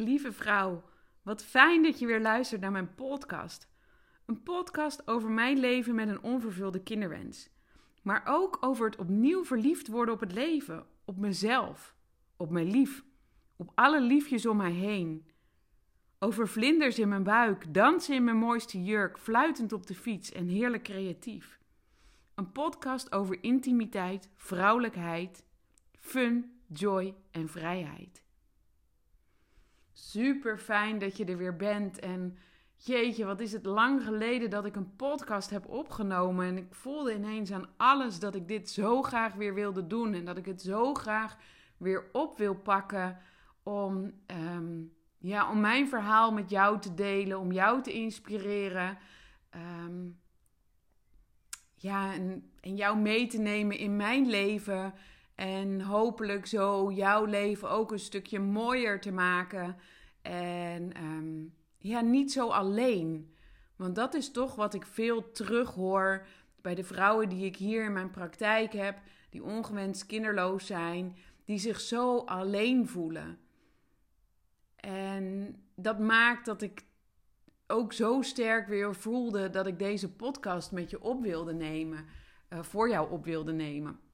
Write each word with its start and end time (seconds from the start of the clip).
Lieve 0.00 0.32
vrouw, 0.32 0.82
wat 1.22 1.44
fijn 1.44 1.82
dat 1.82 1.98
je 1.98 2.06
weer 2.06 2.20
luistert 2.20 2.60
naar 2.60 2.70
mijn 2.70 2.94
podcast. 2.94 3.68
Een 4.26 4.42
podcast 4.42 5.08
over 5.08 5.30
mijn 5.30 5.58
leven 5.58 5.94
met 5.94 6.08
een 6.08 6.22
onvervulde 6.22 6.82
kinderwens. 6.82 7.50
Maar 8.02 8.22
ook 8.24 8.58
over 8.60 8.86
het 8.86 8.96
opnieuw 8.96 9.44
verliefd 9.44 9.88
worden 9.88 10.14
op 10.14 10.20
het 10.20 10.32
leven, 10.32 10.86
op 11.04 11.16
mezelf, 11.16 11.94
op 12.36 12.50
mijn 12.50 12.70
lief, 12.70 13.04
op 13.56 13.72
alle 13.74 14.00
liefjes 14.00 14.46
om 14.46 14.56
mij 14.56 14.72
heen. 14.72 15.26
Over 16.18 16.48
vlinders 16.48 16.98
in 16.98 17.08
mijn 17.08 17.24
buik, 17.24 17.74
dansen 17.74 18.14
in 18.14 18.24
mijn 18.24 18.36
mooiste 18.36 18.84
jurk, 18.84 19.18
fluitend 19.18 19.72
op 19.72 19.86
de 19.86 19.94
fiets 19.94 20.32
en 20.32 20.48
heerlijk 20.48 20.82
creatief. 20.82 21.58
Een 22.34 22.52
podcast 22.52 23.12
over 23.12 23.42
intimiteit, 23.42 24.28
vrouwelijkheid, 24.36 25.44
fun, 25.98 26.60
joy 26.66 27.14
en 27.30 27.48
vrijheid. 27.48 28.28
Super 30.00 30.58
fijn 30.58 30.98
dat 30.98 31.16
je 31.16 31.24
er 31.24 31.36
weer 31.36 31.56
bent. 31.56 31.98
En 31.98 32.38
jeetje, 32.76 33.24
wat 33.24 33.40
is 33.40 33.52
het 33.52 33.66
lang 33.66 34.02
geleden 34.02 34.50
dat 34.50 34.64
ik 34.64 34.76
een 34.76 34.96
podcast 34.96 35.50
heb 35.50 35.66
opgenomen. 35.66 36.46
En 36.46 36.56
ik 36.56 36.74
voelde 36.74 37.14
ineens 37.14 37.52
aan 37.52 37.68
alles 37.76 38.18
dat 38.18 38.34
ik 38.34 38.48
dit 38.48 38.70
zo 38.70 39.02
graag 39.02 39.34
weer 39.34 39.54
wilde 39.54 39.86
doen. 39.86 40.14
En 40.14 40.24
dat 40.24 40.36
ik 40.36 40.46
het 40.46 40.62
zo 40.62 40.94
graag 40.94 41.36
weer 41.76 42.08
op 42.12 42.38
wil 42.38 42.54
pakken. 42.54 43.18
Om, 43.62 44.12
ehm, 44.26 44.82
ja, 45.18 45.50
om 45.50 45.60
mijn 45.60 45.88
verhaal 45.88 46.32
met 46.32 46.50
jou 46.50 46.80
te 46.80 46.94
delen. 46.94 47.38
Om 47.38 47.52
jou 47.52 47.82
te 47.82 47.92
inspireren. 47.92 48.98
Ehm, 49.50 50.08
ja, 51.74 52.12
en, 52.12 52.50
en 52.60 52.76
jou 52.76 52.98
mee 52.98 53.26
te 53.26 53.38
nemen 53.38 53.78
in 53.78 53.96
mijn 53.96 54.26
leven. 54.26 54.94
En 55.40 55.80
hopelijk 55.80 56.46
zo 56.46 56.92
jouw 56.92 57.24
leven 57.24 57.70
ook 57.70 57.92
een 57.92 57.98
stukje 57.98 58.38
mooier 58.38 59.00
te 59.00 59.12
maken. 59.12 59.76
En 60.22 60.92
ehm, 60.92 61.44
ja, 61.78 62.00
niet 62.00 62.32
zo 62.32 62.48
alleen. 62.48 63.34
Want 63.76 63.94
dat 63.94 64.14
is 64.14 64.30
toch 64.30 64.54
wat 64.54 64.74
ik 64.74 64.86
veel 64.86 65.32
terughoor 65.32 66.26
bij 66.60 66.74
de 66.74 66.84
vrouwen 66.84 67.28
die 67.28 67.44
ik 67.44 67.56
hier 67.56 67.84
in 67.84 67.92
mijn 67.92 68.10
praktijk 68.10 68.72
heb, 68.72 68.98
die 69.30 69.42
ongewenst 69.42 70.06
kinderloos 70.06 70.66
zijn, 70.66 71.16
die 71.44 71.58
zich 71.58 71.80
zo 71.80 72.18
alleen 72.18 72.88
voelen. 72.88 73.38
En 74.76 75.56
dat 75.74 75.98
maakt 75.98 76.46
dat 76.46 76.62
ik 76.62 76.84
ook 77.66 77.92
zo 77.92 78.22
sterk 78.22 78.68
weer 78.68 78.94
voelde 78.94 79.50
dat 79.50 79.66
ik 79.66 79.78
deze 79.78 80.12
podcast 80.12 80.72
met 80.72 80.90
je 80.90 81.02
op 81.02 81.22
wilde 81.22 81.54
nemen, 81.54 82.06
uh, 82.48 82.62
voor 82.62 82.88
jou 82.88 83.10
op 83.10 83.24
wilde 83.24 83.52
nemen. 83.52 84.09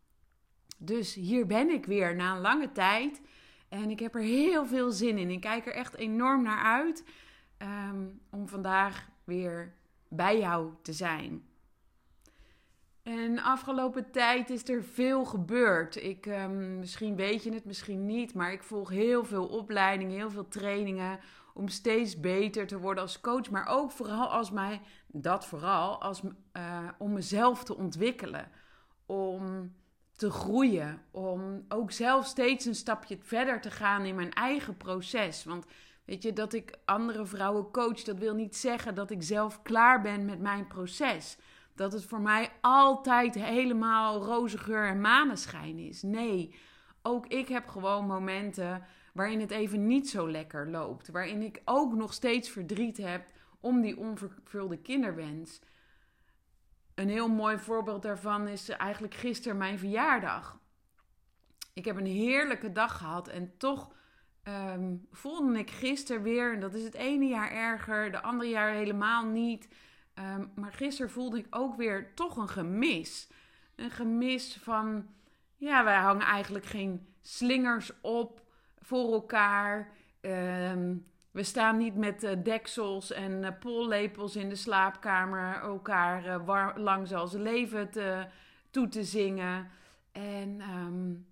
Dus 0.77 1.14
hier 1.14 1.46
ben 1.46 1.70
ik 1.70 1.86
weer 1.86 2.16
na 2.16 2.34
een 2.34 2.41
lange 2.41 2.72
tijd. 2.72 3.20
En 3.69 3.91
ik 3.91 3.98
heb 4.00 4.14
er 4.14 4.20
heel 4.20 4.66
veel 4.66 4.91
zin 4.91 5.19
in. 5.19 5.30
Ik 5.30 5.41
kijk 5.41 5.66
er 5.66 5.72
echt 5.72 5.94
enorm 5.94 6.42
naar 6.42 6.62
uit 6.62 7.05
um, 7.58 8.20
om 8.30 8.48
vandaag 8.48 9.08
weer 9.24 9.74
bij 10.08 10.38
jou 10.38 10.70
te 10.82 10.92
zijn. 10.92 11.44
En 13.02 13.38
afgelopen 13.38 14.10
tijd 14.10 14.50
is 14.50 14.69
er 14.69 14.84
veel 14.84 15.24
gebeurd. 15.24 16.02
Ik, 16.02 16.27
um, 16.27 16.78
misschien 16.78 17.16
weet 17.16 17.42
je 17.42 17.52
het, 17.52 17.64
misschien 17.64 18.06
niet, 18.06 18.34
maar 18.34 18.52
ik 18.52 18.62
volg 18.62 18.91
heel 18.91 19.24
veel 19.24 19.47
opleidingen, 19.47 20.16
heel 20.16 20.30
veel 20.30 20.48
trainingen 20.48 21.19
om 21.54 21.69
steeds 21.69 22.20
beter 22.20 22.66
te 22.66 22.78
worden 22.78 23.02
als 23.02 23.20
coach, 23.20 23.50
maar 23.50 23.66
ook 23.66 23.91
vooral 23.91 24.28
als 24.28 24.50
mij, 24.50 24.80
dat 25.06 25.47
vooral, 25.47 26.02
als, 26.02 26.22
uh, 26.56 26.88
om 26.98 27.12
mezelf 27.12 27.64
te 27.64 27.77
ontwikkelen. 27.77 28.50
Om 29.06 29.72
te 30.17 30.31
groeien. 30.31 31.03
Om 31.11 31.64
ook 31.69 31.92
zelf 31.92 32.27
steeds 32.27 32.64
een 32.64 32.75
stapje 32.75 33.19
verder 33.20 33.61
te 33.61 33.70
gaan 33.70 34.05
in 34.05 34.14
mijn 34.14 34.33
eigen 34.33 34.77
proces. 34.77 35.45
Want 35.45 35.64
weet 36.05 36.22
je, 36.22 36.33
dat 36.33 36.53
ik 36.53 36.78
andere 36.84 37.27
vrouwen 37.27 37.70
coach, 37.70 38.03
dat 38.03 38.19
wil 38.19 38.34
niet 38.34 38.56
zeggen 38.56 38.94
dat 38.94 39.11
ik 39.11 39.22
zelf 39.22 39.62
klaar 39.62 40.03
ben 40.03 40.25
met 40.25 40.41
mijn 40.41 40.67
proces. 40.67 41.37
Dat 41.75 41.92
het 41.92 42.05
voor 42.05 42.20
mij 42.20 42.50
altijd 42.61 43.34
helemaal 43.34 44.22
roze 44.22 44.59
geur 44.59 44.88
en 44.88 45.00
maneschijn 45.00 45.78
is. 45.78 46.03
Nee, 46.03 46.55
ook 47.03 47.26
ik 47.26 47.49
heb 47.49 47.69
gewoon 47.69 48.06
momenten 48.06 48.84
waarin 49.12 49.41
het 49.41 49.50
even 49.50 49.87
niet 49.87 50.09
zo 50.09 50.31
lekker 50.31 50.71
loopt. 50.71 51.10
Waarin 51.10 51.43
ik 51.43 51.62
ook 51.65 51.94
nog 51.94 52.12
steeds 52.12 52.49
verdriet 52.49 52.97
heb 52.97 53.26
om 53.60 53.81
die 53.81 53.99
onvervulde 53.99 54.78
kinderwens. 54.78 55.60
Een 56.96 57.08
heel 57.08 57.28
mooi 57.28 57.58
voorbeeld 57.58 58.02
daarvan 58.02 58.48
is 58.48 58.68
eigenlijk 58.68 59.14
gisteren 59.14 59.56
mijn 59.56 59.78
verjaardag. 59.78 60.60
Ik 61.72 61.84
heb 61.84 61.96
een 61.96 62.06
heerlijke 62.06 62.72
dag 62.72 62.98
gehad 62.98 63.28
en 63.28 63.56
toch 63.56 63.92
um, 64.44 65.06
voelde 65.10 65.58
ik 65.58 65.70
gisteren 65.70 66.22
weer, 66.22 66.52
en 66.52 66.60
dat 66.60 66.74
is 66.74 66.84
het 66.84 66.94
ene 66.94 67.26
jaar 67.26 67.50
erger, 67.50 68.10
de 68.10 68.22
andere 68.22 68.50
jaar 68.50 68.70
helemaal 68.70 69.24
niet. 69.24 69.68
Um, 70.14 70.52
maar 70.54 70.72
gisteren 70.72 71.10
voelde 71.10 71.38
ik 71.38 71.46
ook 71.50 71.76
weer 71.76 72.14
toch 72.14 72.36
een 72.36 72.48
gemis. 72.48 73.28
Een 73.74 73.90
gemis 73.90 74.58
van, 74.62 75.06
ja, 75.56 75.84
wij 75.84 75.98
hangen 75.98 76.26
eigenlijk 76.26 76.66
geen 76.66 77.14
slingers 77.22 77.92
op 78.00 78.42
voor 78.78 79.12
elkaar. 79.12 79.92
Um, 80.20 81.06
we 81.36 81.42
staan 81.42 81.76
niet 81.76 81.97
met 81.97 82.24
uh, 82.24 82.30
deksels 82.42 83.12
en 83.12 83.42
uh, 83.42 83.48
pollepels 83.60 84.36
in 84.36 84.48
de 84.48 84.54
slaapkamer 84.54 85.54
elkaar 85.54 86.26
uh, 86.26 86.44
war, 86.44 86.80
lang 86.80 87.08
leven 87.32 87.91
toe 88.70 88.88
te 88.88 89.04
zingen. 89.04 89.70
En 90.12 90.60
um, 90.60 91.26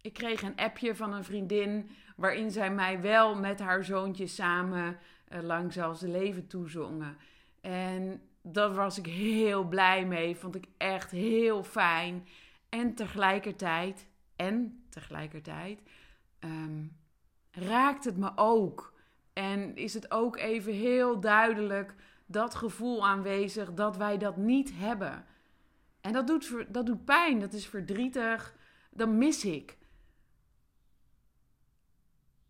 ik 0.00 0.12
kreeg 0.12 0.42
een 0.42 0.56
appje 0.56 0.94
van 0.96 1.12
een 1.12 1.24
vriendin 1.24 1.90
waarin 2.16 2.50
zij 2.50 2.70
mij 2.70 3.00
wel 3.00 3.34
met 3.34 3.60
haar 3.60 3.84
zoontje 3.84 4.26
samen 4.26 4.98
lang 5.42 5.72
zoals 5.72 6.00
leven 6.00 6.46
toezongen. 6.46 7.16
En 7.60 8.22
daar 8.42 8.74
was 8.74 8.98
ik 8.98 9.06
heel 9.06 9.64
blij 9.64 10.06
mee, 10.06 10.36
vond 10.36 10.54
ik 10.54 10.66
echt 10.76 11.10
heel 11.10 11.64
fijn. 11.64 12.26
En 12.68 12.94
tegelijkertijd, 12.94 14.06
en 14.36 14.84
tegelijkertijd, 14.88 15.82
um, 16.40 16.96
raakt 17.50 18.04
het 18.04 18.16
me 18.16 18.32
ook 18.34 18.91
en 19.32 19.76
is 19.76 19.94
het 19.94 20.10
ook 20.10 20.36
even 20.36 20.72
heel 20.72 21.20
duidelijk 21.20 21.94
dat 22.26 22.54
gevoel 22.54 23.06
aanwezig 23.06 23.74
dat 23.74 23.96
wij 23.96 24.18
dat 24.18 24.36
niet 24.36 24.72
hebben. 24.74 25.24
En 26.00 26.12
dat 26.12 26.26
doet, 26.26 26.64
dat 26.68 26.86
doet 26.86 27.04
pijn, 27.04 27.40
dat 27.40 27.52
is 27.52 27.66
verdrietig, 27.66 28.54
dat 28.90 29.08
mis 29.08 29.44
ik. 29.44 29.78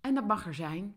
En 0.00 0.15
dat 0.15 0.26
mag 0.26 0.47
er 0.47 0.54
zijn. 0.54 0.97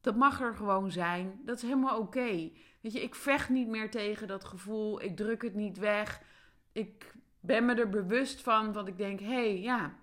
Dat 0.00 0.16
mag 0.16 0.40
er 0.40 0.54
gewoon 0.54 0.90
zijn. 0.90 1.40
Dat 1.44 1.56
is 1.56 1.62
helemaal 1.62 1.98
oké. 1.98 2.50
Weet 2.80 2.92
je, 2.92 3.02
ik 3.02 3.14
vecht 3.14 3.48
niet 3.48 3.68
meer 3.68 3.90
tegen 3.90 4.28
dat 4.28 4.44
gevoel. 4.44 5.02
Ik 5.02 5.16
druk 5.16 5.42
het 5.42 5.54
niet 5.54 5.78
weg. 5.78 6.22
Ik 6.72 7.14
ben 7.40 7.64
me 7.64 7.74
er 7.74 7.88
bewust 7.88 8.40
van, 8.40 8.72
want 8.72 8.88
ik 8.88 8.96
denk, 8.96 9.20
hé, 9.20 9.26
hey, 9.26 9.60
ja, 9.60 9.94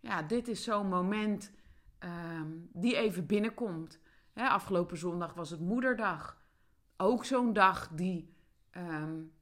ja, 0.00 0.22
dit 0.22 0.48
is 0.48 0.62
zo'n 0.62 0.88
moment 0.88 1.52
um, 2.04 2.68
die 2.72 2.96
even 2.96 3.26
binnenkomt 3.26 4.00
afgelopen 4.40 4.96
zondag 4.96 5.34
was 5.34 5.50
het 5.50 5.60
moederdag. 5.60 6.36
Ook 6.96 7.24
zo'n 7.24 7.52
dag 7.52 7.88
die, 7.92 8.34
um, 8.76 9.32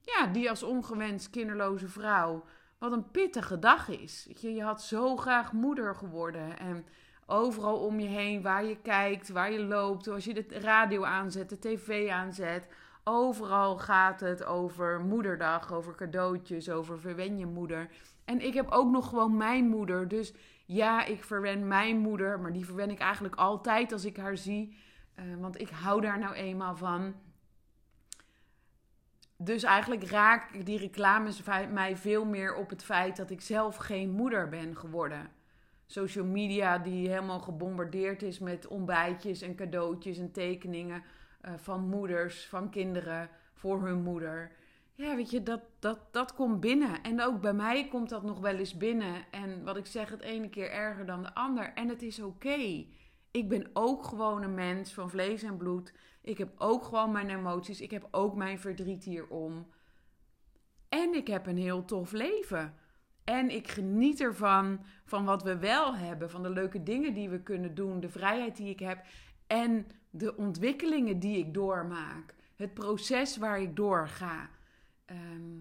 ja, 0.00 0.26
die 0.26 0.50
als 0.50 0.62
ongewenst 0.62 1.30
kinderloze 1.30 1.88
vrouw, 1.88 2.44
wat 2.78 2.92
een 2.92 3.10
pittige 3.10 3.58
dag 3.58 3.88
is. 3.88 4.28
Je, 4.40 4.54
je 4.54 4.62
had 4.62 4.82
zo 4.82 5.16
graag 5.16 5.52
moeder 5.52 5.94
geworden. 5.94 6.58
En 6.58 6.86
overal 7.26 7.78
om 7.78 8.00
je 8.00 8.08
heen, 8.08 8.42
waar 8.42 8.64
je 8.64 8.76
kijkt, 8.82 9.28
waar 9.28 9.52
je 9.52 9.64
loopt, 9.64 10.08
als 10.08 10.24
je 10.24 10.34
de 10.34 10.46
radio 10.48 11.04
aanzet, 11.04 11.48
de 11.48 11.58
tv 11.58 12.10
aanzet. 12.10 12.68
Overal 13.04 13.78
gaat 13.78 14.20
het 14.20 14.44
over 14.44 15.00
moederdag, 15.00 15.72
over 15.72 15.94
cadeautjes, 15.94 16.70
over 16.70 17.00
verwen 17.00 17.38
je 17.38 17.46
moeder. 17.46 17.90
En 18.24 18.40
ik 18.40 18.54
heb 18.54 18.70
ook 18.70 18.90
nog 18.90 19.08
gewoon 19.08 19.36
mijn 19.36 19.68
moeder. 19.68 20.08
Dus 20.08 20.34
ja, 20.66 21.04
ik 21.04 21.24
verwen 21.24 21.68
mijn 21.68 21.98
moeder, 21.98 22.40
maar 22.40 22.52
die 22.52 22.64
verwen 22.64 22.90
ik 22.90 22.98
eigenlijk 22.98 23.34
altijd 23.34 23.92
als 23.92 24.04
ik 24.04 24.16
haar 24.16 24.36
zie. 24.36 24.76
Uh, 25.18 25.36
want 25.40 25.60
ik 25.60 25.68
hou 25.68 26.00
daar 26.00 26.18
nou 26.18 26.34
eenmaal 26.34 26.76
van. 26.76 27.14
Dus 29.36 29.62
eigenlijk 29.62 30.04
raak 30.04 30.66
die 30.66 30.78
reclames 30.78 31.42
mij 31.72 31.96
veel 31.96 32.24
meer 32.24 32.54
op 32.54 32.70
het 32.70 32.84
feit 32.84 33.16
dat 33.16 33.30
ik 33.30 33.40
zelf 33.40 33.76
geen 33.76 34.10
moeder 34.10 34.48
ben 34.48 34.76
geworden. 34.76 35.30
Social 35.86 36.24
media 36.24 36.78
die 36.78 37.08
helemaal 37.08 37.40
gebombardeerd 37.40 38.22
is 38.22 38.38
met 38.38 38.66
ontbijtjes 38.66 39.42
en 39.42 39.54
cadeautjes 39.54 40.18
en 40.18 40.32
tekeningen 40.32 41.02
uh, 41.44 41.52
van 41.56 41.88
moeders, 41.88 42.46
van 42.46 42.70
kinderen 42.70 43.28
voor 43.54 43.82
hun 43.82 44.02
moeder 44.02 44.52
ja, 44.94 45.16
weet 45.16 45.30
je, 45.30 45.42
dat, 45.42 45.60
dat, 45.78 45.98
dat 46.10 46.34
komt 46.34 46.60
binnen. 46.60 47.02
En 47.02 47.22
ook 47.22 47.40
bij 47.40 47.52
mij 47.54 47.88
komt 47.88 48.08
dat 48.08 48.22
nog 48.22 48.40
wel 48.40 48.54
eens 48.54 48.76
binnen. 48.76 49.24
En 49.30 49.64
wat 49.64 49.76
ik 49.76 49.86
zeg, 49.86 50.10
het 50.10 50.20
ene 50.20 50.48
keer 50.48 50.70
erger 50.70 51.06
dan 51.06 51.22
de 51.22 51.34
ander. 51.34 51.72
En 51.74 51.88
het 51.88 52.02
is 52.02 52.20
oké. 52.20 52.84
Ik 53.30 53.48
ben 53.48 53.70
ook 53.72 54.04
gewoon 54.04 54.42
een 54.42 54.54
mens 54.54 54.92
van 54.92 55.10
vlees 55.10 55.42
en 55.42 55.56
bloed. 55.56 55.92
Ik 56.22 56.38
heb 56.38 56.52
ook 56.56 56.84
gewoon 56.84 57.12
mijn 57.12 57.30
emoties. 57.30 57.80
Ik 57.80 57.90
heb 57.90 58.08
ook 58.10 58.34
mijn 58.34 58.58
verdriet 58.58 59.04
hierom. 59.04 59.66
En 60.88 61.14
ik 61.14 61.26
heb 61.26 61.46
een 61.46 61.58
heel 61.58 61.84
tof 61.84 62.12
leven. 62.12 62.74
En 63.24 63.50
ik 63.50 63.68
geniet 63.68 64.20
ervan, 64.20 64.80
van 65.04 65.24
wat 65.24 65.42
we 65.42 65.58
wel 65.58 65.96
hebben, 65.96 66.30
van 66.30 66.42
de 66.42 66.50
leuke 66.50 66.82
dingen 66.82 67.14
die 67.14 67.28
we 67.28 67.42
kunnen 67.42 67.74
doen, 67.74 68.00
de 68.00 68.08
vrijheid 68.08 68.56
die 68.56 68.70
ik 68.70 68.78
heb 68.78 69.04
en 69.46 69.86
de 70.10 70.36
ontwikkelingen 70.36 71.18
die 71.18 71.38
ik 71.38 71.54
doormaak. 71.54 72.34
Het 72.56 72.74
proces 72.74 73.36
waar 73.36 73.60
ik 73.60 73.76
door 73.76 74.08
Ehm, 75.12 75.58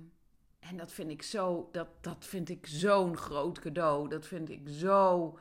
en 0.59 0.77
dat 0.77 0.92
vind 0.92 1.09
ik 1.09 1.21
zo, 1.21 1.69
dat, 1.71 1.88
dat 2.01 2.25
vind 2.25 2.50
ik 2.50 2.68
zo'n 2.68 3.18
groot 3.18 3.59
cadeau. 3.59 4.09
Dat 4.09 4.27
vind 4.27 4.50
ik 4.50 4.62
zo 4.69 5.38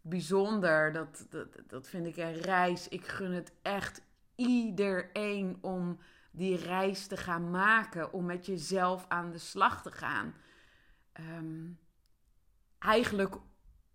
bijzonder. 0.00 0.92
Dat, 0.92 1.26
dat, 1.30 1.48
dat 1.66 1.88
vind 1.88 2.06
ik 2.06 2.16
een 2.16 2.40
reis. 2.40 2.88
Ik 2.88 3.06
gun 3.06 3.32
het 3.32 3.52
echt 3.62 4.02
iedereen 4.34 5.58
om 5.60 5.98
die 6.30 6.56
reis 6.56 7.06
te 7.06 7.16
gaan 7.16 7.50
maken. 7.50 8.12
Om 8.12 8.24
met 8.24 8.46
jezelf 8.46 9.04
aan 9.08 9.30
de 9.30 9.38
slag 9.38 9.82
te 9.82 9.92
gaan. 9.92 10.34
Ehm, 11.12 11.70
eigenlijk 12.78 13.36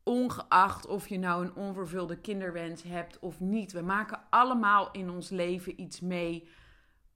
ongeacht 0.04 0.88
of 0.88 1.08
je 1.08 1.18
nou 1.18 1.46
een 1.46 1.56
onvervulde 1.56 2.20
kinderwens 2.20 2.84
hebt 2.84 3.20
of 3.20 3.40
niet. 3.40 3.72
We 3.72 3.82
maken 3.82 4.22
allemaal 4.30 4.92
in 4.92 5.10
ons 5.10 5.30
leven 5.30 5.82
iets 5.82 6.00
mee 6.00 6.50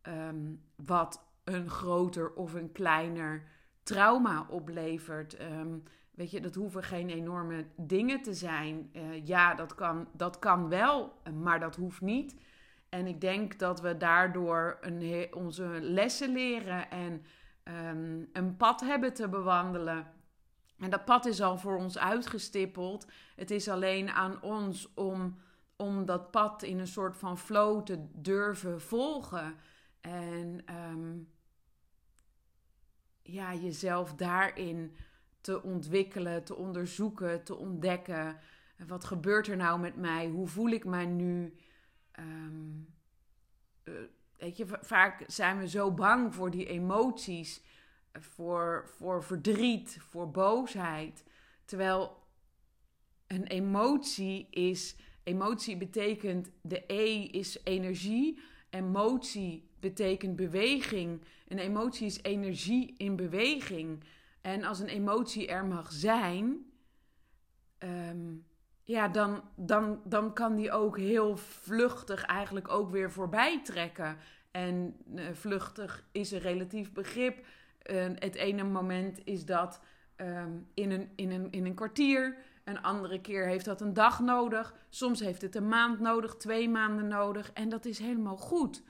ehm, 0.02 0.56
wat 0.76 1.33
een 1.44 1.70
groter 1.70 2.34
of 2.34 2.54
een 2.54 2.72
kleiner 2.72 3.44
trauma 3.84 4.46
oplevert. 4.50 5.36
Ehm, 5.36 5.78
weet 6.12 6.32
je, 6.32 6.42
dat 6.42 6.56
hoeven 6.56 6.84
geen 6.84 7.10
enorme 7.10 7.66
dingen 7.76 8.22
te 8.22 8.34
zijn. 8.34 8.90
Uh, 8.94 9.26
ja, 9.26 9.54
dat 9.54 9.76
kan, 9.76 10.08
dat 10.12 10.40
kan 10.40 10.70
wel, 10.70 11.14
maar 11.42 11.60
dat 11.60 11.76
hoeft 11.76 12.02
niet. 12.02 12.36
En 12.90 13.08
ik 13.08 13.22
denk 13.22 13.60
dat 13.60 13.82
we 13.82 13.98
daardoor 13.98 14.78
een, 14.82 15.28
onze 15.34 15.78
lessen 15.82 16.32
leren 16.32 16.92
en 16.92 17.26
um, 17.64 18.30
een 18.34 18.58
pad 18.58 18.82
hebben 18.82 19.14
te 19.14 19.30
bewandelen. 19.30 20.08
En 20.78 20.90
dat 20.90 21.06
pad 21.06 21.26
is 21.26 21.42
al 21.42 21.58
voor 21.58 21.78
ons 21.78 21.98
uitgestippeld. 21.98 23.08
Het 23.36 23.52
is 23.52 23.70
alleen 23.70 24.10
aan 24.10 24.42
ons 24.42 24.94
om, 24.94 25.38
om 25.76 26.06
dat 26.06 26.32
pad 26.32 26.64
in 26.64 26.80
een 26.80 26.88
soort 26.88 27.18
van 27.18 27.38
flow 27.38 27.84
te 27.84 28.06
durven 28.12 28.82
volgen. 28.82 29.56
En 30.02 30.64
um, 30.92 31.33
ja, 33.24 33.54
jezelf 33.54 34.14
daarin 34.14 34.96
te 35.42 35.64
ontwikkelen, 35.64 36.44
te 36.44 36.56
onderzoeken, 36.56 37.44
te 37.44 37.56
ontdekken. 37.56 38.38
Wat 38.88 39.04
gebeurt 39.04 39.48
er 39.48 39.58
nou 39.58 39.80
met 39.80 39.96
mij? 39.96 40.28
Hoe 40.28 40.48
voel 40.48 40.70
ik 40.70 40.86
mij 40.86 41.06
nu? 41.06 41.56
Um, 42.20 42.88
weet 44.38 44.58
je, 44.58 44.66
vaak 44.82 45.24
zijn 45.28 45.58
we 45.60 45.68
zo 45.68 45.92
bang 45.92 46.36
voor 46.36 46.52
die 46.52 46.66
emoties, 46.66 47.62
voor, 48.14 48.90
voor 48.98 49.24
verdriet, 49.24 49.98
voor 50.00 50.32
boosheid. 50.32 51.24
Terwijl 51.66 52.18
een 53.28 53.48
emotie 53.48 54.48
is, 54.50 54.96
emotie 55.24 55.78
betekent, 55.78 56.52
de 56.62 56.84
E 56.88 57.24
is 57.24 57.64
energie, 57.64 58.40
emotie 58.70 59.72
betekent 59.84 60.36
beweging. 60.36 61.22
Een 61.48 61.60
emotie 61.60 62.06
is 62.06 62.22
energie 62.22 62.96
in 62.98 63.16
beweging. 63.16 64.04
En 64.42 64.64
als 64.64 64.80
een 64.80 64.88
emotie 64.88 65.48
er 65.48 65.66
mag 65.66 65.92
zijn, 65.92 66.66
ehm, 67.78 68.32
ja, 68.84 69.08
dan, 69.08 69.44
dan, 69.56 70.02
dan 70.06 70.34
kan 70.34 70.56
die 70.56 70.72
ook 70.72 70.98
heel 70.98 71.38
vluchtig 71.38 72.24
eigenlijk 72.24 72.70
ook 72.70 72.92
weer 72.92 73.12
voorbij 73.12 73.64
trekken. 73.64 74.18
En 74.52 74.96
uh, 75.16 75.24
vluchtig 75.34 76.04
is 76.12 76.32
een 76.32 76.40
relatief 76.40 76.92
begrip. 76.92 77.46
Uh, 77.92 78.06
het 78.16 78.36
ene 78.36 78.64
moment 78.64 79.20
is 79.24 79.46
dat 79.46 79.80
um, 80.18 80.68
in, 80.74 80.92
een, 80.92 81.10
in, 81.16 81.32
een, 81.32 81.52
in 81.52 81.66
een 81.66 81.76
kwartier. 81.76 82.38
Een 82.64 82.82
andere 82.82 83.22
keer 83.22 83.48
heeft 83.48 83.66
dat 83.66 83.82
een 83.82 83.94
dag 83.94 84.20
nodig. 84.20 84.76
Soms 84.90 85.20
heeft 85.20 85.42
het 85.42 85.56
een 85.56 85.68
maand 85.68 86.00
nodig, 86.00 86.36
twee 86.36 86.70
maanden 86.70 87.08
nodig. 87.08 87.52
En 87.54 87.70
dat 87.70 87.86
is 87.86 88.00
helemaal 88.00 88.38
goed 88.38 88.84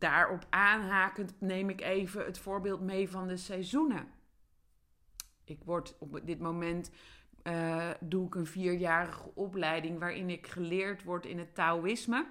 daarop 0.00 0.46
aanhakend 0.50 1.34
neem 1.38 1.70
ik 1.70 1.80
even 1.80 2.24
het 2.24 2.38
voorbeeld 2.38 2.80
mee 2.80 3.10
van 3.10 3.28
de 3.28 3.36
seizoenen. 3.36 4.08
Ik 5.44 5.64
word 5.64 5.96
op 5.98 6.20
dit 6.24 6.38
moment 6.38 6.90
uh, 7.44 7.90
doe 8.00 8.26
ik 8.26 8.34
een 8.34 8.46
vierjarige 8.46 9.34
opleiding 9.34 9.98
waarin 9.98 10.30
ik 10.30 10.46
geleerd 10.46 11.02
word 11.02 11.26
in 11.26 11.38
het 11.38 11.54
Taoïsme. 11.54 12.26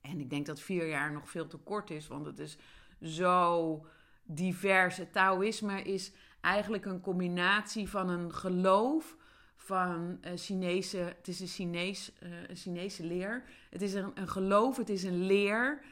En 0.00 0.20
ik 0.20 0.30
denk 0.30 0.46
dat 0.46 0.60
vier 0.60 0.88
jaar 0.88 1.12
nog 1.12 1.30
veel 1.30 1.46
te 1.46 1.56
kort 1.56 1.90
is, 1.90 2.06
want 2.06 2.26
het 2.26 2.38
is 2.38 2.58
zo 3.02 3.86
divers. 4.22 4.96
Het 4.96 5.12
Taoïsme 5.12 5.82
is 5.82 6.12
eigenlijk 6.40 6.84
een 6.84 7.00
combinatie 7.00 7.88
van 7.88 8.08
een 8.08 8.34
geloof 8.34 9.16
van 9.56 10.18
Chinese. 10.34 10.98
Het 10.98 11.28
is 11.28 11.40
een, 11.40 11.46
Chinees, 11.46 12.12
uh, 12.22 12.48
een 12.48 12.56
Chinese 12.56 13.04
leer. 13.04 13.44
Het 13.70 13.82
is 13.82 13.94
een, 13.94 14.10
een 14.14 14.28
geloof, 14.28 14.76
het 14.76 14.88
is 14.88 15.02
een 15.02 15.26
leer 15.26 15.82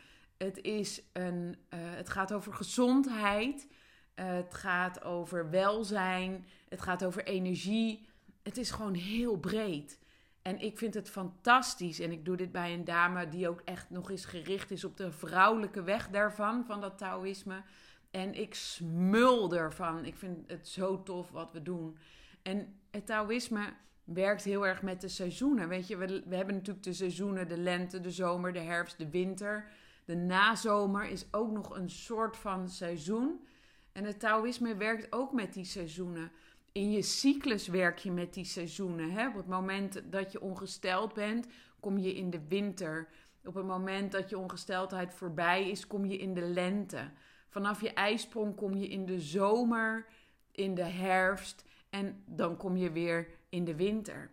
het, 0.44 0.62
is 0.62 1.02
een, 1.12 1.56
uh, 1.74 1.80
het 1.80 2.08
gaat 2.08 2.32
over 2.32 2.52
gezondheid. 2.52 3.66
Uh, 4.14 4.32
het 4.32 4.54
gaat 4.54 5.04
over 5.04 5.50
welzijn. 5.50 6.46
Het 6.68 6.80
gaat 6.80 7.04
over 7.04 7.24
energie. 7.24 8.08
Het 8.42 8.56
is 8.56 8.70
gewoon 8.70 8.94
heel 8.94 9.36
breed. 9.36 9.98
En 10.42 10.60
ik 10.60 10.78
vind 10.78 10.94
het 10.94 11.10
fantastisch. 11.10 12.00
En 12.00 12.12
ik 12.12 12.24
doe 12.24 12.36
dit 12.36 12.52
bij 12.52 12.74
een 12.74 12.84
dame 12.84 13.28
die 13.28 13.48
ook 13.48 13.62
echt 13.64 13.90
nog 13.90 14.10
eens 14.10 14.24
gericht 14.24 14.70
is 14.70 14.84
op 14.84 14.96
de 14.96 15.12
vrouwelijke 15.12 15.82
weg 15.82 16.08
daarvan, 16.08 16.64
van 16.64 16.80
dat 16.80 16.98
Taoïsme. 16.98 17.62
En 18.10 18.34
ik 18.34 18.54
smul 18.54 19.54
ervan. 19.54 20.04
Ik 20.04 20.16
vind 20.16 20.50
het 20.50 20.68
zo 20.68 21.02
tof 21.02 21.30
wat 21.30 21.52
we 21.52 21.62
doen. 21.62 21.96
En 22.42 22.80
het 22.90 23.06
Taoïsme 23.06 23.72
werkt 24.04 24.44
heel 24.44 24.66
erg 24.66 24.82
met 24.82 25.00
de 25.00 25.08
seizoenen. 25.08 25.68
Weet 25.68 25.88
je, 25.88 25.96
we, 25.96 26.22
we 26.26 26.36
hebben 26.36 26.54
natuurlijk 26.54 26.84
de 26.84 26.92
seizoenen: 26.92 27.48
de 27.48 27.58
lente, 27.58 28.00
de 28.00 28.10
zomer, 28.10 28.52
de 28.52 28.58
herfst, 28.58 28.98
de 28.98 29.10
winter. 29.10 29.70
De 30.10 30.16
nazomer 30.16 31.04
is 31.04 31.26
ook 31.30 31.50
nog 31.50 31.76
een 31.76 31.90
soort 31.90 32.36
van 32.36 32.68
seizoen. 32.68 33.46
En 33.92 34.04
het 34.04 34.20
Taoïsme 34.20 34.76
werkt 34.76 35.12
ook 35.12 35.32
met 35.32 35.52
die 35.52 35.64
seizoenen. 35.64 36.32
In 36.72 36.90
je 36.90 37.02
cyclus 37.02 37.68
werk 37.68 37.98
je 37.98 38.10
met 38.10 38.34
die 38.34 38.44
seizoenen. 38.44 39.10
Hè? 39.10 39.28
Op 39.28 39.34
het 39.34 39.46
moment 39.46 40.02
dat 40.12 40.32
je 40.32 40.40
ongesteld 40.40 41.14
bent, 41.14 41.46
kom 41.80 41.98
je 41.98 42.14
in 42.14 42.30
de 42.30 42.40
winter. 42.48 43.08
Op 43.44 43.54
het 43.54 43.66
moment 43.66 44.12
dat 44.12 44.30
je 44.30 44.38
ongesteldheid 44.38 45.14
voorbij 45.14 45.70
is, 45.70 45.86
kom 45.86 46.04
je 46.04 46.16
in 46.16 46.34
de 46.34 46.44
lente. 46.44 47.10
Vanaf 47.48 47.80
je 47.80 47.92
ijsprong 47.92 48.56
kom 48.56 48.74
je 48.74 48.88
in 48.88 49.06
de 49.06 49.20
zomer, 49.20 50.06
in 50.52 50.74
de 50.74 50.84
herfst 50.84 51.64
en 51.90 52.22
dan 52.26 52.56
kom 52.56 52.76
je 52.76 52.90
weer 52.90 53.28
in 53.48 53.64
de 53.64 53.76
winter. 53.76 54.30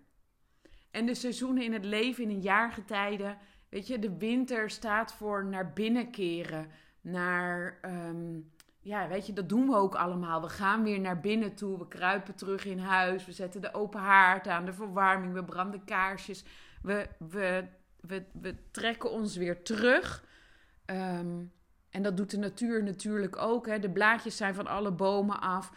En 0.91 1.05
de 1.05 1.15
seizoenen 1.15 1.63
in 1.63 1.73
het 1.73 1.85
leven 1.85 2.23
in 2.23 2.29
een 2.29 2.41
jaargetijde 2.41 3.37
Weet 3.69 3.87
je, 3.87 3.99
de 3.99 4.17
winter 4.17 4.69
staat 4.69 5.13
voor 5.13 5.45
naar 5.45 5.73
binnen 5.73 6.11
keren. 6.11 6.67
Naar, 7.01 7.77
ehm, 7.81 8.39
ja, 8.79 9.07
weet 9.07 9.25
je, 9.25 9.33
dat 9.33 9.49
doen 9.49 9.67
we 9.67 9.75
ook 9.75 9.95
allemaal. 9.95 10.41
We 10.41 10.49
gaan 10.49 10.83
weer 10.83 10.99
naar 10.99 11.19
binnen 11.19 11.55
toe. 11.55 11.77
We 11.77 11.87
kruipen 11.87 12.35
terug 12.35 12.65
in 12.65 12.79
huis. 12.79 13.25
We 13.25 13.31
zetten 13.31 13.61
de 13.61 13.73
open 13.73 13.99
haard 13.99 14.47
aan, 14.47 14.65
de 14.65 14.73
verwarming. 14.73 15.33
We 15.33 15.43
branden 15.43 15.83
kaarsjes. 15.85 16.43
We, 16.81 17.07
we, 17.29 17.67
we, 17.99 18.23
we 18.41 18.55
trekken 18.71 19.11
ons 19.11 19.35
weer 19.35 19.63
terug. 19.63 20.25
Ehm, 20.85 21.43
en 21.89 22.03
dat 22.03 22.17
doet 22.17 22.31
de 22.31 22.37
natuur 22.37 22.83
natuurlijk 22.83 23.37
ook. 23.37 23.67
Hè. 23.67 23.79
De 23.79 23.89
blaadjes 23.89 24.37
zijn 24.37 24.55
van 24.55 24.67
alle 24.67 24.91
bomen 24.91 25.41
af. 25.41 25.71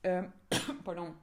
Um, 0.00 0.32
pardon. 0.84 1.14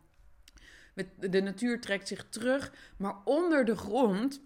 De 1.16 1.42
natuur 1.42 1.82
trekt 1.82 2.08
zich 2.08 2.30
terug. 2.30 2.74
Maar 2.98 3.16
onder 3.24 3.66
de 3.66 3.76
grond 3.76 4.42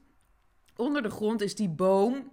onder 0.75 1.01
de 1.01 1.09
grond 1.09 1.41
is 1.41 1.55
die 1.55 1.69
boom. 1.69 2.31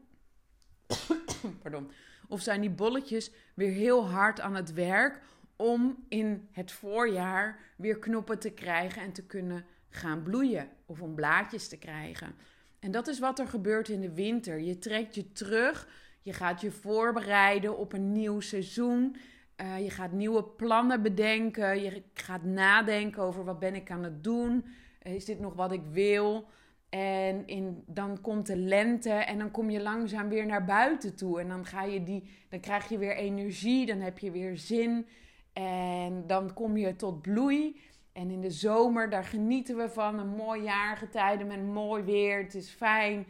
pardon. 1.63 1.91
Of 2.29 2.41
zijn 2.41 2.61
die 2.61 2.71
bolletjes 2.71 3.31
weer 3.55 3.71
heel 3.71 4.09
hard 4.09 4.41
aan 4.41 4.55
het 4.55 4.73
werk 4.73 5.21
om 5.57 6.05
in 6.09 6.49
het 6.53 6.73
voorjaar 6.73 7.59
weer 7.77 7.99
knoppen 7.99 8.39
te 8.39 8.51
krijgen 8.51 9.03
en 9.03 9.13
te 9.13 9.27
kunnen 9.27 9.65
gaan 9.89 10.23
bloeien 10.23 10.69
of 10.87 11.01
om 11.01 11.15
blaadjes 11.15 11.69
te 11.69 11.79
krijgen. 11.79 12.35
En 12.79 12.91
dat 12.91 13.09
is 13.09 13.19
wat 13.19 13.39
er 13.39 13.49
gebeurt 13.49 13.89
in 13.89 14.01
de 14.01 14.13
winter. 14.13 14.61
Je 14.61 14.79
trekt 14.79 15.15
je 15.15 15.33
terug, 15.33 15.89
je 16.23 16.33
gaat 16.33 16.61
je 16.61 16.71
voorbereiden 16.71 17.79
op 17.79 17.93
een 17.93 18.13
nieuw 18.13 18.41
seizoen. 18.41 19.17
Uh, 19.57 19.83
je 19.83 19.91
gaat 19.91 20.13
nieuwe 20.13 20.45
plannen 20.45 21.03
bedenken. 21.03 21.83
Je 21.83 22.03
gaat 22.15 22.43
nadenken 22.43 23.23
over 23.23 23.45
wat 23.45 23.59
ben 23.59 23.75
ik 23.75 23.91
aan 23.91 24.03
het 24.03 24.25
doen. 24.25 24.65
Is 25.03 25.25
dit 25.25 25.41
nog 25.41 25.55
wat 25.55 25.73
ik 25.73 25.83
wil? 25.91 26.49
En 26.95 27.47
in, 27.47 27.83
dan 27.87 28.21
komt 28.21 28.47
de 28.47 28.57
lente 28.57 29.11
en 29.11 29.39
dan 29.39 29.51
kom 29.51 29.71
je 29.71 29.83
langzaam 29.83 30.29
weer 30.29 30.47
naar 30.47 30.65
buiten 30.65 31.17
toe. 31.17 31.41
En 31.41 31.49
dan, 31.49 31.67
ga 31.67 31.83
je 31.83 32.03
die, 32.03 32.23
dan 32.49 32.61
krijg 32.61 32.89
je 32.89 32.99
weer 32.99 33.17
energie, 33.17 33.87
dan 33.87 33.99
heb 34.01 34.19
je 34.19 34.31
weer 34.31 34.57
zin. 34.57 35.07
En 35.53 36.25
dan 36.27 36.53
kom 36.53 36.77
je 36.77 36.97
tot 36.97 37.23
bloei. 37.23 37.81
En 38.13 38.31
in 38.31 38.41
de 38.41 38.51
zomer, 38.51 39.11
daar 39.11 39.25
genieten 39.25 39.77
we 39.77 39.89
van. 39.89 40.19
Een 40.19 40.35
mooi 40.37 40.63
jaargetijde 40.63 41.45
met 41.45 41.65
mooi 41.65 42.03
weer. 42.03 42.43
Het 42.43 42.55
is 42.55 42.71
fijn. 42.71 43.27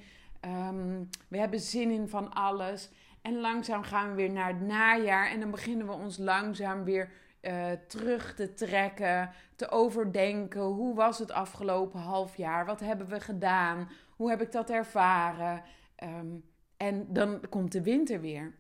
Um, 0.69 1.09
we 1.29 1.39
hebben 1.39 1.61
zin 1.61 1.91
in 1.91 2.09
van 2.09 2.33
alles. 2.33 2.91
En 3.21 3.41
langzaam 3.41 3.83
gaan 3.83 4.11
we 4.11 4.15
weer 4.15 4.31
naar 4.31 4.49
het 4.49 4.61
najaar. 4.61 5.31
En 5.31 5.41
dan 5.41 5.51
beginnen 5.51 5.87
we 5.87 5.93
ons 5.93 6.19
langzaam 6.19 6.85
weer 6.85 7.11
uh, 7.43 7.71
terug 7.89 8.35
te 8.35 8.55
trekken, 8.55 9.31
te 9.57 9.71
overdenken. 9.71 10.63
Hoe 10.63 10.95
was 10.95 11.19
het 11.19 11.31
afgelopen 11.31 12.01
half 12.01 12.37
jaar? 12.37 12.67
Wat 12.67 12.81
hebben 12.81 13.09
we 13.09 13.21
gedaan? 13.21 13.89
Hoe 14.17 14.31
heb 14.31 14.41
ik 14.41 14.53
dat 14.53 14.71
ervaren? 14.71 15.63
Ehm, 15.97 16.37
en 16.77 17.07
dan 17.13 17.41
komt 17.49 17.73
de 17.73 17.83
winter 17.83 18.21
weer. 18.21 18.55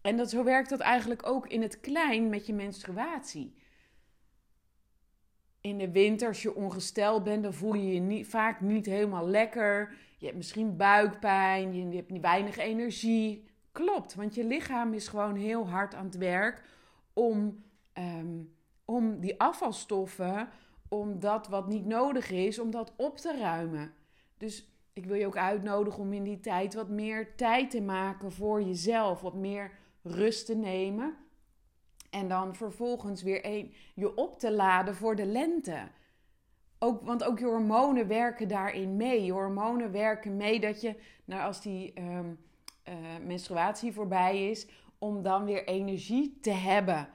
En 0.00 0.16
dat, 0.16 0.30
zo 0.30 0.44
werkt 0.44 0.68
dat 0.68 0.80
eigenlijk 0.80 1.26
ook 1.26 1.46
in 1.46 1.62
het 1.62 1.80
klein 1.80 2.28
met 2.28 2.46
je 2.46 2.54
menstruatie. 2.54 3.54
In 5.60 5.78
de 5.78 5.90
winter, 5.90 6.28
als 6.28 6.42
je 6.42 6.54
ongesteld 6.54 7.24
bent, 7.24 7.42
dan 7.42 7.54
voel 7.54 7.74
je 7.74 7.92
je 7.92 8.00
niet, 8.00 8.26
vaak 8.26 8.60
niet 8.60 8.86
helemaal 8.86 9.28
lekker. 9.28 9.94
Je 10.18 10.24
hebt 10.24 10.36
misschien 10.36 10.76
buikpijn, 10.76 11.90
je 11.90 11.96
hebt 11.96 12.20
weinig 12.20 12.56
energie. 12.56 13.44
Klopt, 13.72 14.14
want 14.14 14.34
je 14.34 14.44
lichaam 14.44 14.92
is 14.92 15.08
gewoon 15.08 15.34
heel 15.34 15.68
hard 15.68 15.94
aan 15.94 16.04
het 16.04 16.16
werk 16.16 16.62
om, 17.12 17.64
ehm, 17.96 18.42
om 18.84 19.20
die 19.20 19.40
afvalstoffen, 19.40 20.48
om 20.88 21.20
dat 21.20 21.48
wat 21.48 21.68
niet 21.68 21.86
nodig 21.86 22.30
is, 22.30 22.58
om 22.58 22.70
dat 22.70 22.92
op 22.96 23.16
te 23.16 23.38
ruimen. 23.38 23.92
Dus 24.36 24.70
ik 24.92 25.06
wil 25.06 25.16
je 25.16 25.26
ook 25.26 25.36
uitnodigen 25.36 26.00
om 26.00 26.12
in 26.12 26.22
die 26.22 26.40
tijd 26.40 26.74
wat 26.74 26.88
meer 26.88 27.34
tijd 27.36 27.70
te 27.70 27.80
maken 27.80 28.32
voor 28.32 28.62
jezelf, 28.62 29.20
wat 29.20 29.34
meer 29.34 29.72
rust 30.02 30.46
te 30.46 30.54
nemen. 30.54 31.16
En 32.10 32.28
dan 32.28 32.54
vervolgens 32.54 33.22
weer 33.22 33.46
een, 33.46 33.74
je 33.94 34.14
op 34.14 34.38
te 34.38 34.52
laden 34.52 34.94
voor 34.94 35.16
de 35.16 35.26
lente. 35.26 35.88
Ook, 36.78 37.00
want 37.02 37.24
ook 37.24 37.38
je 37.38 37.44
hormonen 37.44 38.08
werken 38.08 38.48
daarin 38.48 38.96
mee. 38.96 39.24
Je 39.24 39.32
hormonen 39.32 39.92
werken 39.92 40.36
mee 40.36 40.60
dat 40.60 40.80
je, 40.80 40.94
nou 41.24 41.42
als 41.42 41.62
die 41.62 41.92
ehm, 41.92 42.28
uh, 42.88 42.94
menstruatie 43.26 43.92
voorbij 43.92 44.50
is, 44.50 44.66
om 44.98 45.22
dan 45.22 45.44
weer 45.44 45.66
energie 45.66 46.38
te 46.40 46.50
hebben. 46.50 47.08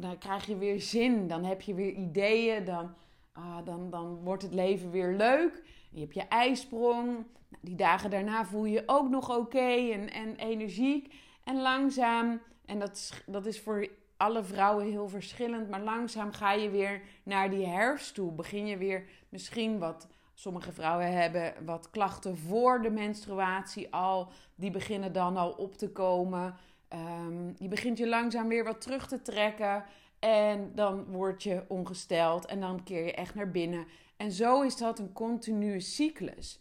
Dan 0.00 0.18
krijg 0.18 0.46
je 0.46 0.56
weer 0.56 0.80
zin, 0.80 1.28
dan 1.28 1.44
heb 1.44 1.60
je 1.60 1.74
weer 1.74 1.92
ideeën, 1.92 2.64
dan, 2.64 2.94
uh, 3.38 3.56
dan, 3.64 3.90
dan 3.90 4.14
wordt 4.24 4.42
het 4.42 4.54
leven 4.54 4.90
weer 4.90 5.12
leuk. 5.12 5.62
Je 5.90 6.00
hebt 6.00 6.14
je 6.14 6.28
ijsprong. 6.28 7.06
Nou, 7.06 7.60
die 7.60 7.74
dagen 7.74 8.10
daarna 8.10 8.44
voel 8.44 8.64
je 8.64 8.72
je 8.72 8.82
ook 8.86 9.08
nog 9.08 9.36
oké 9.36 9.90
en, 9.92 10.10
en 10.10 10.36
energiek. 10.36 11.14
En 11.44 11.60
langzaam, 11.60 12.40
en 12.64 12.78
dat 12.78 13.22
dat 13.26 13.46
is 13.46 13.60
voor 13.60 13.88
alle 14.16 14.44
vrouwen 14.44 14.86
heel 14.86 15.08
verschillend, 15.08 15.70
maar 15.70 15.82
langzaam 15.82 16.32
ga 16.32 16.52
je 16.52 16.70
weer 16.70 17.02
naar 17.22 17.50
die 17.50 17.66
herfst 17.66 18.14
toe. 18.14 18.32
Begin 18.32 18.66
je 18.66 18.76
weer 18.76 19.04
misschien 19.28 19.78
wat 19.78 20.08
Sommige 20.38 20.72
vrouwen 20.72 21.12
hebben 21.12 21.54
wat 21.64 21.90
klachten 21.90 22.36
voor 22.36 22.82
de 22.82 22.90
menstruatie 22.90 23.92
al. 23.92 24.28
Die 24.54 24.70
beginnen 24.70 25.12
dan 25.12 25.36
al 25.36 25.50
op 25.50 25.76
te 25.76 25.90
komen. 25.90 26.54
Um, 26.96 27.54
je 27.58 27.68
begint 27.68 27.98
je 27.98 28.08
langzaam 28.08 28.48
weer 28.48 28.64
wat 28.64 28.80
terug 28.80 29.08
te 29.08 29.22
trekken. 29.22 29.84
En 30.18 30.72
dan 30.74 31.04
word 31.04 31.42
je 31.42 31.64
ongesteld. 31.68 32.46
En 32.46 32.60
dan 32.60 32.82
keer 32.82 33.04
je 33.04 33.12
echt 33.12 33.34
naar 33.34 33.50
binnen. 33.50 33.86
En 34.16 34.32
zo 34.32 34.62
is 34.62 34.76
dat 34.76 34.98
een 34.98 35.12
continue 35.12 35.80
cyclus. 35.80 36.60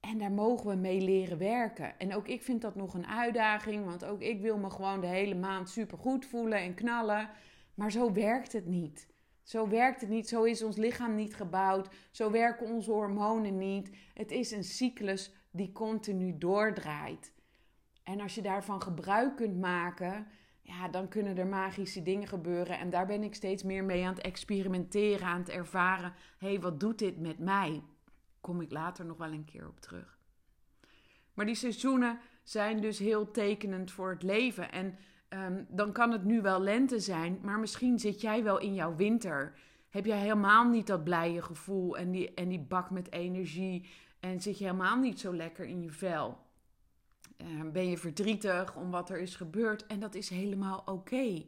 En 0.00 0.18
daar 0.18 0.32
mogen 0.32 0.70
we 0.70 0.76
mee 0.76 1.00
leren 1.00 1.38
werken. 1.38 1.98
En 1.98 2.14
ook 2.14 2.28
ik 2.28 2.42
vind 2.42 2.62
dat 2.62 2.74
nog 2.74 2.94
een 2.94 3.06
uitdaging. 3.06 3.84
Want 3.84 4.04
ook 4.04 4.20
ik 4.20 4.40
wil 4.40 4.58
me 4.58 4.70
gewoon 4.70 5.00
de 5.00 5.06
hele 5.06 5.34
maand 5.34 5.70
super 5.70 5.98
goed 5.98 6.26
voelen 6.26 6.58
en 6.58 6.74
knallen. 6.74 7.30
Maar 7.74 7.90
zo 7.90 8.12
werkt 8.12 8.52
het 8.52 8.66
niet. 8.66 9.10
Zo 9.42 9.68
werkt 9.68 10.00
het 10.00 10.10
niet, 10.10 10.28
zo 10.28 10.42
is 10.42 10.62
ons 10.62 10.76
lichaam 10.76 11.14
niet 11.14 11.34
gebouwd, 11.34 11.88
zo 12.10 12.30
werken 12.30 12.66
onze 12.66 12.90
hormonen 12.90 13.58
niet. 13.58 13.90
Het 14.14 14.30
is 14.30 14.50
een 14.50 14.64
cyclus 14.64 15.32
die 15.50 15.72
continu 15.72 16.38
doordraait. 16.38 17.32
En 18.02 18.20
als 18.20 18.34
je 18.34 18.42
daarvan 18.42 18.82
gebruik 18.82 19.36
kunt 19.36 19.60
maken, 19.60 20.26
ja, 20.60 20.88
dan 20.88 21.08
kunnen 21.08 21.38
er 21.38 21.46
magische 21.46 22.02
dingen 22.02 22.28
gebeuren. 22.28 22.78
En 22.78 22.90
daar 22.90 23.06
ben 23.06 23.22
ik 23.22 23.34
steeds 23.34 23.62
meer 23.62 23.84
mee 23.84 24.04
aan 24.04 24.14
het 24.14 24.22
experimenteren, 24.22 25.26
aan 25.26 25.40
het 25.40 25.48
ervaren. 25.48 26.12
Hé, 26.38 26.48
hey, 26.48 26.60
wat 26.60 26.80
doet 26.80 26.98
dit 26.98 27.20
met 27.20 27.38
mij? 27.38 27.82
Kom 28.40 28.60
ik 28.60 28.70
later 28.70 29.04
nog 29.04 29.16
wel 29.16 29.32
een 29.32 29.44
keer 29.44 29.68
op 29.68 29.80
terug. 29.80 30.18
Maar 31.34 31.46
die 31.46 31.54
seizoenen 31.54 32.18
zijn 32.42 32.80
dus 32.80 32.98
heel 32.98 33.30
tekenend 33.30 33.90
voor 33.90 34.10
het 34.10 34.22
leven. 34.22 34.72
En 34.72 34.98
Ehm, 35.32 35.64
dan 35.68 35.92
kan 35.92 36.10
het 36.10 36.24
nu 36.24 36.40
wel 36.42 36.60
lente 36.60 37.00
zijn, 37.00 37.38
maar 37.42 37.58
misschien 37.58 37.98
zit 37.98 38.20
jij 38.20 38.42
wel 38.42 38.58
in 38.58 38.74
jouw 38.74 38.94
winter. 38.96 39.54
Heb 39.88 40.04
jij 40.04 40.18
helemaal 40.18 40.68
niet 40.68 40.86
dat 40.86 41.04
blije 41.04 41.42
gevoel 41.42 41.96
en 41.96 42.10
die, 42.10 42.34
en 42.34 42.48
die 42.48 42.60
bak 42.60 42.90
met 42.90 43.12
energie 43.12 43.88
en 44.20 44.40
zit 44.40 44.58
je 44.58 44.64
helemaal 44.64 44.98
niet 44.98 45.20
zo 45.20 45.34
lekker 45.34 45.64
in 45.64 45.82
je 45.82 45.90
vel. 45.90 46.38
Ehm, 47.42 47.70
ben 47.70 47.88
je 47.88 47.98
verdrietig 47.98 48.76
om 48.76 48.90
wat 48.90 49.10
er 49.10 49.18
is 49.18 49.36
gebeurd 49.36 49.86
en 49.86 50.00
dat 50.00 50.14
is 50.14 50.28
helemaal 50.28 50.82
oké. 50.84 51.44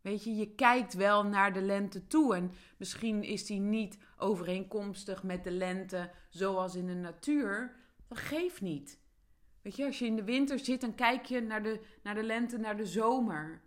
Weet 0.00 0.24
je, 0.24 0.36
je 0.36 0.54
kijkt 0.54 0.94
wel 0.94 1.24
naar 1.24 1.52
de 1.52 1.62
lente 1.62 2.06
toe 2.06 2.34
en 2.34 2.52
misschien 2.76 3.22
is 3.22 3.46
die 3.46 3.60
niet 3.60 3.98
overeenkomstig 4.16 5.22
met 5.22 5.44
de 5.44 5.50
lente 5.50 6.10
zoals 6.28 6.74
in 6.74 6.86
de 6.86 6.94
natuur. 6.94 7.76
Dat 8.08 8.18
geeft 8.18 8.60
niet. 8.60 8.98
Weet 9.62 9.76
je, 9.76 9.84
als 9.84 9.98
je 9.98 10.06
in 10.06 10.16
de 10.16 10.24
winter 10.24 10.58
zit, 10.58 10.80
dan 10.80 10.94
kijk 10.94 11.24
je 11.24 11.40
naar 11.40 11.62
de, 11.62 11.80
naar 12.02 12.14
de 12.14 12.22
lente, 12.22 12.58
naar 12.58 12.76
de 12.76 12.86
zomer. 12.86 13.60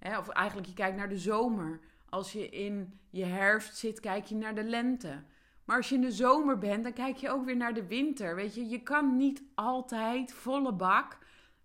of 0.00 0.28
eigenlijk, 0.28 0.68
je 0.68 0.74
kijkt 0.74 0.96
naar 0.96 1.08
de 1.08 1.18
zomer. 1.18 1.80
Als 2.08 2.32
je 2.32 2.48
in 2.48 3.00
je 3.10 3.24
herfst 3.24 3.76
zit, 3.76 4.00
kijk 4.00 4.24
je 4.24 4.34
naar 4.34 4.54
de 4.54 4.64
lente. 4.64 5.24
Maar 5.64 5.76
als 5.76 5.88
je 5.88 5.94
in 5.94 6.00
de 6.00 6.12
zomer 6.12 6.58
bent, 6.58 6.82
dan 6.82 6.92
kijk 6.92 7.16
je 7.16 7.30
ook 7.30 7.44
weer 7.44 7.56
naar 7.56 7.74
de 7.74 7.86
winter. 7.86 8.34
Weet 8.34 8.54
je, 8.54 8.68
je 8.68 8.82
kan 8.82 9.16
niet 9.16 9.42
altijd 9.54 10.32
volle 10.32 10.72
bak 10.72 11.18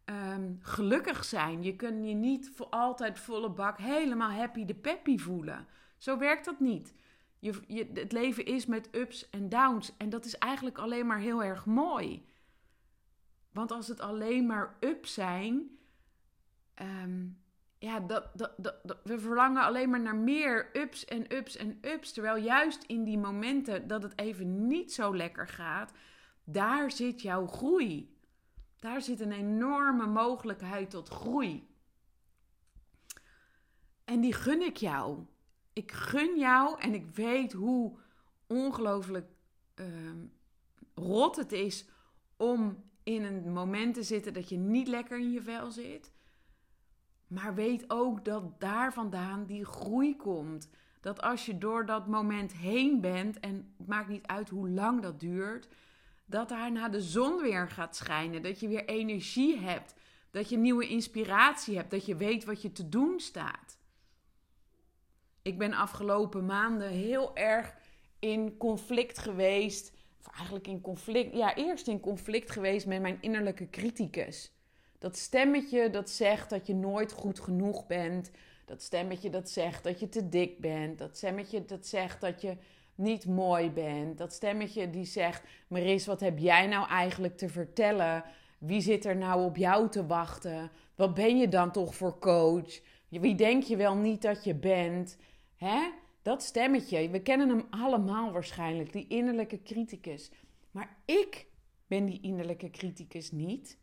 ehm, 0.06 0.54
gelukkig 0.60 1.26
zijn. 1.26 1.64
Je 1.64 1.76
kunt 1.76 2.08
je 2.08 2.14
niet 2.14 2.52
voor 2.56 2.68
altijd 2.70 3.20
volle 3.20 3.50
bak 3.50 3.78
helemaal 3.78 4.32
happy 4.32 4.66
de 4.66 4.76
peppy 4.76 5.18
voelen. 5.18 5.68
Zo 5.98 6.18
werkt 6.18 6.46
dat 6.46 6.60
niet. 6.60 6.94
Je, 7.40 7.54
je, 7.68 7.90
het 7.94 8.12
leven 8.12 8.46
is 8.46 8.66
met 8.66 8.90
ups 8.92 9.30
en 9.30 9.50
downs. 9.50 9.98
En 9.98 10.10
dat 10.10 10.26
is 10.26 10.38
eigenlijk 10.38 10.78
alleen 10.78 11.06
maar 11.06 11.20
heel 11.20 11.44
erg 11.44 11.66
mooi. 11.66 12.26
Want 13.52 13.72
als 13.72 13.88
het 13.88 14.00
alleen 14.00 14.46
maar 14.46 14.78
up 14.80 15.06
zijn, 15.06 15.78
ehm, 16.74 17.28
ja, 17.80 18.00
dat, 18.00 18.30
we 19.04 19.20
verlangen 19.20 19.64
alleen 19.64 19.90
maar 19.90 20.02
naar 20.02 20.16
meer 20.16 20.70
ups 20.74 21.06
en 21.06 21.36
ups 21.36 21.56
en 21.56 21.78
ups. 21.82 22.14
Terwijl 22.14 22.44
juist 22.44 22.84
in 22.84 23.04
die 23.04 23.18
momenten 23.18 23.88
dat 23.88 24.04
het 24.04 24.20
even 24.20 24.68
niet 24.68 24.94
zo 24.94 25.16
lekker 25.16 25.48
gaat, 25.48 25.92
daar 26.44 26.92
zit 26.92 27.22
jouw 27.22 27.48
groei. 27.48 28.18
Daar 28.80 29.02
zit 29.02 29.20
een 29.20 29.32
enorme 29.32 30.06
mogelijkheid 30.06 30.90
tot 30.90 31.10
groei. 31.10 31.68
En 34.06 34.22
die 34.22 34.34
gun 34.34 34.62
ik 34.62 34.78
jou. 34.78 35.26
Ik 35.74 35.92
gun 35.92 36.38
jou 36.38 36.80
en 36.80 36.94
ik 36.94 37.06
weet 37.06 37.52
hoe 37.52 37.98
ongelooflijk 38.48 39.28
uh, 39.76 39.86
rot 40.96 41.36
het 41.36 41.52
is 41.52 41.86
om 42.38 42.84
in 43.04 43.24
een 43.24 43.54
moment 43.54 43.94
te 43.94 44.04
zitten 44.04 44.34
dat 44.34 44.50
je 44.50 44.58
niet 44.58 44.88
lekker 44.88 45.20
in 45.20 45.32
je 45.32 45.42
vel 45.42 45.72
zit. 45.72 46.12
Maar 47.30 47.56
weet 47.56 47.84
ook 47.88 48.26
dat 48.26 48.60
daar 48.60 48.94
vandaan 48.94 49.46
die 49.46 49.66
groei 49.66 50.16
komt. 50.16 50.70
Dat 51.02 51.22
als 51.22 51.46
je 51.46 51.58
door 51.58 51.86
dat 51.86 52.08
moment 52.08 52.54
heen 52.54 53.02
bent, 53.02 53.40
en 53.40 53.74
het 53.78 53.88
maakt 53.88 54.08
niet 54.08 54.28
uit 54.28 54.50
hoe 54.50 54.70
lang 54.70 55.02
dat 55.02 55.20
duurt, 55.20 55.68
dat 56.26 56.50
daarna 56.50 56.90
de 56.90 57.02
zon 57.02 57.42
weer 57.42 57.70
gaat 57.70 57.96
schijnen. 57.96 58.42
Dat 58.42 58.60
je 58.60 58.68
weer 58.68 58.86
energie 58.86 59.58
hebt. 59.58 59.96
Dat 60.32 60.50
je 60.50 60.58
nieuwe 60.58 60.88
inspiratie 60.88 61.76
hebt. 61.76 61.92
Dat 61.92 62.06
je 62.06 62.16
weet 62.16 62.46
wat 62.46 62.62
je 62.62 62.72
te 62.72 62.90
doen 62.90 63.20
staat. 63.20 63.78
Ik 65.42 65.58
ben 65.58 65.74
afgelopen 65.74 66.46
maanden 66.46 66.90
heel 66.90 67.36
erg 67.36 67.76
in 68.20 68.58
conflict 68.58 69.18
geweest 69.18 69.98
eigenlijk 70.36 70.68
in 70.68 70.82
conflict, 70.82 71.36
ja, 71.36 71.56
eerst 71.56 71.88
in 71.88 72.00
conflict 72.00 72.52
geweest 72.52 72.86
met 72.86 73.02
mijn 73.02 73.18
innerlijke 73.22 73.70
criticus. 73.70 74.52
Dat 75.00 75.18
stemmetje 75.18 75.90
dat 75.90 76.10
zegt 76.10 76.50
dat 76.50 76.68
je 76.68 76.76
nooit 76.76 77.12
goed 77.12 77.40
genoeg 77.40 77.88
bent. 77.88 78.32
Dat 78.66 78.82
stemmetje 78.82 79.30
dat 79.30 79.50
zegt 79.50 79.84
dat 79.84 80.00
je 80.00 80.10
te 80.10 80.30
dik 80.30 80.60
bent. 80.60 80.98
Dat 80.98 81.18
stemmetje 81.18 81.66
dat 81.66 81.88
zegt 81.88 82.22
dat 82.22 82.42
je 82.42 82.58
niet 82.96 83.26
mooi 83.26 83.72
bent. 83.72 84.18
Dat 84.18 84.34
stemmetje 84.34 84.90
die 84.90 85.06
zegt: 85.06 85.44
Maris, 85.68 86.06
wat 86.06 86.20
heb 86.20 86.38
jij 86.38 86.68
nou 86.68 86.88
eigenlijk 86.88 87.38
te 87.38 87.50
vertellen? 87.50 88.24
Wie 88.58 88.82
zit 88.82 89.06
er 89.06 89.16
nou 89.16 89.46
op 89.46 89.58
jou 89.58 89.90
te 89.90 90.06
wachten? 90.06 90.72
Wat 90.96 91.14
ben 91.14 91.38
je 91.38 91.48
dan 91.48 91.72
toch 91.72 91.96
voor 91.96 92.20
coach? 92.20 92.80
Wie 93.10 93.36
denk 93.36 93.64
je 93.64 93.76
wel 93.76 93.96
niet 93.96 94.22
dat 94.22 94.44
je 94.44 94.56
bent? 94.56 95.18
Hè? 95.56 95.90
Dat 96.22 96.44
stemmetje, 96.44 97.10
we 97.10 97.22
kennen 97.22 97.50
hem 97.50 97.68
allemaal 97.70 98.32
waarschijnlijk, 98.32 98.94
die 98.94 99.08
innerlijke 99.08 99.62
criticus. 99.62 100.32
Maar 100.72 100.98
ik 101.06 101.46
ben 101.88 102.06
die 102.06 102.22
innerlijke 102.22 102.70
criticus 102.70 103.32
niet. 103.32 103.78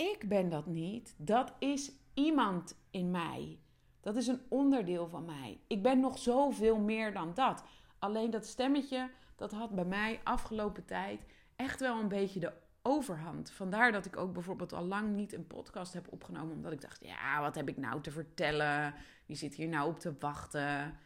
Ik 0.00 0.28
ben 0.28 0.48
dat 0.48 0.66
niet. 0.66 1.14
Dat 1.18 1.54
is 1.58 1.92
iemand 2.14 2.80
in 2.90 3.10
mij. 3.10 3.58
Dat 4.00 4.16
is 4.16 4.26
een 4.26 4.40
onderdeel 4.48 5.08
van 5.08 5.24
mij. 5.24 5.60
Ik 5.66 5.82
ben 5.82 6.00
nog 6.00 6.18
zoveel 6.18 6.78
meer 6.78 7.12
dan 7.12 7.34
dat. 7.34 7.64
Alleen 7.98 8.30
dat 8.30 8.46
stemmetje, 8.46 9.10
dat 9.36 9.52
had 9.52 9.74
bij 9.74 9.84
mij 9.84 10.20
afgelopen 10.24 10.84
tijd 10.84 11.26
echt 11.56 11.80
wel 11.80 12.00
een 12.00 12.08
beetje 12.08 12.40
de 12.40 12.52
overhand. 12.82 13.50
Vandaar 13.50 13.92
dat 13.92 14.06
ik 14.06 14.16
ook 14.16 14.32
bijvoorbeeld 14.32 14.72
al 14.72 14.84
lang 14.84 15.14
niet 15.14 15.32
een 15.32 15.46
podcast 15.46 15.92
heb 15.92 16.12
opgenomen. 16.12 16.54
Omdat 16.54 16.72
ik 16.72 16.80
dacht, 16.80 17.04
ja, 17.04 17.40
wat 17.40 17.54
heb 17.54 17.68
ik 17.68 17.76
nou 17.76 18.00
te 18.00 18.10
vertellen? 18.10 18.94
Wie 19.26 19.36
zit 19.36 19.54
hier 19.54 19.68
nou 19.68 19.88
op 19.88 19.98
te 19.98 20.14
wachten? 20.18 20.98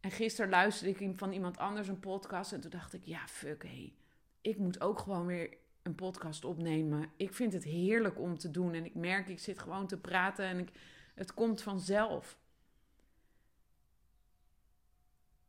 En 0.00 0.10
gisteren 0.10 0.50
luisterde 0.50 1.04
ik 1.04 1.18
van 1.18 1.32
iemand 1.32 1.58
anders 1.58 1.88
een 1.88 2.00
podcast. 2.00 2.52
En 2.52 2.60
toen 2.60 2.70
dacht 2.70 2.92
ik, 2.92 3.04
ja, 3.04 3.26
fuck, 3.26 3.62
hé. 3.62 3.68
Hey. 3.68 3.94
Ik 4.40 4.58
moet 4.58 4.80
ook 4.80 4.98
gewoon 4.98 5.26
weer 5.26 5.62
een 5.84 5.94
podcast 5.94 6.44
opnemen. 6.44 7.10
Ik 7.16 7.34
vind 7.34 7.52
het 7.52 7.64
heerlijk 7.64 8.18
om 8.18 8.38
te 8.38 8.50
doen. 8.50 8.74
En 8.74 8.84
ik 8.84 8.94
merk, 8.94 9.28
ik 9.28 9.38
zit 9.38 9.58
gewoon 9.58 9.86
te 9.86 9.98
praten 9.98 10.44
en 10.44 10.58
ik, 10.58 10.70
het 11.14 11.34
komt 11.34 11.62
vanzelf. 11.62 12.38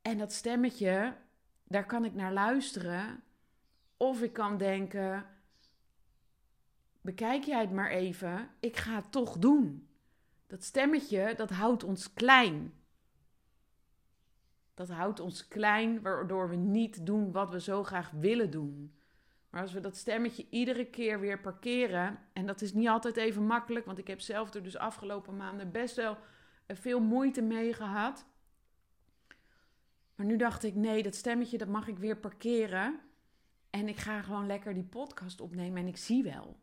En 0.01 0.18
dat 0.18 0.34
stemmetje, 0.34 1.15
daar 1.63 1.86
kan 1.86 2.06
ik 2.06 2.13
naar 2.13 2.34
luisteren. 2.34 3.24
Of 3.98 4.22
ik 4.22 4.34
kan 4.34 4.58
denken: 4.58 5.25
bekijk 7.01 7.44
jij 7.44 7.62
het 7.62 7.72
maar 7.72 7.89
even, 7.89 8.50
ik 8.60 8.77
ga 8.77 8.96
het 8.96 9.12
toch 9.12 9.38
doen. 9.38 9.88
Dat 10.48 10.63
stemmetje, 10.63 11.34
dat 11.36 11.50
houdt 11.50 11.84
ons 11.84 12.13
klein. 12.13 12.74
Dat 14.74 14.89
houdt 14.89 15.20
ons 15.20 15.48
klein, 15.48 16.01
waardoor 16.01 16.50
we 16.50 16.56
niet 16.56 17.06
doen 17.06 17.32
wat 17.32 17.50
we 17.50 17.62
zo 17.62 17.84
graag 17.84 18.12
willen 18.12 18.51
doen. 18.51 18.95
Maar 19.56 19.64
als 19.64 19.74
we 19.74 19.80
dat 19.80 19.98
stemmetje 19.98 20.48
iedere 20.50 20.86
keer 20.86 21.20
weer 21.20 21.40
parkeren, 21.40 22.20
en 22.34 22.46
dat 22.46 22.62
is 22.62 22.74
niet 22.74 22.88
altijd 22.88 23.18
even 23.18 23.46
makkelijk, 23.46 23.86
want 23.86 23.98
ik 23.98 24.08
heb 24.08 24.22
zelf 24.22 24.54
er 24.54 24.64
dus 24.64 24.78
afgelopen 24.78 25.36
maanden 25.36 25.72
best 25.72 25.96
wel 25.96 26.18
eh, 26.66 26.78
veel 26.78 27.00
moeite 27.00 27.42
mee 27.42 27.74
gehad. 27.74 28.26
Maar 30.16 30.26
nu 30.26 30.38
dacht 30.38 30.64
ik, 30.64 30.76
nee, 30.76 31.04
dat 31.04 31.16
stemmetje 31.16 31.58
dat 31.58 31.68
mag 31.68 31.88
ik 31.88 31.98
weer 31.98 32.18
parkeren. 32.18 33.00
En 33.70 33.88
ik 33.88 33.98
ga 33.98 34.22
gewoon 34.22 34.46
lekker 34.46 34.74
die 34.74 34.84
podcast 34.84 35.42
opnemen 35.42 35.82
en 35.82 35.88
ik 35.88 35.98
zie 35.98 36.24
wel. 36.24 36.60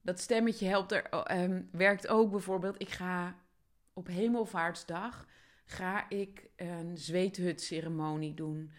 Dat 0.00 0.20
stemmetje 0.20 0.66
helpt 0.66 0.92
er, 0.92 1.32
um, 1.42 1.68
werkt 1.72 2.08
ook 2.08 2.30
bijvoorbeeld. 2.30 2.80
Ik 2.80 2.90
ga 2.90 3.36
op 3.92 4.06
Hemelvaartsdag 4.06 5.26
ga 5.64 6.08
ik 6.08 6.50
een 6.56 6.98
zweethut-ceremonie 6.98 8.34
doen. 8.34 8.72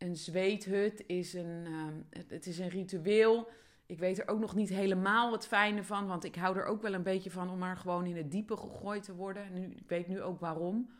Een 0.00 0.16
zweethut 0.16 1.04
is 1.06 1.34
een, 1.34 1.66
um, 1.66 2.06
het, 2.28 2.46
is 2.46 2.58
een 2.58 2.68
ritueel. 2.68 3.48
Ik 3.86 3.98
weet 3.98 4.18
er 4.18 4.28
ook 4.28 4.40
nog 4.40 4.54
niet 4.54 4.68
helemaal 4.68 5.32
het 5.32 5.46
fijne 5.46 5.84
van, 5.84 6.06
want 6.06 6.24
ik 6.24 6.34
hou 6.34 6.56
er 6.56 6.64
ook 6.64 6.82
wel 6.82 6.94
een 6.94 7.02
beetje 7.02 7.30
van 7.30 7.50
om 7.50 7.58
maar 7.58 7.76
gewoon 7.76 8.06
in 8.06 8.16
het 8.16 8.30
diepe 8.30 8.56
gegooid 8.56 9.02
te 9.02 9.14
worden. 9.14 9.52
Nu, 9.52 9.74
ik 9.76 9.88
weet 9.88 10.08
nu 10.08 10.22
ook 10.22 10.40
waarom. 10.40 10.90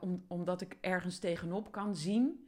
Om, 0.00 0.24
omdat 0.28 0.60
ik 0.60 0.76
ergens 0.80 1.18
tegenop 1.18 1.72
kan 1.72 1.96
zien 1.96 2.46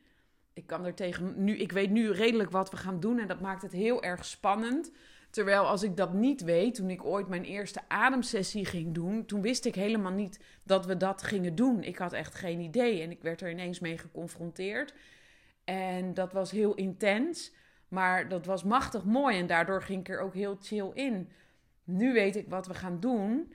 ik 0.58 0.66
kan 0.66 0.84
er 0.84 0.94
tegen 0.94 1.44
nu, 1.44 1.56
ik 1.56 1.72
weet 1.72 1.90
nu 1.90 2.10
redelijk 2.10 2.50
wat 2.50 2.70
we 2.70 2.76
gaan 2.76 3.00
doen 3.00 3.18
en 3.18 3.28
dat 3.28 3.40
maakt 3.40 3.62
het 3.62 3.72
heel 3.72 4.02
erg 4.02 4.24
spannend. 4.24 4.92
Terwijl 5.30 5.66
als 5.66 5.82
ik 5.82 5.96
dat 5.96 6.12
niet 6.12 6.42
weet, 6.42 6.74
toen 6.74 6.90
ik 6.90 7.04
ooit 7.04 7.28
mijn 7.28 7.44
eerste 7.44 7.80
ademsessie 7.88 8.64
ging 8.64 8.94
doen, 8.94 9.24
toen 9.24 9.42
wist 9.42 9.64
ik 9.64 9.74
helemaal 9.74 10.12
niet 10.12 10.40
dat 10.62 10.86
we 10.86 10.96
dat 10.96 11.22
gingen 11.22 11.54
doen. 11.54 11.82
Ik 11.82 11.98
had 11.98 12.12
echt 12.12 12.34
geen 12.34 12.60
idee 12.60 13.02
en 13.02 13.10
ik 13.10 13.22
werd 13.22 13.40
er 13.40 13.50
ineens 13.50 13.80
mee 13.80 13.98
geconfronteerd. 13.98 14.94
En 15.70 16.14
dat 16.14 16.32
was 16.32 16.50
heel 16.50 16.74
intens, 16.74 17.52
maar 17.88 18.28
dat 18.28 18.46
was 18.46 18.64
machtig 18.64 19.04
mooi 19.04 19.38
en 19.38 19.46
daardoor 19.46 19.82
ging 19.82 20.00
ik 20.00 20.08
er 20.08 20.20
ook 20.20 20.34
heel 20.34 20.56
chill 20.60 20.90
in. 20.94 21.30
Nu 21.84 22.12
weet 22.12 22.36
ik 22.36 22.48
wat 22.48 22.66
we 22.66 22.74
gaan 22.74 23.00
doen. 23.00 23.52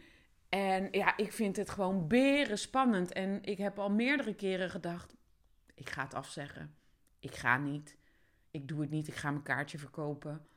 En 0.50 0.88
ja, 0.92 1.18
ik 1.18 1.32
vind 1.32 1.56
het 1.56 1.70
gewoon 1.70 2.08
beren 2.08 2.58
spannend. 2.58 3.14
En 3.14 3.40
ik 3.42 3.58
heb 3.58 3.80
al 3.80 3.90
meerdere 3.90 4.36
keren 4.36 4.70
gedacht: 4.70 5.16
ik 5.74 5.90
ga 5.90 6.04
het 6.04 6.14
afzeggen 6.14 6.76
ik 7.24 7.36
ga 7.36 7.58
niet. 7.58 7.98
Ik 8.52 8.68
doe 8.68 8.82
het 8.82 8.90
niet. 8.90 9.08
Ik 9.08 9.16
ga 9.16 9.32
mijn 9.32 9.44
kaartje 9.44 9.78
verkopen. 9.78 10.48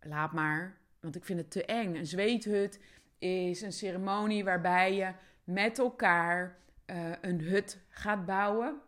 Laat 0.00 0.32
maar. 0.32 0.78
Want 1.00 1.16
ik 1.16 1.24
vind 1.24 1.38
het 1.38 1.50
te 1.50 1.64
eng. 1.64 1.96
Een 1.96 2.06
zweethut 2.06 2.80
is 3.18 3.62
een 3.62 3.72
ceremonie 3.72 4.44
waarbij 4.44 4.94
je 4.94 5.12
met 5.44 5.78
elkaar 5.78 6.58
uh, 6.86 7.12
een 7.20 7.40
hut 7.40 7.78
gaat 7.88 8.26
bouwen. 8.26 8.80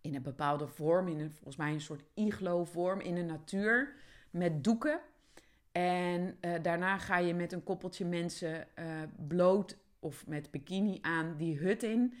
In 0.00 0.14
een 0.14 0.22
bepaalde 0.22 0.66
vorm, 0.66 1.08
in 1.08 1.20
een, 1.20 1.30
volgens 1.30 1.56
mij 1.56 1.72
een 1.72 1.80
soort 1.80 2.04
iglo-vorm 2.14 3.00
in 3.00 3.14
de 3.14 3.22
natuur. 3.22 3.94
Met 4.30 4.64
doeken. 4.64 5.00
En 5.72 6.36
uh, 6.40 6.54
daarna 6.62 6.98
ga 6.98 7.18
je 7.18 7.34
met 7.34 7.52
een 7.52 7.62
koppeltje 7.62 8.04
mensen 8.04 8.66
uh, 8.78 8.84
bloot 9.28 9.76
of 9.98 10.26
met 10.26 10.50
bikini 10.50 10.98
aan 11.02 11.34
die 11.36 11.58
hut 11.58 11.82
in. 11.82 12.14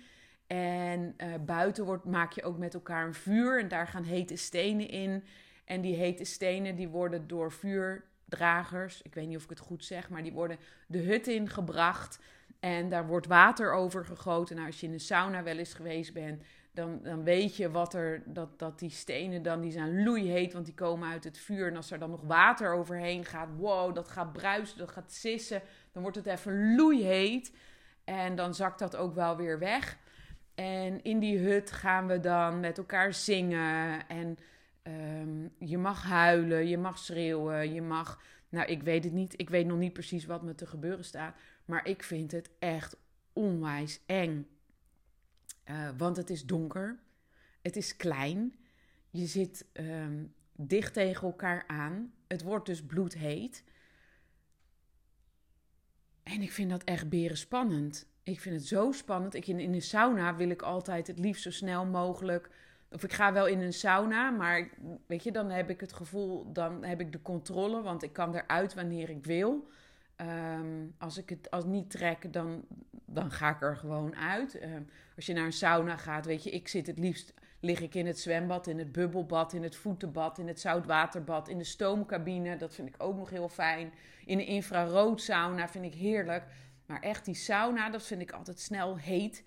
En 0.46 1.14
uh, 1.16 1.34
buiten 1.44 1.84
wordt, 1.84 2.04
maak 2.04 2.32
je 2.32 2.42
ook 2.42 2.58
met 2.58 2.74
elkaar 2.74 3.06
een 3.06 3.14
vuur. 3.14 3.60
En 3.60 3.68
daar 3.68 3.86
gaan 3.86 4.04
hete 4.04 4.36
stenen 4.36 4.88
in. 4.88 5.24
En 5.64 5.80
die 5.80 5.94
hete 5.94 6.24
stenen 6.24 6.76
die 6.76 6.88
worden 6.88 7.26
door 7.26 7.52
vuurdragers, 7.52 9.02
ik 9.02 9.14
weet 9.14 9.26
niet 9.26 9.36
of 9.36 9.42
ik 9.42 9.50
het 9.50 9.58
goed 9.58 9.84
zeg, 9.84 10.10
maar 10.10 10.22
die 10.22 10.32
worden 10.32 10.58
de 10.86 10.98
hut 10.98 11.26
in 11.26 11.48
gebracht. 11.48 12.18
En 12.60 12.88
daar 12.88 13.06
wordt 13.06 13.26
water 13.26 13.72
over 13.72 14.04
gegoten. 14.04 14.54
Nou, 14.54 14.66
als 14.66 14.80
je 14.80 14.86
in 14.86 14.92
een 14.92 15.00
sauna 15.00 15.42
wel 15.42 15.56
eens 15.56 15.74
geweest 15.74 16.12
bent, 16.12 16.42
dan, 16.72 17.00
dan 17.02 17.24
weet 17.24 17.56
je 17.56 17.70
wat 17.70 17.94
er, 17.94 18.22
dat, 18.26 18.58
dat 18.58 18.78
die 18.78 18.90
stenen 18.90 19.42
dan, 19.42 19.60
die 19.60 19.72
zijn 19.72 20.02
loeiheet, 20.02 20.52
want 20.52 20.64
die 20.64 20.74
komen 20.74 21.08
uit 21.08 21.24
het 21.24 21.38
vuur. 21.38 21.68
En 21.68 21.76
als 21.76 21.90
er 21.90 21.98
dan 21.98 22.10
nog 22.10 22.22
water 22.22 22.72
overheen 22.72 23.24
gaat, 23.24 23.48
wow, 23.56 23.94
dat 23.94 24.08
gaat 24.08 24.32
bruisen, 24.32 24.78
dat 24.78 24.90
gaat 24.90 25.12
sissen. 25.12 25.62
Dan 25.92 26.02
wordt 26.02 26.16
het 26.16 26.26
even 26.26 26.74
loeiheet. 26.74 27.56
En 28.04 28.34
dan 28.36 28.54
zakt 28.54 28.78
dat 28.78 28.96
ook 28.96 29.14
wel 29.14 29.36
weer 29.36 29.58
weg. 29.58 29.98
En 30.54 31.02
in 31.02 31.18
die 31.18 31.38
hut 31.38 31.70
gaan 31.70 32.06
we 32.06 32.20
dan 32.20 32.60
met 32.60 32.78
elkaar 32.78 33.14
zingen. 33.14 34.08
En 34.08 34.36
um, 34.82 35.52
je 35.58 35.78
mag 35.78 36.02
huilen, 36.02 36.68
je 36.68 36.78
mag 36.78 36.98
schreeuwen, 36.98 37.72
je 37.72 37.82
mag. 37.82 38.20
Nou, 38.48 38.66
ik 38.66 38.82
weet 38.82 39.04
het 39.04 39.12
niet. 39.12 39.34
Ik 39.36 39.50
weet 39.50 39.66
nog 39.66 39.78
niet 39.78 39.92
precies 39.92 40.26
wat 40.26 40.42
me 40.42 40.54
te 40.54 40.66
gebeuren 40.66 41.04
staat. 41.04 41.36
Maar 41.64 41.86
ik 41.86 42.02
vind 42.02 42.32
het 42.32 42.50
echt 42.58 42.96
onwijs 43.32 44.00
eng. 44.06 44.46
Uh, 45.70 45.88
want 45.96 46.16
het 46.16 46.30
is 46.30 46.46
donker. 46.46 46.98
Het 47.62 47.76
is 47.76 47.96
klein. 47.96 48.54
Je 49.10 49.26
zit 49.26 49.66
um, 49.72 50.34
dicht 50.52 50.92
tegen 50.92 51.26
elkaar 51.26 51.64
aan. 51.66 52.12
Het 52.26 52.42
wordt 52.42 52.66
dus 52.66 52.82
bloedheet. 52.86 53.64
En 56.22 56.42
ik 56.42 56.52
vind 56.52 56.70
dat 56.70 56.84
echt 56.84 57.08
beren 57.08 57.36
spannend. 57.36 58.06
Ik 58.22 58.40
vind 58.40 58.54
het 58.54 58.66
zo 58.66 58.92
spannend. 58.92 59.34
Ik 59.34 59.46
in, 59.46 59.60
in 59.60 59.74
een 59.74 59.82
sauna 59.82 60.36
wil 60.36 60.50
ik 60.50 60.62
altijd 60.62 61.06
het 61.06 61.18
liefst 61.18 61.42
zo 61.42 61.50
snel 61.50 61.86
mogelijk. 61.86 62.50
Of 62.90 63.04
ik 63.04 63.12
ga 63.12 63.32
wel 63.32 63.46
in 63.46 63.60
een 63.60 63.72
sauna, 63.72 64.30
maar 64.30 64.68
weet 65.06 65.22
je, 65.22 65.32
dan 65.32 65.50
heb 65.50 65.70
ik 65.70 65.80
het 65.80 65.92
gevoel, 65.92 66.52
dan 66.52 66.84
heb 66.84 67.00
ik 67.00 67.12
de 67.12 67.22
controle, 67.22 67.82
want 67.82 68.02
ik 68.02 68.12
kan 68.12 68.34
eruit 68.34 68.74
wanneer 68.74 69.10
ik 69.10 69.24
wil. 69.24 69.68
Um, 70.20 70.94
als 70.98 71.18
ik 71.18 71.28
het 71.28 71.50
als 71.50 71.64
niet 71.64 71.90
trek, 71.90 72.32
dan, 72.32 72.64
dan 73.04 73.30
ga 73.30 73.50
ik 73.50 73.62
er 73.62 73.76
gewoon 73.76 74.16
uit. 74.16 74.62
Um, 74.62 74.88
als 75.16 75.26
je 75.26 75.32
naar 75.32 75.44
een 75.44 75.52
sauna 75.52 75.96
gaat, 75.96 76.26
weet 76.26 76.44
je, 76.44 76.50
ik 76.50 76.68
zit 76.68 76.86
het 76.86 76.98
liefst, 76.98 77.34
lig 77.60 77.80
ik 77.80 77.94
in 77.94 78.06
het 78.06 78.18
zwembad, 78.18 78.66
in 78.66 78.78
het 78.78 78.92
bubbelbad, 78.92 79.52
in 79.52 79.62
het 79.62 79.76
voetenbad, 79.76 80.38
in 80.38 80.48
het 80.48 80.60
zoutwaterbad, 80.60 81.48
in 81.48 81.58
de 81.58 81.64
stoomcabine. 81.64 82.56
Dat 82.56 82.74
vind 82.74 82.88
ik 82.88 82.94
ook 82.98 83.16
nog 83.16 83.30
heel 83.30 83.48
fijn. 83.48 83.92
In 84.24 84.38
de 84.38 84.44
infraroodsauna 84.44 85.68
vind 85.68 85.84
ik 85.84 85.94
heerlijk. 85.94 86.44
Maar 86.86 87.00
echt 87.00 87.24
die 87.24 87.34
sauna, 87.34 87.90
dat 87.90 88.02
vind 88.02 88.20
ik 88.20 88.32
altijd 88.32 88.60
snel 88.60 88.96
heet. 88.96 89.44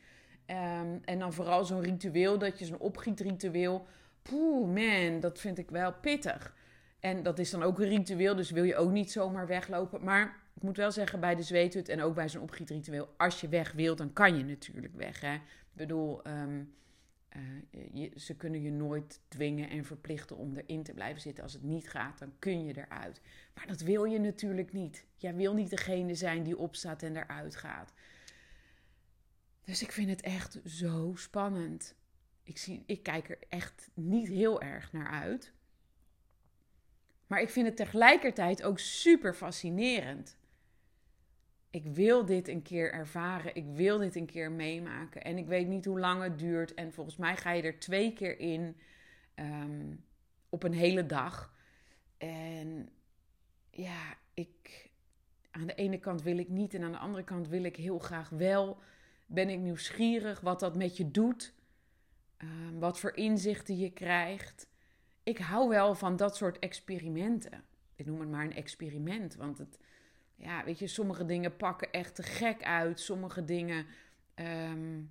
Um, 0.47 1.01
en 1.05 1.19
dan 1.19 1.33
vooral 1.33 1.65
zo'n 1.65 1.81
ritueel, 1.81 2.37
dat 2.37 2.59
je 2.59 2.65
zo'n 2.65 2.79
opgietritueel. 2.79 3.85
Poeh, 4.21 4.73
man, 4.73 5.19
dat 5.19 5.39
vind 5.39 5.57
ik 5.57 5.69
wel 5.69 5.93
pittig. 5.93 6.55
En 6.99 7.23
dat 7.23 7.39
is 7.39 7.49
dan 7.49 7.63
ook 7.63 7.79
een 7.79 7.87
ritueel, 7.87 8.35
dus 8.35 8.51
wil 8.51 8.63
je 8.63 8.75
ook 8.75 8.91
niet 8.91 9.11
zomaar 9.11 9.47
weglopen. 9.47 10.03
Maar 10.03 10.41
ik 10.53 10.61
moet 10.61 10.77
wel 10.77 10.91
zeggen, 10.91 11.19
bij 11.19 11.35
de 11.35 11.43
zweethut 11.43 11.89
en 11.89 12.01
ook 12.01 12.15
bij 12.15 12.29
zo'n 12.29 12.41
opgietritueel... 12.41 13.13
als 13.17 13.41
je 13.41 13.47
weg 13.47 13.71
wilt, 13.71 13.97
dan 13.97 14.13
kan 14.13 14.37
je 14.37 14.43
natuurlijk 14.43 14.95
weg, 14.95 15.21
hè. 15.21 15.33
Ik 15.33 15.73
bedoel, 15.73 16.27
uh, 16.27 16.43
je, 17.93 18.11
ze 18.15 18.35
kunnen 18.35 18.61
je 18.61 18.71
nooit 18.71 19.19
dwingen 19.27 19.69
en 19.69 19.85
verplichten 19.85 20.37
om 20.37 20.55
erin 20.55 20.83
te 20.83 20.93
blijven 20.93 21.21
zitten. 21.21 21.43
Als 21.43 21.53
het 21.53 21.63
niet 21.63 21.89
gaat, 21.89 22.19
dan 22.19 22.33
kun 22.39 22.63
je 22.63 22.77
eruit. 22.77 23.21
Maar 23.53 23.67
dat 23.67 23.81
wil 23.81 24.03
je 24.03 24.19
natuurlijk 24.19 24.73
niet. 24.73 25.05
Jij 25.15 25.35
wil 25.35 25.53
niet 25.53 25.69
degene 25.69 26.15
zijn 26.15 26.43
die 26.43 26.57
opstaat 26.57 27.03
en 27.03 27.15
eruit 27.15 27.55
gaat. 27.55 27.93
Dus 29.63 29.81
ik 29.81 29.91
vind 29.91 30.09
het 30.09 30.21
echt 30.21 30.59
zo 30.65 31.13
spannend. 31.15 31.95
Ik, 32.43 32.57
zie, 32.57 32.83
ik 32.85 33.03
kijk 33.03 33.29
er 33.29 33.39
echt 33.49 33.89
niet 33.93 34.27
heel 34.27 34.61
erg 34.61 34.91
naar 34.91 35.09
uit. 35.09 35.53
Maar 37.27 37.41
ik 37.41 37.49
vind 37.49 37.67
het 37.67 37.75
tegelijkertijd 37.75 38.63
ook 38.63 38.79
super 38.79 39.33
fascinerend. 39.33 40.37
Ik 41.73 41.85
wil 41.85 42.25
dit 42.25 42.47
een 42.47 42.61
keer 42.61 42.91
ervaren. 42.91 43.55
Ik 43.55 43.65
wil 43.65 43.97
dit 43.97 44.15
een 44.15 44.25
keer 44.25 44.51
meemaken. 44.51 45.23
En 45.23 45.37
ik 45.37 45.47
weet 45.47 45.67
niet 45.67 45.85
hoe 45.85 45.99
lang 45.99 46.23
het 46.23 46.39
duurt. 46.39 46.73
En 46.73 46.93
volgens 46.93 47.17
mij 47.17 47.37
ga 47.37 47.51
je 47.51 47.61
er 47.61 47.79
twee 47.79 48.13
keer 48.13 48.39
in 48.39 48.75
um, 49.35 50.03
op 50.49 50.63
een 50.63 50.73
hele 50.73 51.05
dag. 51.05 51.53
En 52.17 52.89
ja, 53.69 54.17
ik. 54.33 54.89
Aan 55.51 55.67
de 55.67 55.75
ene 55.75 55.99
kant 55.99 56.21
wil 56.21 56.37
ik 56.37 56.49
niet 56.49 56.73
en 56.73 56.83
aan 56.83 56.91
de 56.91 56.97
andere 56.97 57.23
kant 57.23 57.47
wil 57.47 57.63
ik 57.63 57.75
heel 57.75 57.99
graag 57.99 58.29
wel. 58.29 58.77
Ben 59.25 59.49
ik 59.49 59.59
nieuwsgierig 59.59 60.39
wat 60.39 60.59
dat 60.59 60.75
met 60.75 60.97
je 60.97 61.11
doet. 61.11 61.53
Um, 62.37 62.79
wat 62.79 62.99
voor 62.99 63.15
inzichten 63.15 63.77
je 63.77 63.91
krijgt. 63.91 64.67
ik 65.23 65.37
hou 65.37 65.69
wel 65.69 65.95
van 65.95 66.15
dat 66.15 66.35
soort 66.35 66.59
experimenten. 66.59 67.63
Ik 67.95 68.05
noem 68.05 68.19
het 68.19 68.29
maar 68.29 68.45
een 68.45 68.55
experiment, 68.55 69.35
want 69.35 69.57
het, 69.57 69.79
ja, 70.35 70.63
weet 70.63 70.79
je, 70.79 70.87
sommige 70.87 71.25
dingen 71.25 71.55
pakken 71.55 71.91
echt 71.91 72.15
te 72.15 72.23
gek 72.23 72.63
uit. 72.63 72.99
Sommige 72.99 73.45
dingen, 73.45 73.85
ehm, 74.33 75.01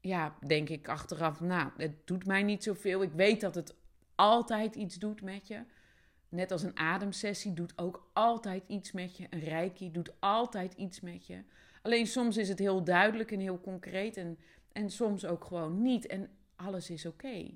ja, 0.00 0.36
denk 0.46 0.68
ik 0.68 0.88
achteraf, 0.88 1.40
nou, 1.40 1.70
het 1.76 2.06
doet 2.06 2.26
mij 2.26 2.42
niet 2.42 2.62
zoveel. 2.62 3.02
Ik 3.02 3.12
weet 3.12 3.40
dat 3.40 3.54
het 3.54 3.74
altijd 4.14 4.74
iets 4.74 4.96
doet 4.96 5.22
met 5.22 5.46
je. 5.46 5.64
Net 6.28 6.50
als 6.50 6.62
een 6.62 6.78
ademsessie 6.78 7.54
doet 7.54 7.72
ook 7.76 8.10
altijd 8.12 8.64
iets 8.66 8.92
met 8.92 9.16
je. 9.16 9.26
Een 9.30 9.40
reiki 9.40 9.90
doet 9.90 10.20
altijd 10.20 10.74
iets 10.74 11.00
met 11.00 11.26
je. 11.26 11.42
Alleen 11.82 12.06
soms 12.06 12.36
is 12.36 12.48
het 12.48 12.58
heel 12.58 12.84
duidelijk 12.84 13.32
en 13.32 13.40
heel 13.40 13.60
concreet 13.60 14.16
en, 14.16 14.38
en 14.72 14.90
soms 14.90 15.24
ook 15.24 15.44
gewoon 15.44 15.82
niet. 15.82 16.06
En 16.06 16.30
alles 16.56 16.90
is 16.90 17.06
oké. 17.06 17.50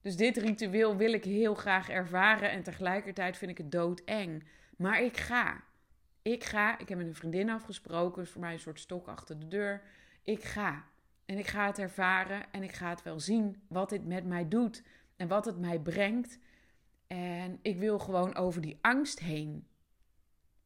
Dus 0.00 0.16
dit 0.16 0.36
ritueel 0.36 0.96
wil 0.96 1.12
ik 1.12 1.24
heel 1.24 1.54
graag 1.54 1.88
ervaren 1.88 2.50
en 2.50 2.62
tegelijkertijd 2.62 3.36
vind 3.36 3.50
ik 3.50 3.58
het 3.58 3.72
doodeng. 3.72 4.44
Maar 4.78 5.02
ik 5.02 5.16
ga. 5.16 5.64
Ik 6.22 6.44
ga. 6.44 6.78
Ik 6.78 6.88
heb 6.88 6.98
met 6.98 7.06
een 7.06 7.14
vriendin 7.14 7.50
afgesproken, 7.50 8.22
is 8.22 8.30
voor 8.30 8.40
mij 8.40 8.52
een 8.52 8.58
soort 8.58 8.80
stok 8.80 9.08
achter 9.08 9.38
de 9.38 9.48
deur. 9.48 9.82
Ik 10.22 10.44
ga. 10.44 10.84
En 11.24 11.38
ik 11.38 11.46
ga 11.46 11.66
het 11.66 11.78
ervaren 11.78 12.52
en 12.52 12.62
ik 12.62 12.72
ga 12.72 12.88
het 12.88 13.02
wel 13.02 13.20
zien 13.20 13.62
wat 13.68 13.88
dit 13.88 14.06
met 14.06 14.24
mij 14.24 14.48
doet 14.48 14.82
en 15.16 15.28
wat 15.28 15.44
het 15.44 15.58
mij 15.58 15.80
brengt. 15.80 16.38
En 17.06 17.58
ik 17.62 17.78
wil 17.78 17.98
gewoon 17.98 18.34
over 18.34 18.60
die 18.60 18.78
angst 18.80 19.18
heen. 19.18 19.66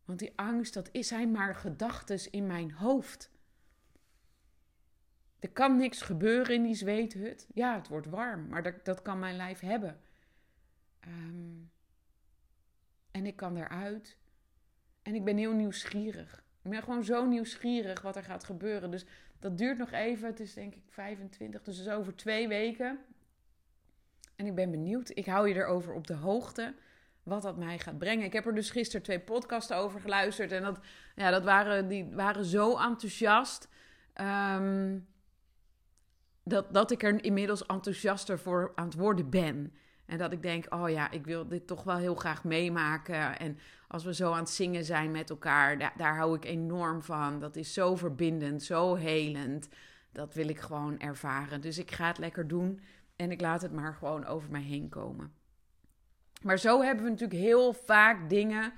Want 0.05 0.18
die 0.18 0.33
angst, 0.37 0.75
dat 0.75 0.88
zijn 0.92 1.31
maar 1.31 1.55
gedachten 1.55 2.31
in 2.33 2.46
mijn 2.46 2.72
hoofd. 2.72 3.31
Er 5.38 5.51
kan 5.51 5.77
niks 5.77 6.03
gebeuren 6.03 6.55
in 6.55 6.62
die 6.62 6.75
zweethut. 6.75 7.46
Ja, 7.55 7.75
het 7.75 7.88
wordt 7.88 8.07
warm, 8.07 8.48
maar 8.48 8.62
dat, 8.62 8.85
dat 8.85 9.03
kan 9.03 9.18
mijn 9.18 9.37
lijf 9.37 9.61
hebben. 9.61 10.01
Ehm, 11.01 11.61
en 13.12 13.27
ik 13.27 13.37
kan 13.37 13.57
eruit. 13.57 14.18
En 15.03 15.14
ik 15.14 15.25
ben 15.25 15.37
heel 15.37 15.53
nieuwsgierig. 15.53 16.44
Ik 16.62 16.70
ben 16.70 16.83
gewoon 16.83 17.05
zo 17.05 17.27
nieuwsgierig 17.27 18.03
wat 18.03 18.16
er 18.16 18.25
gaat 18.25 18.44
gebeuren. 18.44 18.90
Dus 18.90 19.05
dat 19.38 19.59
duurt 19.59 19.79
nog 19.79 19.92
even. 19.92 20.27
Het 20.27 20.40
is 20.40 20.55
denk 20.55 20.75
ik 20.75 20.83
25, 20.88 21.62
dus 21.62 21.79
het 21.79 21.87
is 21.87 21.92
over 21.92 22.16
twee 22.16 22.48
weken. 22.48 22.98
En 24.37 24.46
ik 24.46 24.55
ben 24.55 24.70
benieuwd. 24.70 25.11
Ik 25.14 25.27
hou 25.27 25.48
je 25.48 25.55
erover 25.55 25.94
op 25.94 26.07
de 26.07 26.14
hoogte 26.14 26.75
wat 27.22 27.42
dat 27.42 27.57
mij 27.57 27.79
gaat 27.79 27.98
brengen. 27.98 28.25
Ik 28.25 28.33
heb 28.33 28.46
er 28.46 28.55
dus 28.55 28.70
gisteren 28.70 29.03
twee 29.03 29.20
podcasten 29.20 29.77
over 29.77 30.01
geluisterd. 30.01 30.53
En 30.53 30.62
dat, 30.62 30.81
ja, 31.14 31.31
dat 31.31 31.44
waren, 31.44 31.88
die 31.88 32.11
waren 32.14 32.44
zo 32.44 32.79
enthousiast. 32.79 33.68
Ehm, 34.12 34.98
dat, 36.44 36.75
dat 36.75 36.90
ik 36.90 37.03
er 37.03 37.25
inmiddels 37.25 37.66
enthousiaster 37.66 38.38
voor 38.38 38.72
aan 38.75 38.85
het 38.85 38.94
worden 38.94 39.31
ben. 39.31 39.72
En 40.07 40.19
dat 40.19 40.33
ik 40.33 40.43
denk, 40.43 40.75
oh 40.75 40.91
ja, 40.91 41.11
ik 41.11 41.25
wil 41.25 41.49
dit 41.49 41.67
toch 41.67 41.83
wel 41.83 41.97
heel 41.97 42.15
graag 42.15 42.45
meemaken. 42.45 43.38
En 43.38 43.59
als 43.88 44.05
we 44.05 44.15
zo 44.15 44.33
aan 44.33 44.38
het 44.38 44.51
zingen 44.51 44.85
zijn 44.85 45.11
met 45.11 45.31
elkaar, 45.31 45.79
daar, 45.79 45.93
daar 45.97 46.17
hou 46.17 46.37
ik 46.37 46.45
enorm 46.45 47.03
van. 47.03 47.41
Dat 47.41 47.57
is 47.57 47.73
zo 47.73 47.97
verbindend, 47.97 48.62
zo 48.62 48.95
helend. 48.95 49.69
Dat 50.12 50.35
wil 50.35 50.49
ik 50.49 50.61
gewoon 50.61 50.99
ervaren. 50.99 51.61
Dus 51.61 51.79
ik 51.79 51.91
ga 51.91 52.07
het 52.07 52.19
lekker 52.19 52.49
doen. 52.49 52.81
En 53.17 53.31
ik 53.31 53.41
laat 53.41 53.62
het 53.62 53.73
maar 53.73 53.95
gewoon 53.95 54.27
over 54.27 54.51
mij 54.51 54.62
heen 54.62 54.88
komen. 54.88 55.33
Maar 56.43 56.59
zo 56.59 56.83
hebben 56.83 57.05
we 57.05 57.11
natuurlijk 57.11 57.41
heel 57.41 57.73
vaak 57.73 58.29
dingen 58.29 58.73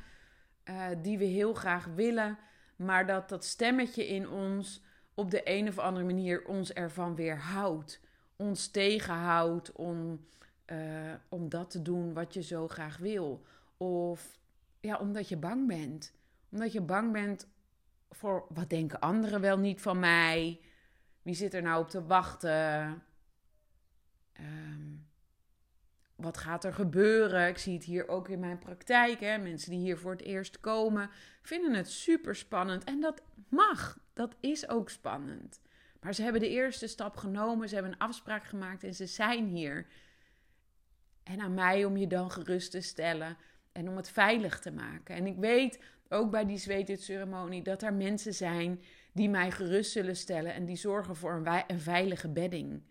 uh, 0.65 0.87
die 1.03 1.19
we 1.19 1.25
heel 1.25 1.55
graag 1.55 1.87
willen. 1.95 2.39
Maar 2.77 3.07
dat 3.07 3.29
dat 3.29 3.45
stemmetje 3.45 4.07
in 4.09 4.29
ons 4.29 4.83
op 5.15 5.31
de 5.31 5.41
een 5.45 5.69
of 5.69 5.79
andere 5.79 6.05
manier 6.05 6.45
ons 6.45 6.73
ervan 6.73 7.15
weerhoudt. 7.15 8.01
Ons 8.37 8.69
tegenhoudt 8.69 9.73
om, 9.73 10.27
uh, 10.67 11.13
om 11.29 11.49
dat 11.49 11.71
te 11.71 11.83
doen 11.83 12.13
wat 12.13 12.35
je 12.35 12.43
zo 12.43 12.69
graag 12.69 12.97
wil. 12.97 13.45
Of 13.77 14.39
ja, 14.81 14.99
omdat 14.99 15.29
je 15.29 15.37
bang 15.37 15.67
bent. 15.67 16.13
Omdat 16.51 16.73
je 16.73 16.81
bang 16.81 17.13
bent 17.13 17.49
voor 18.11 18.47
wat 18.49 18.71
denken 18.71 19.01
anderen 19.01 19.41
wel 19.41 19.59
niet 19.59 19.81
van 19.81 19.99
mij? 19.99 20.61
Wie 21.23 21.35
zit 21.35 21.55
er 21.55 21.63
nou 21.63 21.83
op 21.83 21.91
te 21.91 22.07
wachten? 22.07 23.03
Um, 24.41 25.07
wat 26.17 26.37
gaat 26.37 26.65
er 26.65 26.75
gebeuren? 26.75 27.49
Ik 27.49 27.59
zie 27.59 27.75
het 27.75 27.85
hier 27.85 28.09
ook 28.09 28.29
in 28.29 28.41
mijn 28.41 28.59
praktijk. 28.59 29.21
Hè? 29.21 29.39
Mensen 29.39 29.71
die 29.71 29.81
hier 29.81 29.99
voor 29.99 30.11
het 30.11 30.23
eerst 30.23 30.61
komen, 30.61 31.11
vinden 31.43 31.75
het 31.75 31.91
super 31.91 32.37
spannend. 32.37 32.85
En 32.85 33.01
dat 33.01 33.23
mag. 33.49 33.99
Dat 34.13 34.35
is 34.41 34.69
ook 34.69 34.91
spannend. 34.91 35.61
Maar 36.01 36.15
ze 36.15 36.23
hebben 36.23 36.41
de 36.41 36.49
eerste 36.49 36.87
stap 36.87 37.17
genomen. 37.17 37.69
Ze 37.69 37.75
hebben 37.75 37.93
een 37.93 37.99
afspraak 37.99 38.45
gemaakt 38.45 38.85
en 38.85 38.95
ze 38.95 39.07
zijn 39.07 39.47
hier. 39.47 39.87
En 41.25 41.41
aan 41.41 41.55
mij 41.55 41.85
om 41.85 41.97
je 41.97 42.07
dan 42.07 42.31
gerust 42.31 42.71
te 42.71 42.81
stellen 42.81 43.37
en 43.73 43.89
om 43.89 43.97
het 43.97 44.11
veilig 44.11 44.59
te 44.59 44.73
maken. 44.73 45.15
En 45.15 45.27
ik 45.27 45.37
weet 45.37 45.79
ook 46.09 46.31
bij 46.31 46.47
die 46.47 46.97
ceremonie 46.97 47.63
dat 47.63 47.83
er 47.83 47.95
mensen 47.95 48.35
zijn 48.35 48.83
die 49.13 49.29
mij 49.29 49.51
gerust 49.51 49.93
zullen 49.93 50.17
stellen 50.17 50.55
en 50.55 50.65
die 50.65 50.77
zorgen 50.77 51.17
voor 51.17 51.33
een, 51.33 51.63
een 51.67 51.81
veilige 51.81 52.29
bedding. 52.29 52.83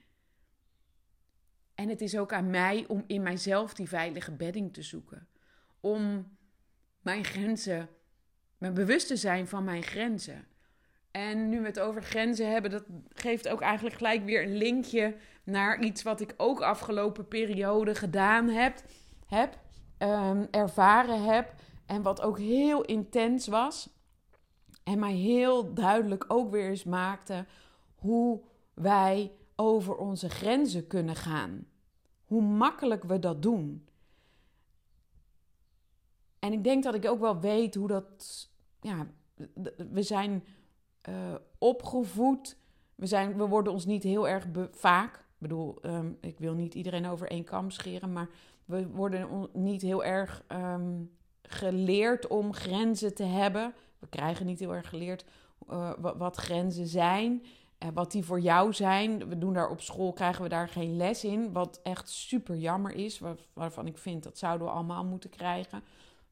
En 1.76 1.89
het 1.89 2.02
is 2.02 2.17
ook 2.17 2.34
aan 2.34 2.50
mij 2.50 2.86
om 2.88 3.04
in 3.08 3.22
mijzelf 3.22 3.74
die 3.74 3.88
veilige 3.88 4.32
bedding 4.32 4.74
te 4.74 4.82
zoeken. 4.82 5.28
Om 5.80 6.32
mijn 7.02 7.24
grenzen, 7.24 7.89
mijn 8.58 8.74
bewust 8.74 9.08
te 9.08 9.15
zijn 9.15 9.48
van 9.48 9.63
mijn 9.63 9.84
grenzen. 9.84 10.48
En 11.12 11.50
nu 11.50 11.60
we 11.60 11.65
het 11.65 11.80
over 11.80 12.04
grenzen 12.04 12.52
hebben, 12.52 12.72
dat 12.72 12.86
geeft 13.13 13.48
ook 13.48 13.62
eigenlijk 13.62 13.96
gelijk 13.96 14.24
weer 14.26 14.43
een 14.43 14.58
linkje 14.58 15.15
naar 15.43 15.84
iets 15.84 16.03
wat 16.03 16.21
ik 16.21 16.34
ook 16.38 16.62
afgelopen 16.62 17.27
periode 17.27 17.95
gedaan 17.95 18.47
heb, 18.47 18.84
heb 19.27 19.60
um, 19.99 20.47
ervaren 20.51 21.23
heb 21.23 21.53
en 21.86 22.01
wat 22.01 22.21
ook 22.21 22.39
heel 22.39 22.82
intens 22.82 23.47
was. 23.47 23.89
En 24.84 24.99
mij 24.99 25.13
heel 25.13 25.73
duidelijk 25.73 26.25
ook 26.27 26.51
weer 26.51 26.69
eens 26.69 26.84
maakte 26.84 27.45
hoe 27.95 28.41
wij 28.73 29.32
over 29.56 29.95
onze 29.95 30.29
grenzen 30.29 30.88
kunnen 30.88 31.15
gaan. 31.15 31.67
Hoe 32.23 32.41
makkelijk 32.41 33.03
we 33.03 33.19
dat 33.19 33.41
doen. 33.41 33.88
En 36.39 36.53
ik 36.53 36.63
denk 36.63 36.84
dat 36.84 36.95
ik 36.95 37.06
ook 37.06 37.19
wel 37.19 37.39
weet 37.39 37.75
hoe 37.75 37.88
dat. 37.88 38.49
Ja, 38.82 39.08
we 39.91 40.01
zijn 40.01 40.43
uh, 41.10 41.36
opgevoed. 41.58 42.58
We, 42.95 43.06
zijn, 43.06 43.38
we 43.38 43.47
worden 43.47 43.73
ons 43.73 43.86
niet 43.86 44.03
heel 44.03 44.27
erg 44.27 44.47
vaak. 44.71 45.22
Ik 45.43 45.49
bedoel, 45.49 45.77
um, 45.82 46.17
ik 46.21 46.39
wil 46.39 46.53
niet 46.53 46.73
iedereen 46.73 47.08
over 47.08 47.27
één 47.27 47.43
kam 47.43 47.69
scheren. 47.71 48.13
Maar 48.13 48.29
we 48.65 48.88
worden 48.88 49.49
niet 49.53 49.82
heel 49.82 50.03
erg 50.03 50.43
um, 50.51 51.12
geleerd 51.41 52.27
om 52.27 52.53
grenzen 52.53 53.15
te 53.15 53.23
hebben. 53.23 53.73
We 53.99 54.08
krijgen 54.08 54.45
niet 54.45 54.60
heel 54.60 54.75
erg 54.75 54.89
geleerd 54.89 55.25
uh, 55.69 55.91
wat 56.17 56.36
grenzen 56.36 56.88
zijn 56.88 57.43
wat 57.93 58.12
die 58.12 58.23
voor 58.23 58.39
jou 58.39 58.73
zijn. 58.73 59.29
We 59.29 59.38
doen 59.38 59.53
daar 59.53 59.69
op 59.69 59.82
school, 59.82 60.13
krijgen 60.13 60.43
we 60.43 60.49
daar 60.49 60.69
geen 60.69 60.97
les 60.97 61.23
in. 61.23 61.51
Wat 61.51 61.79
echt 61.84 62.10
super 62.10 62.56
jammer 62.56 62.91
is. 62.91 63.19
Waar, 63.19 63.36
waarvan 63.53 63.88
ik 63.88 63.97
vind 63.97 64.23
dat 64.23 64.38
zouden 64.38 64.67
we 64.67 64.73
allemaal 64.73 65.06
moeten 65.06 65.29
krijgen. 65.29 65.84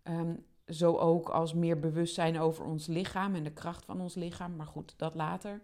Um, 0.03 0.45
zo 0.67 0.97
ook 0.97 1.29
als 1.29 1.53
meer 1.53 1.79
bewustzijn 1.79 2.39
over 2.39 2.65
ons 2.65 2.87
lichaam 2.87 3.35
en 3.35 3.43
de 3.43 3.51
kracht 3.51 3.85
van 3.85 4.01
ons 4.01 4.15
lichaam. 4.15 4.55
Maar 4.55 4.67
goed, 4.67 4.93
dat 4.97 5.15
later. 5.15 5.61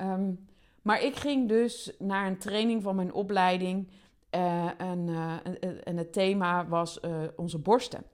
Um, 0.00 0.46
maar 0.82 1.02
ik 1.02 1.16
ging 1.16 1.48
dus 1.48 1.92
naar 1.98 2.26
een 2.26 2.38
training 2.38 2.82
van 2.82 2.96
mijn 2.96 3.12
opleiding. 3.12 3.88
Uh, 4.34 4.80
en, 4.80 5.08
uh, 5.08 5.36
en, 5.84 5.96
het 5.96 6.12
thema 6.12 6.66
was 6.66 7.00
onze 7.36 7.58
borsten. 7.58 8.04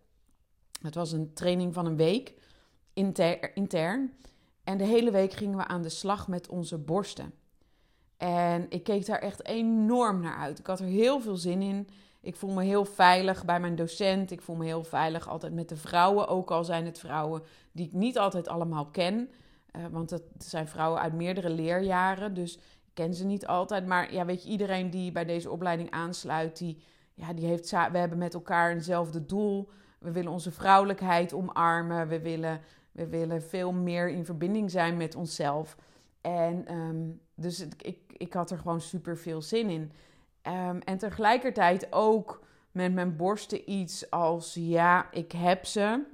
Het 0.83 0.95
was 0.95 1.13
een 1.13 1.33
training 1.33 1.75
van 1.75 1.87
een 1.87 1.97
week, 1.97 2.35
inter, 2.93 3.57
intern. 3.57 4.13
En 4.65 4.79
de 4.79 4.85
hele 4.85 5.11
week 5.11 5.33
gingen 5.33 5.57
we 5.57 5.67
aan 5.67 5.83
de 5.83 5.89
slag 5.89 6.29
met 6.29 6.49
onze 6.49 6.79
borsten. 6.79 7.33
En 8.17 8.67
ik 8.69 8.83
keek 8.85 9.07
daar 9.07 9.19
echt 9.19 9.47
enorm 9.47 10.21
naar 10.21 10.37
uit. 10.37 10.59
Ik 10.59 10.67
had 10.67 10.81
er 10.81 10.87
heel 10.87 11.21
veel 11.21 11.37
zin 11.37 11.63
in. 11.63 11.89
Ik 12.21 12.37
voel 12.37 12.51
me 12.51 12.65
heel 12.65 12.85
veilig 12.85 13.45
bij 13.45 13.61
mijn 13.61 13.77
docent. 13.77 14.31
Ik 14.31 14.43
voel 14.43 14.57
me 14.57 14.65
heel 14.65 14.85
veilig 14.85 15.29
altijd 15.29 15.53
met 15.53 15.69
de 15.69 15.77
vrouwen. 15.77 16.29
Ook 16.29 16.51
al 16.51 16.65
zijn 16.65 16.85
het 16.85 16.99
vrouwen 16.99 17.43
die 17.73 17.87
ik 17.87 17.93
niet 17.93 18.19
altijd 18.19 18.49
allemaal 18.49 18.87
ken. 18.87 19.31
Uh, 19.77 19.83
want 19.91 20.11
het 20.11 20.23
zijn 20.39 20.69
vrouwen 20.69 21.01
uit 21.01 21.13
meerdere 21.13 21.51
leerjaren. 21.51 22.35
Dus 22.35 22.57
ik 22.57 22.95
ken 22.95 23.15
ze 23.15 23.25
niet 23.25 23.47
altijd. 23.47 23.87
Maar 23.87 24.13
ja, 24.13 24.25
weet 24.25 24.43
je, 24.43 24.51
iedereen 24.51 24.91
die 24.91 25.13
bij 25.13 25.25
deze 25.25 25.51
opleiding 25.51 25.91
aansluit, 25.91 26.59
die, 26.59 26.83
ja, 27.15 27.33
die 27.33 27.47
heeft, 27.47 27.71
we 27.71 27.99
hebben 27.99 28.19
met 28.19 28.35
elkaar 28.35 28.71
eenzelfde 28.71 29.27
doel. 29.27 29.71
We 29.99 30.13
willen 30.13 30.33
onze 30.33 30.51
vrouwelijkheid 30.51 31.33
omarmen. 31.33 32.09
We 32.09 32.21
willen 32.21 32.61
we 32.99 33.09
willen 33.09 33.43
veel 33.43 33.73
meer 33.73 34.09
in 34.09 34.25
verbinding 34.25 34.71
zijn 34.71 34.97
met 34.97 35.15
onszelf. 35.15 35.77
En 36.21 36.75
um, 36.75 37.21
dus 37.35 37.67
ik, 37.79 38.01
ik 38.17 38.33
had 38.33 38.51
er 38.51 38.59
gewoon 38.59 38.81
super 38.81 39.17
veel 39.17 39.43
zin 39.43 39.71
in. 39.71 39.93
Um, 40.43 40.79
en 40.79 40.99
tegelijkertijd 40.99 41.93
ook 41.93 42.45
met 42.73 42.93
mijn 42.93 43.17
borsten 43.17 43.71
iets 43.71 44.11
als: 44.11 44.55
ja, 44.55 45.13
ik 45.13 45.33
heb 45.33 45.65
ze. 45.67 46.05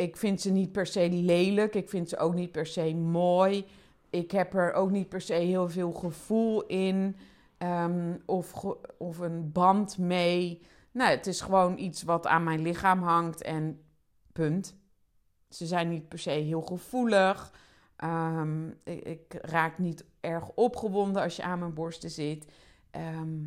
Ik 0.00 0.16
vind 0.16 0.40
ze 0.40 0.50
niet 0.50 0.72
per 0.72 0.86
se 0.86 1.08
lelijk. 1.10 1.74
Ik 1.74 1.88
vind 1.88 2.08
ze 2.08 2.18
ook 2.18 2.34
niet 2.34 2.52
per 2.52 2.66
se 2.66 2.94
mooi. 2.94 3.66
Ik 4.10 4.30
heb 4.30 4.54
er 4.54 4.72
ook 4.72 4.90
niet 4.90 5.08
per 5.08 5.20
se 5.20 5.32
heel 5.32 5.68
veel 5.68 5.92
gevoel 5.92 6.66
in. 6.66 7.16
ehm, 7.58 8.16
of, 8.26 8.64
of 8.98 9.18
een 9.18 9.52
band 9.52 9.98
mee. 9.98 10.62
Nou, 10.92 11.10
het 11.10 11.26
is 11.26 11.40
gewoon 11.40 11.78
iets 11.78 12.02
wat 12.02 12.26
aan 12.26 12.44
mijn 12.44 12.62
lichaam 12.62 13.02
hangt 13.02 13.42
en 13.42 13.82
punt. 14.32 14.76
Ze 15.48 15.66
zijn 15.66 15.88
niet 15.88 16.08
per 16.08 16.18
se 16.18 16.30
heel 16.30 16.62
gevoelig. 16.62 17.52
Ehm, 17.96 18.68
ik, 18.68 19.00
ik, 19.04 19.34
raak 19.42 19.78
niet 19.78 20.04
erg 20.20 20.50
opgewonden 20.54 21.22
als 21.22 21.36
je 21.36 21.42
aan 21.42 21.58
mijn 21.58 21.74
borsten 21.74 22.10
zit. 22.10 22.52
Ehm, 22.90 23.38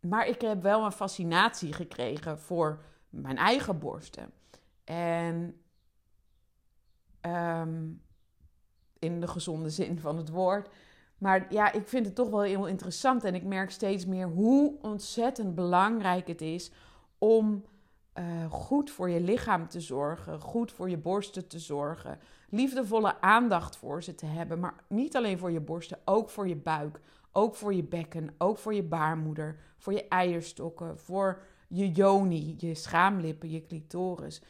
maar 0.00 0.26
ik 0.26 0.40
heb 0.40 0.62
wel 0.62 0.84
een 0.84 0.92
fascinatie 0.92 1.72
gekregen 1.72 2.38
voor 2.38 2.82
mijn 3.10 3.36
eigen 3.36 3.78
borsten. 3.78 4.32
En 4.88 5.60
ehm, 7.20 7.90
in 8.98 9.20
de 9.20 9.28
gezonde 9.28 9.70
zin 9.70 9.98
van 9.98 10.16
het 10.16 10.28
woord. 10.28 10.68
Maar 11.18 11.52
ja, 11.52 11.72
ik 11.72 11.88
vind 11.88 12.06
het 12.06 12.14
toch 12.14 12.30
wel 12.30 12.42
heel 12.42 12.66
interessant. 12.66 13.24
En 13.24 13.34
ik 13.34 13.44
merk 13.44 13.70
steeds 13.70 14.06
meer 14.06 14.26
hoe 14.26 14.78
ontzettend 14.80 15.54
belangrijk 15.54 16.26
het 16.26 16.40
is 16.40 16.70
om 17.18 17.64
uh, 18.18 18.50
goed 18.50 18.90
voor 18.90 19.10
je 19.10 19.20
lichaam 19.20 19.68
te 19.68 19.80
zorgen, 19.80 20.40
goed 20.40 20.72
voor 20.72 20.90
je 20.90 20.96
borsten 20.96 21.48
te 21.48 21.58
zorgen, 21.58 22.18
liefdevolle 22.48 23.20
aandacht 23.20 23.76
voor 23.76 24.02
ze 24.02 24.14
te 24.14 24.26
hebben, 24.26 24.60
maar 24.60 24.74
niet 24.88 25.16
alleen 25.16 25.38
voor 25.38 25.50
je 25.50 25.60
borsten, 25.60 25.98
ook 26.04 26.30
voor 26.30 26.48
je 26.48 26.56
buik, 26.56 27.00
ook 27.32 27.54
voor 27.54 27.74
je 27.74 27.84
bekken, 27.84 28.34
ook 28.38 28.58
voor 28.58 28.74
je 28.74 28.82
baarmoeder, 28.82 29.58
voor 29.78 29.92
je 29.92 30.08
eierstokken, 30.08 30.98
voor 30.98 31.42
je 31.68 31.90
joni, 31.90 32.54
je 32.58 32.74
schaamlippen, 32.74 33.50
je 33.50 33.66
clitoris, 33.66 34.42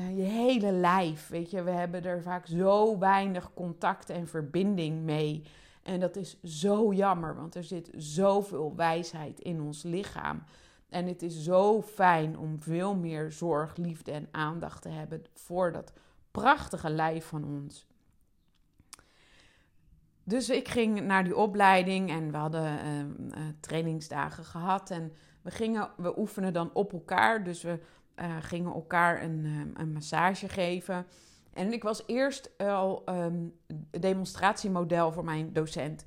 je 0.00 0.22
hele 0.22 0.72
lijf. 0.72 1.28
Weet 1.28 1.50
je, 1.50 1.62
we 1.62 1.70
hebben 1.70 2.04
er 2.04 2.22
vaak 2.22 2.46
zo 2.46 2.98
weinig 2.98 3.54
contact 3.54 4.10
en 4.10 4.26
verbinding 4.26 5.02
mee. 5.02 5.42
En 5.82 6.00
dat 6.00 6.16
is 6.16 6.42
zo 6.42 6.92
jammer, 6.92 7.34
want 7.34 7.54
er 7.54 7.64
zit 7.64 7.90
zoveel 7.96 8.76
wijsheid 8.76 9.40
in 9.40 9.60
ons 9.60 9.82
lichaam. 9.82 10.42
En 10.88 11.06
het 11.06 11.22
is 11.22 11.42
zo 11.42 11.82
fijn 11.82 12.38
om 12.38 12.60
veel 12.60 12.94
meer 12.94 13.32
zorg, 13.32 13.76
liefde 13.76 14.12
en 14.12 14.28
aandacht 14.30 14.82
te 14.82 14.88
hebben 14.88 15.24
voor 15.34 15.72
dat 15.72 15.92
prachtige 16.30 16.90
lijf 16.90 17.26
van 17.26 17.44
ons. 17.44 17.86
Dus 20.24 20.50
ik 20.50 20.68
ging 20.68 21.00
naar 21.00 21.24
die 21.24 21.36
opleiding 21.36 22.10
en 22.10 22.30
we 22.30 22.36
hadden 22.36 22.64
uh, 22.64 23.40
trainingsdagen 23.60 24.44
gehad. 24.44 24.90
En 24.90 25.12
we, 25.42 25.50
gingen, 25.50 25.90
we 25.96 26.18
oefenen 26.18 26.52
dan 26.52 26.70
op 26.72 26.92
elkaar. 26.92 27.44
Dus 27.44 27.62
we 27.62 27.80
uh, 28.20 28.36
gingen 28.40 28.72
elkaar 28.72 29.22
een, 29.22 29.72
een, 29.76 29.92
massage 29.92 30.48
geven. 30.48 31.06
En 31.52 31.72
ik 31.72 31.82
was 31.82 32.02
eerst 32.06 32.58
al 32.58 33.02
um, 33.08 33.54
demonstratiemodel 33.90 35.12
voor 35.12 35.24
mijn 35.24 35.52
docent. 35.52 36.06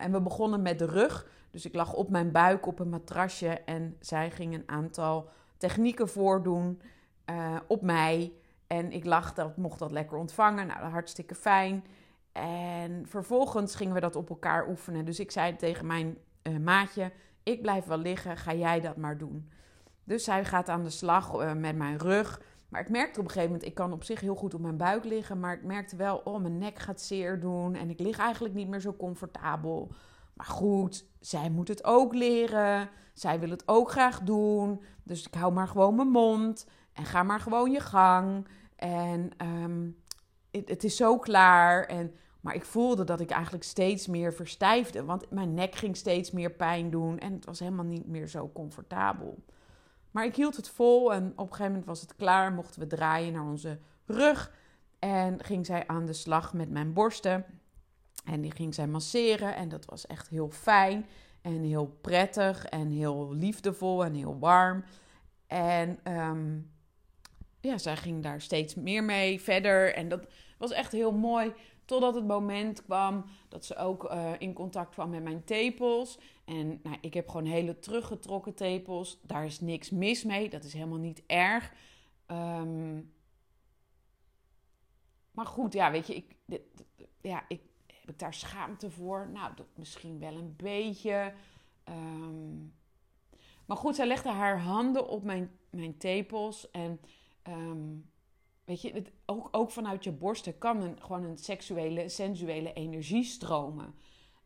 en 0.00 0.12
we 0.12 0.20
begonnen 0.20 0.62
met 0.62 0.78
de 0.78 0.86
rug. 0.86 1.26
Dus 1.50 1.64
ik 1.64 1.74
lag 1.74 1.94
op 1.94 2.10
mijn 2.10 2.32
buik 2.32 2.66
op 2.66 2.78
een 2.78 2.88
matrasje 2.88 3.48
en 3.48 3.96
zij 4.00 4.30
ging 4.30 4.54
een 4.54 4.68
aantal 4.68 5.28
technieken 5.56 6.08
voordoen 6.08 6.80
uh, 7.30 7.56
op 7.66 7.82
mij. 7.82 8.32
En 8.66 8.92
ik 8.92 9.04
lag 9.04 9.34
dat, 9.34 9.56
mocht 9.56 9.78
dat 9.78 9.90
lekker 9.90 10.16
ontvangen. 10.16 10.66
Nou, 10.66 10.80
hartstikke 10.80 11.34
fijn. 11.34 11.84
En 12.32 13.06
vervolgens 13.06 13.74
gingen 13.74 13.94
we 13.94 14.00
dat 14.00 14.16
op 14.16 14.28
elkaar 14.28 14.68
oefenen. 14.68 15.04
Dus 15.04 15.20
ik 15.20 15.30
zei 15.30 15.56
tegen 15.56 15.86
mijn 15.86 16.18
maatje: 16.60 17.12
Ik 17.42 17.62
blijf 17.62 17.84
wel 17.84 17.98
liggen, 17.98 18.36
ga 18.36 18.54
jij 18.54 18.80
dat 18.80 18.96
maar 18.96 19.18
doen. 19.18 19.50
Dus 20.08 20.24
zij 20.24 20.44
gaat 20.44 20.68
aan 20.68 20.82
de 20.82 20.90
slag 20.90 21.34
uh, 21.34 21.52
met 21.52 21.76
mijn 21.76 21.98
rug. 21.98 22.40
Maar 22.68 22.80
ik 22.80 22.88
merkte 22.88 23.18
op 23.20 23.24
een 23.24 23.30
gegeven 23.30 23.50
moment, 23.52 23.68
ik 23.68 23.74
kan 23.74 23.92
op 23.92 24.04
zich 24.04 24.20
heel 24.20 24.34
goed 24.34 24.54
op 24.54 24.60
mijn 24.60 24.76
buik 24.76 25.04
liggen. 25.04 25.40
Maar 25.40 25.54
ik 25.54 25.62
merkte 25.62 25.96
wel, 25.96 26.20
oh, 26.24 26.40
mijn 26.40 26.58
nek 26.58 26.78
gaat 26.78 27.00
zeer 27.00 27.40
doen. 27.40 27.74
En 27.74 27.90
ik 27.90 28.00
lig 28.00 28.18
eigenlijk 28.18 28.54
niet 28.54 28.68
meer 28.68 28.80
zo 28.80 28.96
comfortabel. 28.96 29.92
Maar 30.34 30.46
goed, 30.46 31.06
zij 31.20 31.50
moet 31.50 31.68
het 31.68 31.84
ook 31.84 32.14
leren. 32.14 32.88
Zij 33.12 33.40
wil 33.40 33.50
het 33.50 33.68
ook 33.68 33.90
graag 33.90 34.20
doen. 34.20 34.82
Dus 35.02 35.26
ik 35.26 35.34
hou 35.34 35.52
maar 35.52 35.68
gewoon 35.68 35.94
mijn 35.94 36.08
mond. 36.08 36.66
En 36.92 37.04
ga 37.04 37.22
maar 37.22 37.40
gewoon 37.40 37.70
je 37.70 37.80
gang. 37.80 38.48
En 38.76 39.30
um, 39.42 39.96
het, 40.50 40.68
het, 40.68 40.84
is 40.84 40.96
zo 40.96 41.18
klaar. 41.18 41.84
En, 41.84 42.14
maar 42.40 42.54
ik 42.54 42.64
voelde 42.64 43.04
dat 43.04 43.20
ik 43.20 43.30
eigenlijk 43.30 43.64
steeds 43.64 44.06
meer 44.06 44.34
verstijfde. 44.34 45.04
Want 45.04 45.30
mijn 45.30 45.54
nek 45.54 45.74
ging 45.74 45.96
steeds 45.96 46.30
meer 46.30 46.50
pijn 46.50 46.90
doen. 46.90 47.18
En 47.18 47.32
het 47.32 47.44
was 47.44 47.58
helemaal 47.58 47.84
niet 47.84 48.06
meer 48.06 48.28
zo 48.28 48.50
comfortabel. 48.52 49.38
Maar 50.18 50.26
ik 50.26 50.36
hield 50.36 50.56
het 50.56 50.68
vol. 50.68 51.12
En 51.12 51.32
op 51.32 51.38
een 51.38 51.46
gegeven 51.46 51.66
moment 51.66 51.84
was 51.84 52.00
het 52.00 52.16
klaar. 52.16 52.52
Mochten 52.52 52.80
we 52.80 52.86
draaien 52.86 53.32
naar 53.32 53.44
onze 53.44 53.78
rug. 54.06 54.52
En 54.98 55.44
ging 55.44 55.66
zij 55.66 55.86
aan 55.86 56.06
de 56.06 56.12
slag 56.12 56.54
met 56.54 56.70
mijn 56.70 56.92
borsten. 56.92 57.44
En 58.24 58.40
die 58.40 58.50
ging 58.50 58.74
zij 58.74 58.86
masseren 58.86 59.56
en 59.56 59.68
dat 59.68 59.84
was 59.84 60.06
echt 60.06 60.28
heel 60.28 60.50
fijn 60.50 61.06
en 61.42 61.62
heel 61.62 61.86
prettig 62.00 62.64
en 62.64 62.90
heel 62.90 63.34
liefdevol 63.34 64.04
en 64.04 64.14
heel 64.14 64.38
warm. 64.38 64.84
En 65.46 65.98
ehm, 66.02 66.58
ja, 67.60 67.78
zij 67.78 67.96
ging 67.96 68.22
daar 68.22 68.40
steeds 68.40 68.74
meer 68.74 69.04
mee 69.04 69.40
verder 69.40 69.94
en 69.94 70.08
dat 70.08 70.26
was 70.58 70.70
echt 70.72 70.92
heel 70.92 71.12
mooi. 71.12 71.52
Totdat 71.88 72.14
het 72.14 72.26
moment 72.26 72.84
kwam 72.84 73.24
dat 73.48 73.64
ze 73.64 73.76
ook 73.76 74.12
uh, 74.12 74.32
in 74.38 74.52
contact 74.52 74.92
kwam 74.92 75.10
met 75.10 75.22
mijn 75.22 75.44
tepels. 75.44 76.18
En 76.44 76.80
nou, 76.82 76.96
ik 77.00 77.14
heb 77.14 77.28
gewoon 77.28 77.46
hele 77.46 77.78
teruggetrokken 77.78 78.54
tepels. 78.54 79.20
Daar 79.22 79.44
is 79.44 79.60
niks 79.60 79.90
mis 79.90 80.24
mee. 80.24 80.48
Dat 80.48 80.64
is 80.64 80.72
helemaal 80.72 80.98
niet 80.98 81.22
erg. 81.26 81.72
Um, 82.26 83.12
maar 85.30 85.46
goed, 85.46 85.72
ja, 85.72 85.90
weet 85.90 86.06
je, 86.06 86.14
ik, 86.14 86.36
ja, 87.20 87.44
ik, 87.48 87.60
heb 87.86 88.08
ik 88.08 88.18
daar 88.18 88.34
schaamte 88.34 88.90
voor? 88.90 89.28
Nou, 89.32 89.54
dat 89.54 89.66
misschien 89.74 90.18
wel 90.18 90.36
een 90.36 90.56
beetje. 90.56 91.32
Ehm, 91.84 92.56
maar 93.66 93.76
goed, 93.76 93.96
zij 93.96 94.06
legde 94.06 94.30
haar 94.30 94.60
handen 94.60 95.08
op 95.08 95.24
mijn, 95.24 95.58
mijn 95.70 95.96
tepels. 95.96 96.70
En 96.70 97.00
ehm, 97.42 97.96
weet 98.68 98.82
je, 98.82 98.92
het, 98.92 99.10
ook, 99.26 99.48
ook 99.50 99.70
vanuit 99.70 100.04
je 100.04 100.12
borsten 100.12 100.58
kan 100.58 100.82
een, 100.82 100.96
gewoon 101.00 101.24
een 101.24 101.38
seksuele, 101.38 102.08
sensuele 102.08 102.72
energie 102.72 103.24
stromen. 103.24 103.94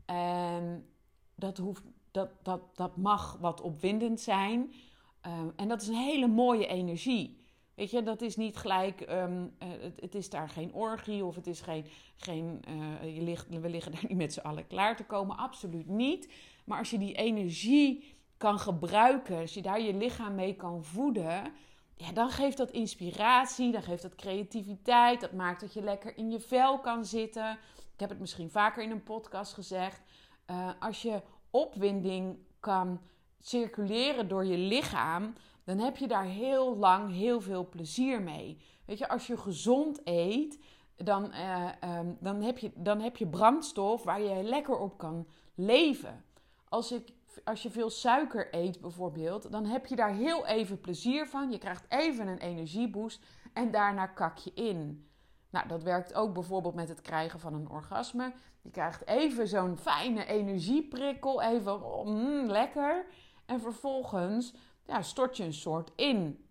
En 0.04 0.86
dat, 1.34 1.58
hoeft, 1.58 1.82
dat, 2.10 2.30
dat, 2.42 2.76
dat 2.76 2.96
mag 2.96 3.36
wat 3.40 3.60
opwindend 3.60 4.20
zijn. 4.20 4.74
Ehm, 5.20 5.48
en 5.56 5.68
dat 5.68 5.82
is 5.82 5.88
een 5.88 5.94
hele 5.94 6.26
mooie 6.26 6.66
energie. 6.66 7.40
Weet 7.74 7.90
je, 7.90 8.02
dat 8.02 8.22
is 8.22 8.36
niet 8.36 8.56
gelijk, 8.56 9.00
ehm, 9.00 9.46
eh, 9.58 9.68
het, 10.00 10.14
is 10.14 10.30
daar 10.30 10.48
geen 10.48 10.74
orgie 10.74 11.24
of 11.24 11.34
het 11.34 11.46
is 11.46 11.60
geen, 11.60 11.84
geen 12.16 12.62
uh, 12.68 13.16
je 13.16 13.22
ligt, 13.22 13.48
we 13.48 13.68
liggen 13.68 13.92
daar 13.92 14.04
niet 14.08 14.18
met 14.18 14.32
z'n 14.32 14.40
allen 14.40 14.66
klaar 14.66 14.96
te 14.96 15.04
komen. 15.04 15.36
Absoluut 15.36 15.88
niet. 15.88 16.32
Maar 16.64 16.78
als 16.78 16.90
je 16.90 16.98
die 16.98 17.14
energie 17.14 18.14
kan 18.36 18.58
gebruiken, 18.58 19.40
als 19.40 19.54
je 19.54 19.62
daar 19.62 19.80
je 19.80 19.94
lichaam 19.94 20.34
mee 20.34 20.54
kan 20.54 20.84
voeden, 20.84 21.52
ja, 21.96 22.12
dan 22.12 22.30
geeft 22.30 22.56
dat 22.56 22.70
inspiratie, 22.70 23.72
dan 23.72 23.82
geeft 23.82 24.02
dat 24.02 24.14
creativiteit. 24.14 25.20
Dat 25.20 25.32
maakt 25.32 25.60
dat 25.60 25.72
je 25.72 25.82
lekker 25.82 26.16
in 26.16 26.30
je 26.30 26.40
vel 26.40 26.78
kan 26.78 27.04
zitten. 27.04 27.58
Ik 27.92 28.00
heb 28.00 28.08
het 28.08 28.20
misschien 28.20 28.50
vaker 28.50 28.82
in 28.82 28.90
een 28.90 29.02
podcast 29.02 29.52
gezegd. 29.52 30.02
Uh, 30.50 30.70
als 30.80 31.02
je 31.02 31.22
opwinding 31.50 32.38
kan 32.60 33.00
circuleren 33.40 34.28
door 34.28 34.44
je 34.44 34.58
lichaam, 34.58 35.34
dan 35.64 35.78
heb 35.78 35.96
je 35.96 36.06
daar 36.08 36.24
heel 36.24 36.76
lang 36.76 37.12
heel 37.12 37.40
veel 37.40 37.68
plezier 37.68 38.22
mee. 38.22 38.58
Weet 38.84 38.98
je, 38.98 39.08
als 39.08 39.26
je 39.26 39.36
gezond 39.36 40.00
eet, 40.04 40.58
dan, 40.96 41.32
uh, 41.34 41.68
um, 41.98 42.16
dan, 42.20 42.42
heb, 42.42 42.58
je, 42.58 42.72
dan 42.74 43.00
heb 43.00 43.16
je 43.16 43.26
brandstof 43.26 44.02
waar 44.02 44.20
je 44.20 44.42
lekker 44.42 44.78
op 44.78 44.98
kan 44.98 45.26
leven. 45.54 46.24
Als, 46.68 46.92
ik, 46.92 47.12
als 47.44 47.62
je 47.62 47.70
veel 47.70 47.90
suiker 47.90 48.54
eet 48.54 48.80
bijvoorbeeld, 48.80 49.52
dan 49.52 49.64
heb 49.64 49.86
je 49.86 49.96
daar 49.96 50.14
heel 50.14 50.46
even 50.46 50.80
plezier 50.80 51.26
van. 51.26 51.50
Je 51.50 51.58
krijgt 51.58 51.84
even 51.88 52.26
een 52.26 52.38
energieboost 52.38 53.24
en 53.52 53.70
daarna 53.70 54.06
kak 54.06 54.38
je 54.38 54.52
in. 54.54 55.10
Nou, 55.50 55.68
dat 55.68 55.82
werkt 55.82 56.14
ook 56.14 56.34
bijvoorbeeld 56.34 56.74
met 56.74 56.88
het 56.88 57.00
krijgen 57.00 57.40
van 57.40 57.54
een 57.54 57.70
orgasme. 57.70 58.32
Je 58.62 58.70
krijgt 58.70 59.06
even 59.06 59.48
zo'n 59.48 59.78
fijne 59.78 60.24
energieprikkel, 60.24 61.42
even 61.42 61.80
mm, 62.04 62.46
lekker. 62.46 63.06
En 63.46 63.60
vervolgens 63.60 64.54
ja, 64.86 65.02
stort 65.02 65.36
je 65.36 65.44
een 65.44 65.52
soort 65.52 65.92
in. 65.96 66.46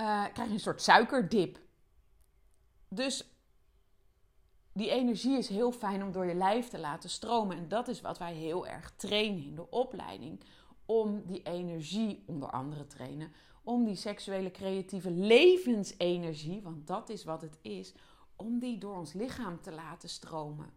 Uh, 0.00 0.24
krijg 0.32 0.48
je 0.48 0.54
een 0.54 0.60
soort 0.60 0.82
suikerdip. 0.82 1.58
Dus 2.88 3.33
die 4.74 4.90
energie 4.90 5.38
is 5.38 5.48
heel 5.48 5.72
fijn 5.72 6.02
om 6.02 6.12
door 6.12 6.26
je 6.26 6.34
lijf 6.34 6.68
te 6.68 6.78
laten 6.78 7.10
stromen. 7.10 7.56
En 7.56 7.68
dat 7.68 7.88
is 7.88 8.00
wat 8.00 8.18
wij 8.18 8.34
heel 8.34 8.66
erg 8.66 8.92
trainen 8.96 9.44
in 9.44 9.54
de 9.54 9.70
opleiding. 9.70 10.40
Om 10.86 11.22
die 11.26 11.42
energie 11.42 12.24
onder 12.26 12.50
andere 12.50 12.86
trainen. 12.86 13.32
Om 13.62 13.84
die 13.84 13.94
seksuele 13.94 14.50
creatieve 14.50 15.10
levensenergie, 15.10 16.62
want 16.62 16.86
dat 16.86 17.08
is 17.08 17.24
wat 17.24 17.40
het 17.40 17.58
is, 17.62 17.94
om 18.36 18.58
die 18.58 18.78
door 18.78 18.96
ons 18.96 19.12
lichaam 19.12 19.60
te 19.60 19.72
laten 19.72 20.08
stromen. 20.08 20.72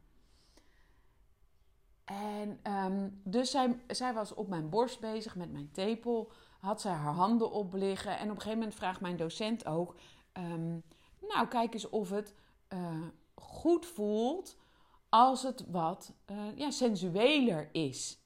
En 2.05 2.60
um, 2.73 3.21
dus 3.23 3.51
zij, 3.51 3.79
zij 3.88 4.13
was 4.13 4.33
op 4.33 4.47
mijn 4.47 4.69
borst 4.69 4.99
bezig 4.99 5.36
met 5.36 5.51
mijn 5.51 5.71
tepel. 5.71 6.31
Had 6.60 6.81
zij 6.81 6.91
haar 6.91 7.13
handen 7.13 7.51
op 7.51 7.73
liggen. 7.73 8.17
En 8.17 8.23
op 8.23 8.36
een 8.36 8.41
gegeven 8.41 8.57
moment 8.57 8.75
vraagt 8.75 9.01
mijn 9.01 9.17
docent 9.17 9.65
ook... 9.65 9.95
Um, 10.33 10.83
nou, 11.27 11.47
kijk 11.47 11.73
eens 11.73 11.89
of 11.89 12.10
het 12.10 12.33
uh, 12.73 13.07
goed 13.41 13.86
voelt 13.86 14.58
als 15.10 15.43
het 15.43 15.65
wat 15.67 16.13
uh, 16.32 16.58
ja, 16.58 16.71
sensueler 16.71 17.69
is. 17.71 18.19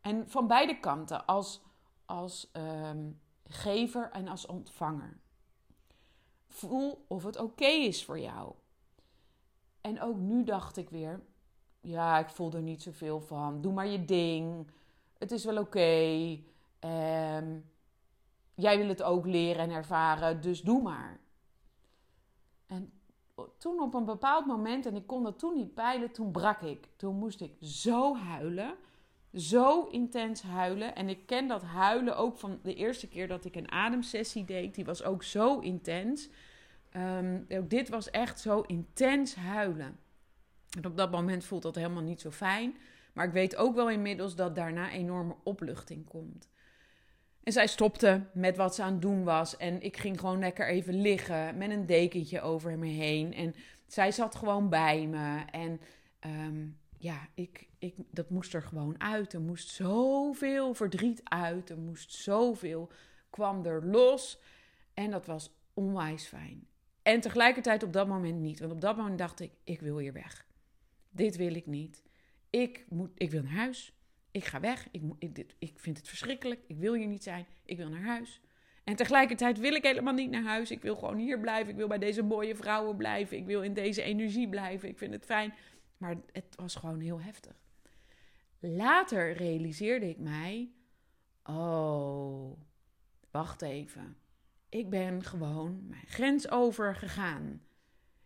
En 0.00 0.30
van 0.30 0.46
beide 0.46 0.80
kanten, 0.80 1.26
als, 1.26 1.60
als 2.04 2.48
ehm, 2.52 3.10
gever 3.48 4.10
en 4.10 4.28
als 4.28 4.46
ontvanger. 4.46 5.18
Voel 6.48 7.04
of 7.08 7.24
het 7.24 7.38
oké 7.38 7.66
is 7.66 8.04
voor 8.04 8.18
jou. 8.18 8.54
En 9.80 10.00
ook 10.00 10.16
nu 10.16 10.44
dacht 10.44 10.76
ik 10.76 10.90
weer, 10.90 11.22
ja, 11.80 12.18
ik 12.18 12.28
voel 12.28 12.52
er 12.52 12.62
niet 12.62 12.82
zoveel 12.82 13.20
van. 13.20 13.60
Doe 13.60 13.72
maar 13.72 13.86
je 13.86 14.04
ding. 14.04 14.70
Het 15.18 15.30
is 15.30 15.44
wel 15.44 15.58
oké. 15.58 16.38
Ehm, 16.78 17.58
jij 18.54 18.78
wil 18.78 18.88
het 18.88 19.02
ook 19.02 19.26
leren 19.26 19.62
en 19.62 19.70
ervaren, 19.70 20.40
dus 20.40 20.62
doe 20.62 20.82
maar. 20.82 21.20
En 23.60 23.68
toen 23.68 23.80
op 23.80 23.94
een 23.94 24.04
bepaald 24.04 24.46
moment, 24.46 24.86
en 24.86 24.96
ik 24.96 25.06
kon 25.06 25.22
dat 25.22 25.38
toen 25.38 25.54
niet 25.54 25.74
peilen, 25.74 26.12
toen 26.12 26.30
brak 26.30 26.60
ik. 26.62 26.88
Toen 26.96 27.16
moest 27.16 27.40
ik 27.40 27.52
zo 27.60 28.16
huilen. 28.16 28.74
Zo 29.34 29.86
intens 29.86 30.42
huilen. 30.42 30.94
En 30.94 31.08
ik 31.08 31.26
ken 31.26 31.48
dat 31.48 31.62
huilen 31.62 32.16
ook 32.16 32.38
van 32.38 32.58
de 32.62 32.74
eerste 32.74 33.08
keer 33.08 33.28
dat 33.28 33.44
ik 33.44 33.56
een 33.56 33.70
ademsessie 33.70 34.44
deed. 34.44 34.74
Die 34.74 34.84
was 34.84 35.02
ook 35.02 35.22
zo 35.22 35.58
intens. 35.58 36.28
Um, 36.96 37.46
ook 37.48 37.70
dit 37.70 37.88
was 37.88 38.10
echt 38.10 38.40
zo 38.40 38.60
intens 38.60 39.34
huilen. 39.34 39.98
En 40.76 40.86
op 40.86 40.96
dat 40.96 41.10
moment 41.10 41.44
voelt 41.44 41.62
dat 41.62 41.74
helemaal 41.74 42.02
niet 42.02 42.20
zo 42.20 42.30
fijn. 42.30 42.76
Maar 43.12 43.26
ik 43.26 43.32
weet 43.32 43.56
ook 43.56 43.74
wel 43.74 43.90
inmiddels 43.90 44.34
dat 44.34 44.54
daarna 44.54 44.90
enorme 44.90 45.36
opluchting 45.42 46.06
komt. 46.06 46.49
En 47.42 47.52
zij 47.52 47.66
stopte 47.66 48.26
met 48.32 48.56
wat 48.56 48.74
ze 48.74 48.82
aan 48.82 48.92
het 48.92 49.02
doen 49.02 49.24
was. 49.24 49.56
En 49.56 49.82
ik 49.82 49.96
ging 49.96 50.20
gewoon 50.20 50.38
lekker 50.38 50.68
even 50.68 51.00
liggen 51.00 51.58
met 51.58 51.70
een 51.70 51.86
dekentje 51.86 52.40
over 52.40 52.78
me 52.78 52.86
heen. 52.86 53.34
En 53.34 53.54
zij 53.86 54.12
zat 54.12 54.34
gewoon 54.34 54.68
bij 54.68 55.06
me. 55.06 55.44
En 55.50 55.80
ehm, 56.18 56.66
ja, 56.98 57.28
ik, 57.34 57.68
ik, 57.78 57.94
dat 58.10 58.30
moest 58.30 58.54
er 58.54 58.62
gewoon 58.62 59.00
uit. 59.00 59.32
Er 59.32 59.40
moest 59.40 59.68
zoveel 59.68 60.74
verdriet 60.74 61.20
uit. 61.24 61.70
Er 61.70 61.78
moest 61.78 62.12
zoveel 62.12 62.90
kwam 63.30 63.64
er 63.64 63.86
los. 63.86 64.40
En 64.94 65.10
dat 65.10 65.26
was 65.26 65.54
onwijs 65.74 66.26
fijn. 66.26 66.66
En 67.02 67.20
tegelijkertijd 67.20 67.82
op 67.82 67.92
dat 67.92 68.06
moment 68.06 68.40
niet. 68.40 68.60
Want 68.60 68.72
op 68.72 68.80
dat 68.80 68.96
moment 68.96 69.18
dacht 69.18 69.40
ik, 69.40 69.52
ik 69.64 69.80
wil 69.80 69.98
hier 69.98 70.12
weg. 70.12 70.46
Dit 71.10 71.36
wil 71.36 71.54
ik 71.54 71.66
niet. 71.66 72.02
Ik, 72.50 72.84
moet, 72.88 73.10
ik 73.14 73.30
wil 73.30 73.42
naar 73.42 73.52
huis. 73.52 73.94
Ik 74.30 74.44
ga 74.44 74.60
weg. 74.60 74.88
Ik, 74.90 75.02
ik, 75.18 75.34
dit, 75.34 75.54
ik 75.58 75.78
vind 75.78 75.96
het 75.96 76.08
verschrikkelijk. 76.08 76.60
Ik 76.66 76.76
wil 76.76 76.94
hier 76.94 77.06
niet 77.06 77.22
zijn. 77.22 77.46
Ik 77.64 77.76
wil 77.76 77.88
naar 77.88 78.04
huis. 78.04 78.40
En 78.84 78.96
tegelijkertijd 78.96 79.58
wil 79.58 79.74
ik 79.74 79.82
helemaal 79.84 80.14
niet 80.14 80.30
naar 80.30 80.42
huis. 80.42 80.70
Ik 80.70 80.82
wil 80.82 80.96
gewoon 80.96 81.18
hier 81.18 81.40
blijven. 81.40 81.70
Ik 81.70 81.76
wil 81.76 81.88
bij 81.88 81.98
deze 81.98 82.22
mooie 82.22 82.56
vrouwen 82.56 82.96
blijven. 82.96 83.36
Ik 83.36 83.46
wil 83.46 83.62
in 83.62 83.74
deze 83.74 84.02
energie 84.02 84.48
blijven. 84.48 84.88
Ik 84.88 84.98
vind 84.98 85.12
het 85.12 85.24
fijn. 85.24 85.54
Maar 85.96 86.16
het 86.32 86.54
was 86.56 86.74
gewoon 86.74 87.00
heel 87.00 87.20
heftig. 87.20 87.54
Later 88.58 89.32
realiseerde 89.32 90.08
ik 90.08 90.18
mij: 90.18 90.70
oh, 91.44 92.58
wacht 93.30 93.62
even. 93.62 94.16
Ik 94.68 94.90
ben 94.90 95.24
gewoon 95.24 95.86
mijn 95.88 96.06
grens 96.06 96.50
overgegaan. 96.50 97.62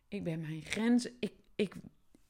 Ik 0.09 0.25
ben 0.25 0.40
mijn 0.40 0.62
grens. 0.62 1.09
Ik, 1.19 1.33
ik, 1.55 1.75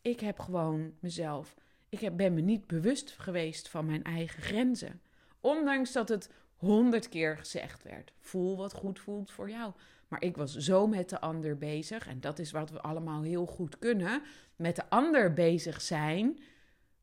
ik 0.03 0.21
heb 0.21 0.39
gewoon 0.39 0.95
mezelf. 1.01 1.55
Ik 2.01 2.17
ben 2.17 2.35
me 2.35 2.41
niet 2.41 2.67
bewust 2.67 3.15
geweest 3.19 3.69
van 3.69 3.87
mijn 3.87 4.03
eigen 4.03 4.43
grenzen. 4.43 5.01
Ondanks 5.41 5.93
dat 5.93 6.09
het 6.09 6.31
honderd 6.57 7.09
keer 7.09 7.39
gezegd 7.39 7.83
werd. 7.83 8.13
Voel 8.21 8.57
wat 8.57 8.73
goed 8.73 9.01
voelt 9.01 9.31
voor 9.31 9.51
jou. 9.51 9.73
Maar 10.09 10.23
ik 10.23 10.37
was 10.37 10.57
zo 10.57 10.87
met 10.87 11.09
de 11.09 11.21
ander 11.21 11.59
bezig. 11.59 12.09
En 12.09 12.21
dat 12.21 12.39
is 12.39 12.51
wat 12.51 12.71
we 12.71 12.81
allemaal 12.81 13.23
heel 13.23 13.47
goed 13.47 13.79
kunnen. 13.79 14.23
Met 14.57 14.77
de 14.77 14.89
ander 14.89 15.33
bezig 15.33 15.81
zijn. 15.81 16.39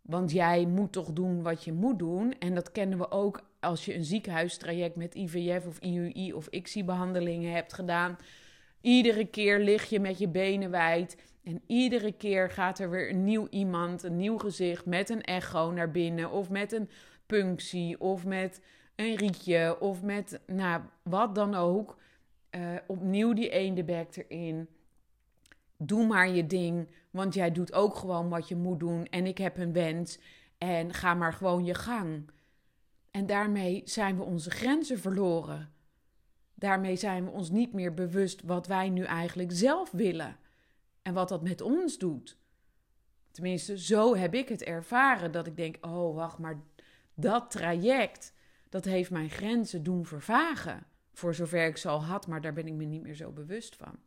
Want 0.02 0.32
jij 0.32 0.66
moet 0.66 0.92
toch 0.92 1.14
doen 1.14 1.42
wat 1.42 1.64
je 1.64 1.74
moet 1.74 2.00
doen. 2.00 2.34
En 2.40 2.56
dat 2.56 2.72
kennen 2.72 2.98
we 2.98 3.12
ook 3.12 3.50
als 3.60 3.86
je 3.86 3.96
een 3.96 4.06
ziekenhuistraject 4.06 4.96
met 4.96 5.16
IVF 5.16 5.68
of 5.68 5.80
IUI 5.80 6.34
of 6.34 6.48
ICSI-behandelingen 6.48 7.54
hebt 7.54 7.74
gedaan. 7.74 8.18
Iedere 8.82 9.26
keer 9.26 9.60
lig 9.60 9.90
je 9.90 10.00
met 10.00 10.18
je 10.18 10.28
benen 10.28 10.72
wijd. 10.72 11.18
En 11.44 11.62
iedere 11.68 12.12
keer 12.12 12.50
gaat 12.50 12.80
er 12.80 12.90
weer 12.90 13.10
een 13.10 13.24
nieuw 13.24 13.48
iemand, 13.50 14.04
een 14.04 14.18
nieuw 14.18 14.38
gezicht 14.38 14.86
met 14.86 15.10
een 15.10 15.22
echo 15.22 15.72
naar 15.72 15.92
binnen. 15.92 16.32
Of 16.32 16.50
met 16.50 16.72
een 16.72 16.90
punctie. 17.26 18.00
Of 18.00 18.26
met 18.26 18.62
een 18.96 19.16
rietje. 19.16 19.80
Of 19.80 20.02
met, 20.02 20.40
nou, 20.48 20.82
wat 21.04 21.36
dan 21.36 21.56
ook. 21.56 22.00
Uh, 22.52 22.76
opnieuw 22.88 23.34
die 23.34 23.50
eendebek 23.50 24.16
erin. 24.16 24.68
Doe 25.78 26.08
maar 26.08 26.30
je 26.30 26.48
ding. 26.48 26.88
Want 27.12 27.34
jij 27.34 27.52
doet 27.52 27.74
ook 27.74 27.96
gewoon 27.96 28.30
wat 28.30 28.48
je 28.48 28.56
moet 28.56 28.80
doen. 28.80 29.06
En 29.06 29.26
ik 29.26 29.38
heb 29.38 29.58
een 29.58 29.74
wens. 29.74 30.20
En 30.58 30.94
ga 30.94 31.14
maar 31.14 31.34
gewoon 31.34 31.66
je 31.66 31.74
gang. 31.74 32.30
En 33.12 33.26
daarmee 33.26 33.82
zijn 33.86 34.18
we 34.18 34.24
onze 34.24 34.50
grenzen 34.50 35.00
verloren. 35.00 35.70
Daarmee 36.54 36.96
zijn 36.96 37.26
we 37.26 37.32
ons 37.32 37.50
niet 37.50 37.74
meer 37.74 37.94
bewust 37.94 38.42
wat 38.42 38.68
wij 38.68 38.90
nu 38.90 39.04
eigenlijk 39.04 39.52
zelf 39.52 39.92
willen. 39.92 40.36
En 41.02 41.14
wat 41.14 41.30
dat 41.30 41.44
met 41.44 41.62
ons 41.62 41.98
doet. 41.98 42.38
Tenminste, 43.32 43.78
zo 43.78 44.16
heb 44.16 44.34
ik 44.34 44.50
het 44.50 44.64
ervaren. 44.64 45.32
Dat 45.32 45.48
ik 45.48 45.56
denk: 45.56 45.86
oh, 45.86 46.16
wacht, 46.16 46.38
maar 46.38 46.62
dat 47.14 47.52
traject. 47.52 48.34
Dat 48.70 48.86
heeft 48.86 49.12
mijn 49.12 49.30
grenzen 49.30 49.84
doen 49.84 50.06
vervagen. 50.06 50.86
Voor 51.14 51.36
zover 51.36 51.66
ik 51.66 51.78
ze 51.78 51.90
al 51.90 52.04
had, 52.04 52.28
maar 52.28 52.42
daar 52.42 52.54
ben 52.54 52.68
ik 52.68 52.74
me 52.74 52.84
niet 52.84 53.02
meer 53.02 53.16
zo 53.16 53.32
bewust 53.32 53.76
van. 53.76 54.00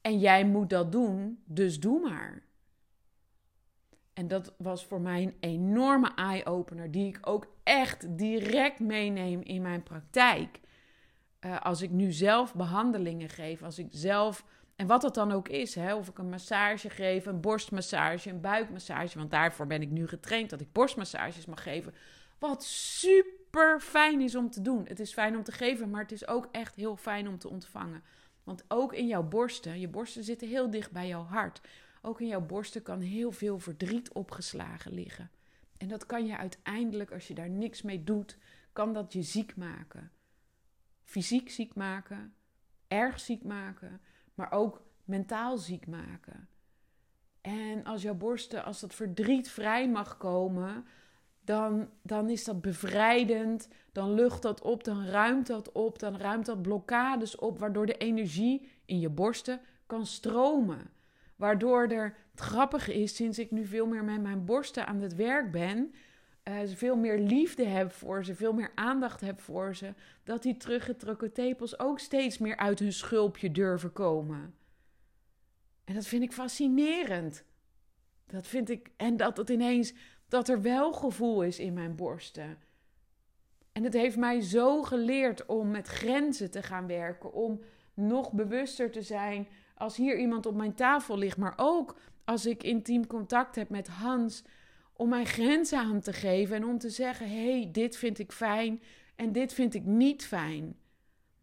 En 0.00 0.18
jij 0.18 0.46
moet 0.46 0.70
dat 0.70 0.92
doen, 0.92 1.42
dus 1.44 1.80
doe 1.80 2.00
maar. 2.00 2.42
En 4.12 4.28
dat 4.28 4.54
was 4.58 4.86
voor 4.86 5.00
mij 5.00 5.22
een 5.22 5.36
enorme 5.40 6.14
eye-opener, 6.14 6.90
die 6.90 7.06
ik 7.06 7.18
ook 7.22 7.46
echt 7.62 8.18
direct 8.18 8.80
meeneem 8.80 9.40
in 9.40 9.62
mijn 9.62 9.82
praktijk. 9.82 10.60
Uh, 11.40 11.60
als 11.60 11.82
ik 11.82 11.90
nu 11.90 12.12
zelf 12.12 12.54
behandelingen 12.54 13.28
geef, 13.28 13.62
als 13.62 13.78
ik 13.78 13.86
zelf, 13.90 14.44
en 14.80 14.86
wat 14.86 15.00
dat 15.00 15.14
dan 15.14 15.32
ook 15.32 15.48
is, 15.48 15.74
hè, 15.74 15.94
of 15.94 16.08
ik 16.08 16.18
een 16.18 16.28
massage 16.28 16.90
geef, 16.90 17.26
een 17.26 17.40
borstmassage, 17.40 18.30
een 18.30 18.40
buikmassage, 18.40 19.18
want 19.18 19.30
daarvoor 19.30 19.66
ben 19.66 19.82
ik 19.82 19.90
nu 19.90 20.06
getraind 20.06 20.50
dat 20.50 20.60
ik 20.60 20.72
borstmassages 20.72 21.46
mag 21.46 21.62
geven. 21.62 21.94
Wat 22.38 22.64
super 22.64 23.80
fijn 23.80 24.20
is 24.20 24.34
om 24.34 24.50
te 24.50 24.62
doen. 24.62 24.86
Het 24.86 25.00
is 25.00 25.12
fijn 25.12 25.36
om 25.36 25.42
te 25.42 25.52
geven, 25.52 25.90
maar 25.90 26.02
het 26.02 26.12
is 26.12 26.26
ook 26.26 26.48
echt 26.52 26.74
heel 26.74 26.96
fijn 26.96 27.28
om 27.28 27.38
te 27.38 27.48
ontvangen. 27.48 28.02
Want 28.44 28.64
ook 28.68 28.92
in 28.92 29.06
jouw 29.06 29.22
borsten, 29.22 29.80
je 29.80 29.88
borsten 29.88 30.24
zitten 30.24 30.48
heel 30.48 30.70
dicht 30.70 30.90
bij 30.90 31.08
jouw 31.08 31.24
hart. 31.24 31.60
Ook 32.02 32.20
in 32.20 32.26
jouw 32.26 32.46
borsten 32.46 32.82
kan 32.82 33.00
heel 33.00 33.32
veel 33.32 33.58
verdriet 33.58 34.12
opgeslagen 34.12 34.92
liggen. 34.92 35.30
En 35.76 35.88
dat 35.88 36.06
kan 36.06 36.26
je 36.26 36.36
uiteindelijk, 36.36 37.12
als 37.12 37.28
je 37.28 37.34
daar 37.34 37.50
niks 37.50 37.82
mee 37.82 38.04
doet, 38.04 38.38
kan 38.72 38.92
dat 38.92 39.12
je 39.12 39.22
ziek 39.22 39.56
maken. 39.56 40.12
Fysiek 41.04 41.50
ziek 41.50 41.74
maken, 41.74 42.34
erg 42.88 43.20
ziek 43.20 43.44
maken, 43.44 44.00
maar 44.40 44.52
ook 44.52 44.82
mentaal 45.04 45.58
ziek 45.58 45.86
maken. 45.86 46.48
En 47.40 47.84
als 47.84 48.02
jouw 48.02 48.14
borsten, 48.14 48.64
als 48.64 48.80
dat 48.80 48.94
verdriet 48.94 49.50
vrij 49.50 49.88
mag 49.88 50.16
komen, 50.16 50.86
dan, 51.44 51.88
dan 52.02 52.30
is 52.30 52.44
dat 52.44 52.60
bevrijdend. 52.60 53.68
Dan 53.92 54.14
lucht 54.14 54.42
dat 54.42 54.62
op, 54.62 54.84
dan 54.84 55.04
ruimt 55.04 55.46
dat 55.46 55.72
op, 55.72 55.98
dan 55.98 56.16
ruimt 56.16 56.46
dat 56.46 56.62
blokkades 56.62 57.36
op, 57.36 57.58
waardoor 57.58 57.86
de 57.86 57.96
energie 57.96 58.68
in 58.84 59.00
je 59.00 59.08
borsten 59.08 59.60
kan 59.86 60.06
stromen. 60.06 60.90
Waardoor 61.36 61.86
er, 61.86 62.16
het 62.30 62.40
grappige 62.40 62.94
is, 62.94 63.16
sinds 63.16 63.38
ik 63.38 63.50
nu 63.50 63.66
veel 63.66 63.86
meer 63.86 64.04
met 64.04 64.20
mijn 64.22 64.44
borsten 64.44 64.86
aan 64.86 65.00
het 65.00 65.14
werk 65.14 65.52
ben, 65.52 65.94
uh, 66.44 66.58
veel 66.66 66.96
meer 66.96 67.18
liefde 67.18 67.64
heb 67.64 67.92
voor 67.92 68.24
ze, 68.24 68.34
veel 68.34 68.52
meer 68.52 68.72
aandacht 68.74 69.20
heb 69.20 69.40
voor 69.40 69.76
ze, 69.76 69.94
dat 70.24 70.42
die 70.42 70.56
teruggetrokken 70.56 71.32
tepels 71.32 71.78
ook 71.78 71.98
steeds 71.98 72.38
meer 72.38 72.56
uit 72.56 72.78
hun 72.78 72.92
schulpje 72.92 73.50
durven 73.50 73.92
komen. 73.92 74.54
En 75.84 75.94
dat 75.94 76.06
vind 76.06 76.22
ik 76.22 76.32
fascinerend. 76.32 77.44
Dat 78.26 78.46
vind 78.46 78.70
ik, 78.70 78.90
en 78.96 79.16
dat 79.16 79.36
het 79.36 79.50
ineens, 79.50 79.94
dat 80.28 80.48
er 80.48 80.62
wel 80.62 80.92
gevoel 80.92 81.42
is 81.42 81.58
in 81.58 81.72
mijn 81.72 81.96
borsten. 81.96 82.58
En 83.72 83.84
het 83.84 83.94
heeft 83.94 84.16
mij 84.16 84.40
zo 84.40 84.82
geleerd 84.82 85.46
om 85.46 85.70
met 85.70 85.86
grenzen 85.86 86.50
te 86.50 86.62
gaan 86.62 86.86
werken, 86.86 87.32
om 87.32 87.60
nog 87.94 88.32
bewuster 88.32 88.90
te 88.90 89.02
zijn 89.02 89.48
als 89.74 89.96
hier 89.96 90.18
iemand 90.18 90.46
op 90.46 90.54
mijn 90.54 90.74
tafel 90.74 91.18
ligt, 91.18 91.36
maar 91.36 91.54
ook 91.56 91.96
als 92.24 92.46
ik 92.46 92.62
intiem 92.62 93.06
contact 93.06 93.56
heb 93.56 93.68
met 93.68 93.88
Hans, 93.88 94.44
om 95.00 95.08
mijn 95.08 95.26
grenzen 95.26 95.78
aan 95.78 96.00
te 96.00 96.12
geven 96.12 96.56
en 96.56 96.64
om 96.64 96.78
te 96.78 96.90
zeggen: 96.90 97.28
hé, 97.28 97.50
hey, 97.50 97.68
dit 97.72 97.96
vind 97.96 98.18
ik 98.18 98.32
fijn 98.32 98.82
en 99.16 99.32
dit 99.32 99.52
vind 99.52 99.74
ik 99.74 99.84
niet 99.84 100.26
fijn. 100.26 100.76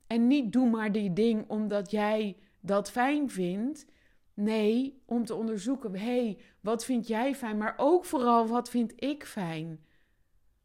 En 0.08 0.28
niet 0.28 0.52
doe 0.52 0.70
maar 0.70 0.92
die 0.92 1.14
ding 1.14 1.50
omdat 1.50 1.92
jij 1.92 2.38
dat 2.60 2.92
fijn 2.92 3.30
vindt. 3.30 3.86
Nee, 4.34 5.02
om 5.06 5.26
te 5.26 5.36
onderzoeken: 5.36 5.96
hé, 5.96 6.24
hey, 6.24 6.38
wat 6.60 6.86
vind 6.86 7.08
jij 7.08 7.36
fijn? 7.36 7.58
Maar 7.58 7.74
ook 7.78 8.06
vooral, 8.06 8.48
wat 8.48 8.70
vind 8.70 8.94
ik 8.96 9.26
fijn? 9.26 9.86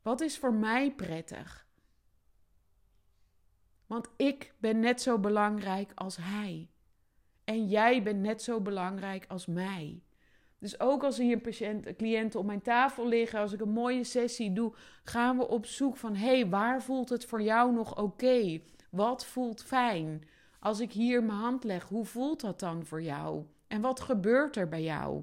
Wat 0.03 0.21
is 0.21 0.39
voor 0.39 0.55
mij 0.55 0.93
prettig? 0.93 1.67
Want 3.87 4.09
ik 4.17 4.55
ben 4.59 4.81
net 4.81 5.03
zo 5.03 5.19
belangrijk 5.19 5.93
als 5.95 6.17
hij. 6.21 6.71
En 7.45 7.69
jij 7.69 8.03
bent 8.03 8.21
net 8.21 8.43
zo 8.43 8.61
belangrijk 8.61 9.25
als 9.29 9.47
mij. 9.47 10.03
Dus 10.63 10.81
ook 10.81 11.05
als 11.05 11.19
hier 11.19 11.39
patiënt, 11.39 11.97
cliënten 11.97 12.41
op 12.41 12.47
mijn 12.47 12.63
tafel 12.63 13.09
liggen, 13.09 13.41
als 13.41 13.53
ik 13.53 13.61
een 13.61 13.73
mooie 13.73 14.05
sessie 14.05 14.53
doe, 14.53 14.75
gaan 15.05 15.39
we 15.39 15.49
op 15.49 15.67
zoek 15.67 15.97
van: 15.97 16.15
hé, 16.15 16.27
hey, 16.27 16.49
waar 16.49 16.83
voelt 16.83 17.09
het 17.09 17.25
voor 17.25 17.43
jou 17.43 17.73
nog 17.73 17.99
oké? 17.99 18.61
Wat 18.91 19.27
voelt 19.27 19.63
fijn? 19.63 20.23
Als 20.61 20.81
ik 20.81 20.93
hier 20.93 21.25
mijn 21.25 21.39
hand 21.39 21.65
leg, 21.65 21.89
hoe 21.89 22.05
voelt 22.05 22.41
dat 22.41 22.61
dan 22.61 22.87
voor 22.87 23.03
jou? 23.03 23.45
En 23.67 23.81
wat 23.81 24.01
gebeurt 24.01 24.57
er 24.57 24.69
bij 24.69 24.83
jou? 24.83 25.23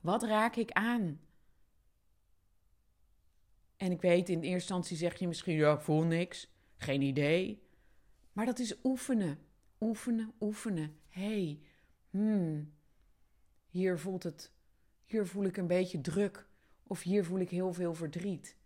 Wat 0.00 0.22
raak 0.22 0.56
ik 0.56 0.70
aan? 0.70 1.20
En 3.76 3.92
ik 3.92 4.00
weet, 4.00 4.28
in 4.28 4.34
eerste 4.34 4.52
instantie 4.52 4.96
zeg 4.96 5.18
je 5.18 5.28
misschien, 5.28 5.56
ja, 5.56 5.72
ik 5.72 5.80
voel 5.80 6.02
niks. 6.02 6.52
Geen 6.76 7.02
idee. 7.02 7.62
Maar 8.32 8.46
dat 8.46 8.58
is 8.58 8.74
oefenen. 8.82 9.38
Oefenen, 9.80 10.32
oefenen. 10.40 10.96
hey, 11.08 11.60
hmm, 12.10 12.72
hier 13.70 13.98
voelt 13.98 14.22
het, 14.22 14.52
hier 15.04 15.26
voel 15.26 15.44
ik 15.44 15.56
een 15.56 15.66
beetje 15.66 16.00
druk. 16.00 16.48
Of 16.86 17.02
hier 17.02 17.24
voel 17.24 17.38
ik 17.38 17.50
heel 17.50 17.72
veel 17.72 17.94
verdriet. 17.94 18.56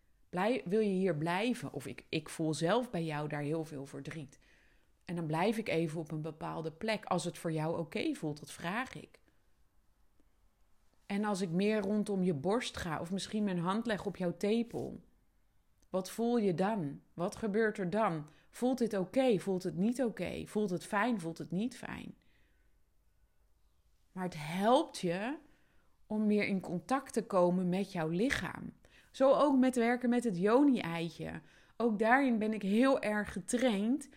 Wil 0.65 0.81
je 0.81 0.89
hier 0.89 1.17
blijven? 1.17 1.73
Of 1.73 1.87
ik, 1.87 2.05
ik 2.09 2.29
voel 2.29 2.55
zelf 2.55 2.91
bij 2.91 3.05
jou 3.05 3.29
daar 3.29 3.41
heel 3.41 3.65
veel 3.65 3.87
verdriet. 3.87 4.39
En 5.05 5.17
dan 5.17 5.27
blijf 5.27 5.59
ik 5.59 5.69
even 5.69 6.01
op 6.01 6.11
een 6.11 6.23
bepaalde 6.23 6.73
plek. 6.73 7.05
Als 7.05 7.25
het 7.25 7.39
voor 7.39 7.53
jou 7.53 7.79
oké 7.79 8.15
voelt, 8.15 8.41
dat 8.41 8.51
vraag 8.51 8.95
ik. 8.95 9.21
En 11.07 11.25
als 11.25 11.41
ik 11.41 11.51
meer 11.51 11.81
rondom 11.81 12.23
je 12.23 12.35
borst 12.35 12.77
ga, 12.77 13.01
of 13.01 13.11
misschien 13.11 13.45
mijn 13.45 13.59
hand 13.59 13.87
leg 13.87 14.07
op 14.07 14.17
jouw 14.17 14.37
tepel, 14.37 15.03
wat 15.91 16.11
voel 16.11 16.39
je 16.39 16.55
dan? 16.55 17.01
Wat 17.15 17.37
gebeurt 17.37 17.79
er 17.79 17.91
dan? 17.91 18.27
Voelt 18.51 18.79
dit 18.79 18.95
oké? 18.95 19.39
Voelt 19.39 19.63
het 19.63 19.77
niet 19.77 20.03
oké? 20.03 20.43
Voelt 20.47 20.71
het 20.71 20.85
fijn? 20.85 21.21
Voelt 21.21 21.39
het 21.39 21.51
niet 21.51 21.77
fijn? 21.77 22.15
Maar 24.15 24.25
het 24.25 24.37
helpt 24.39 24.99
je 24.99 25.37
om 26.07 26.27
meer 26.27 26.47
in 26.47 26.61
contact 26.61 27.12
te 27.12 27.27
komen 27.27 27.69
met 27.69 27.93
jouw 27.93 28.09
lichaam. 28.09 28.73
Zo 29.11 29.33
ook 29.33 29.59
met 29.59 29.77
werken 29.77 30.09
met 30.09 30.25
het 30.25 30.39
Joni-eitje. 30.39 31.41
Ook 31.77 31.99
daarin 31.99 32.39
ben 32.39 32.53
ik 32.53 32.62
heel 32.62 33.01
erg 33.01 33.33
getraind 33.33 34.09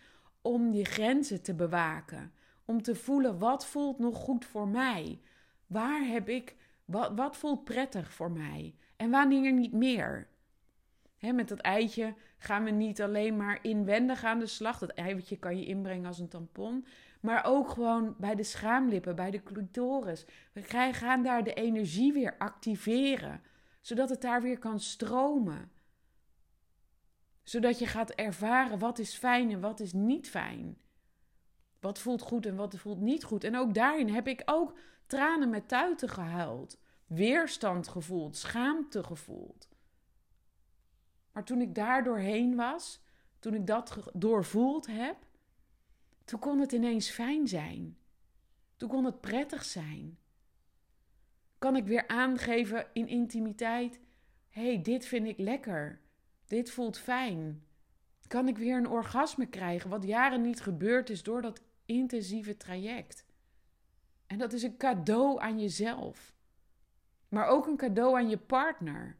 om 0.42 0.70
die 0.70 0.84
grenzen 0.84 1.42
te 1.42 1.54
bewaken. 1.54 2.32
Om 2.64 2.82
te 2.82 2.94
voelen 2.94 3.38
wat 3.38 3.66
voelt 3.66 3.98
nog 3.98 4.16
goed 4.16 4.44
voor 4.44 4.68
mij. 4.68 5.20
Waar 5.66 6.06
heb 6.06 6.28
ik, 6.28 6.56
wat, 6.84 7.12
wat 7.14 7.36
voelt 7.36 7.64
prettig 7.64 8.12
voor 8.12 8.30
mij? 8.30 8.74
En 8.96 9.10
wanneer 9.10 9.52
niet 9.52 9.72
meer? 9.72 10.28
met 11.20 11.48
dat 11.48 11.58
eitje 11.58 12.14
gaan 12.38 12.64
we 12.64 12.70
niet 12.70 13.02
alleen 13.02 13.36
maar 13.36 13.58
inwendig 13.62 14.24
aan 14.24 14.38
de 14.38 14.46
slag. 14.46 14.78
Dat 14.78 14.90
eiwitje 14.90 15.38
kan 15.38 15.58
je 15.58 15.66
inbrengen 15.66 16.06
als 16.06 16.18
een 16.18 16.28
tampon. 16.28 16.86
Maar 17.20 17.44
ook 17.44 17.68
gewoon 17.68 18.14
bij 18.18 18.34
de 18.34 18.42
schaamlippen, 18.42 19.16
bij 19.16 19.30
de 19.30 19.42
clitoris. 19.42 20.26
We 20.52 20.62
gaan 20.92 21.22
daar 21.22 21.44
de 21.44 21.54
energie 21.54 22.12
weer 22.12 22.34
activeren. 22.38 23.42
Zodat 23.80 24.08
het 24.08 24.20
daar 24.20 24.42
weer 24.42 24.58
kan 24.58 24.80
stromen. 24.80 25.70
Zodat 27.42 27.78
je 27.78 27.86
gaat 27.86 28.10
ervaren 28.10 28.78
wat 28.78 28.98
is 28.98 29.16
fijn 29.16 29.50
en 29.50 29.60
wat 29.60 29.80
is 29.80 29.92
niet 29.92 30.30
fijn. 30.30 30.78
Wat 31.80 31.98
voelt 31.98 32.22
goed 32.22 32.46
en 32.46 32.56
wat 32.56 32.76
voelt 32.76 33.00
niet 33.00 33.24
goed. 33.24 33.44
En 33.44 33.56
ook 33.56 33.74
daarin 33.74 34.08
heb 34.08 34.28
ik 34.28 34.42
ook 34.44 34.78
tranen 35.06 35.50
met 35.50 35.68
tuiten 35.68 36.08
gehuild. 36.08 36.78
Weerstand 37.06 37.88
gevoeld, 37.88 38.36
schaamte 38.36 39.04
gevoeld. 39.04 39.67
Maar 41.38 41.46
toen 41.46 41.60
ik 41.60 41.74
daar 41.74 42.04
doorheen 42.04 42.54
was, 42.54 43.00
toen 43.38 43.54
ik 43.54 43.66
dat 43.66 44.10
doorvoeld 44.12 44.86
heb, 44.86 45.16
toen 46.24 46.38
kon 46.38 46.58
het 46.58 46.72
ineens 46.72 47.10
fijn 47.10 47.48
zijn. 47.48 47.98
Toen 48.76 48.88
kon 48.88 49.04
het 49.04 49.20
prettig 49.20 49.64
zijn. 49.64 50.18
Kan 51.58 51.76
ik 51.76 51.86
weer 51.86 52.08
aangeven 52.08 52.86
in 52.92 53.08
intimiteit: 53.08 54.00
hey, 54.48 54.82
dit 54.82 55.06
vind 55.06 55.26
ik 55.26 55.38
lekker. 55.38 56.00
Dit 56.46 56.70
voelt 56.70 56.98
fijn. 56.98 57.62
Kan 58.26 58.48
ik 58.48 58.58
weer 58.58 58.76
een 58.76 58.88
orgasme 58.88 59.46
krijgen, 59.46 59.90
wat 59.90 60.04
jaren 60.04 60.42
niet 60.42 60.60
gebeurd 60.60 61.10
is 61.10 61.22
door 61.22 61.42
dat 61.42 61.62
intensieve 61.84 62.56
traject. 62.56 63.24
En 64.26 64.38
dat 64.38 64.52
is 64.52 64.62
een 64.62 64.76
cadeau 64.76 65.40
aan 65.40 65.60
jezelf. 65.60 66.34
Maar 67.28 67.46
ook 67.46 67.66
een 67.66 67.76
cadeau 67.76 68.16
aan 68.16 68.28
je 68.28 68.38
partner. 68.38 69.16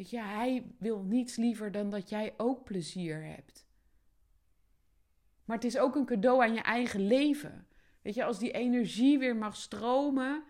Weet 0.00 0.10
je, 0.10 0.20
hij 0.20 0.64
wil 0.78 1.02
niets 1.02 1.36
liever 1.36 1.72
dan 1.72 1.90
dat 1.90 2.08
jij 2.08 2.34
ook 2.36 2.64
plezier 2.64 3.24
hebt. 3.24 3.66
Maar 5.44 5.56
het 5.56 5.64
is 5.64 5.78
ook 5.78 5.94
een 5.94 6.04
cadeau 6.04 6.42
aan 6.42 6.54
je 6.54 6.60
eigen 6.60 7.06
leven. 7.06 7.66
Weet 8.02 8.14
je, 8.14 8.24
als 8.24 8.38
die 8.38 8.50
energie 8.50 9.18
weer 9.18 9.36
mag 9.36 9.56
stromen. 9.56 10.44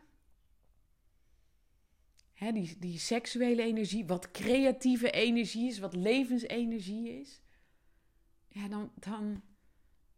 Hè, 2.32 2.52
die, 2.52 2.78
die 2.78 2.98
seksuele 2.98 3.62
energie, 3.62 4.06
wat 4.06 4.30
creatieve 4.30 5.10
energie 5.10 5.68
is, 5.68 5.78
wat 5.78 5.94
levensenergie 5.94 7.20
is. 7.20 7.40
Ja, 8.48 8.68
dan, 8.68 8.92
dan, 8.94 9.42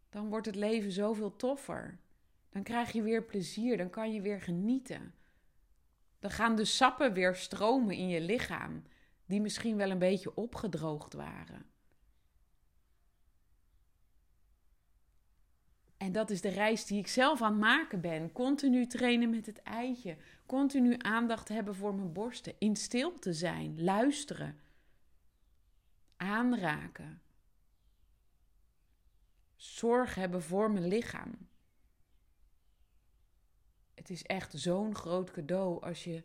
dan 0.09 0.29
wordt 0.29 0.45
het 0.45 0.55
leven 0.55 0.91
zoveel 0.91 1.35
toffer. 1.35 1.99
Dan 2.49 2.63
krijg 2.63 2.91
je 2.91 3.01
weer 3.01 3.23
plezier, 3.23 3.77
dan 3.77 3.89
kan 3.89 4.13
je 4.13 4.21
weer 4.21 4.41
genieten. 4.41 5.13
Dan 6.19 6.31
gaan 6.31 6.55
de 6.55 6.65
sappen 6.65 7.13
weer 7.13 7.35
stromen 7.35 7.95
in 7.95 8.07
je 8.07 8.21
lichaam, 8.21 8.83
die 9.25 9.41
misschien 9.41 9.77
wel 9.77 9.89
een 9.89 9.99
beetje 9.99 10.35
opgedroogd 10.35 11.13
waren. 11.13 11.65
En 16.03 16.11
dat 16.11 16.29
is 16.29 16.41
de 16.41 16.49
reis 16.49 16.85
die 16.85 16.99
ik 16.99 17.07
zelf 17.07 17.41
aan 17.41 17.51
het 17.51 17.61
maken 17.61 18.01
ben. 18.01 18.31
Continu 18.31 18.87
trainen 18.87 19.29
met 19.29 19.45
het 19.45 19.61
eitje. 19.61 20.17
Continu 20.45 20.95
aandacht 20.97 21.47
hebben 21.47 21.75
voor 21.75 21.95
mijn 21.95 22.13
borsten. 22.13 22.53
In 22.59 22.75
stilte 22.75 23.33
zijn. 23.33 23.83
Luisteren. 23.83 24.59
Aanraken. 26.17 27.21
Zorg 29.55 30.15
hebben 30.15 30.41
voor 30.41 30.71
mijn 30.71 30.87
lichaam. 30.87 31.47
Het 33.93 34.09
is 34.09 34.23
echt 34.23 34.53
zo'n 34.55 34.95
groot 34.95 35.31
cadeau 35.31 35.81
als 35.81 36.03
je 36.03 36.23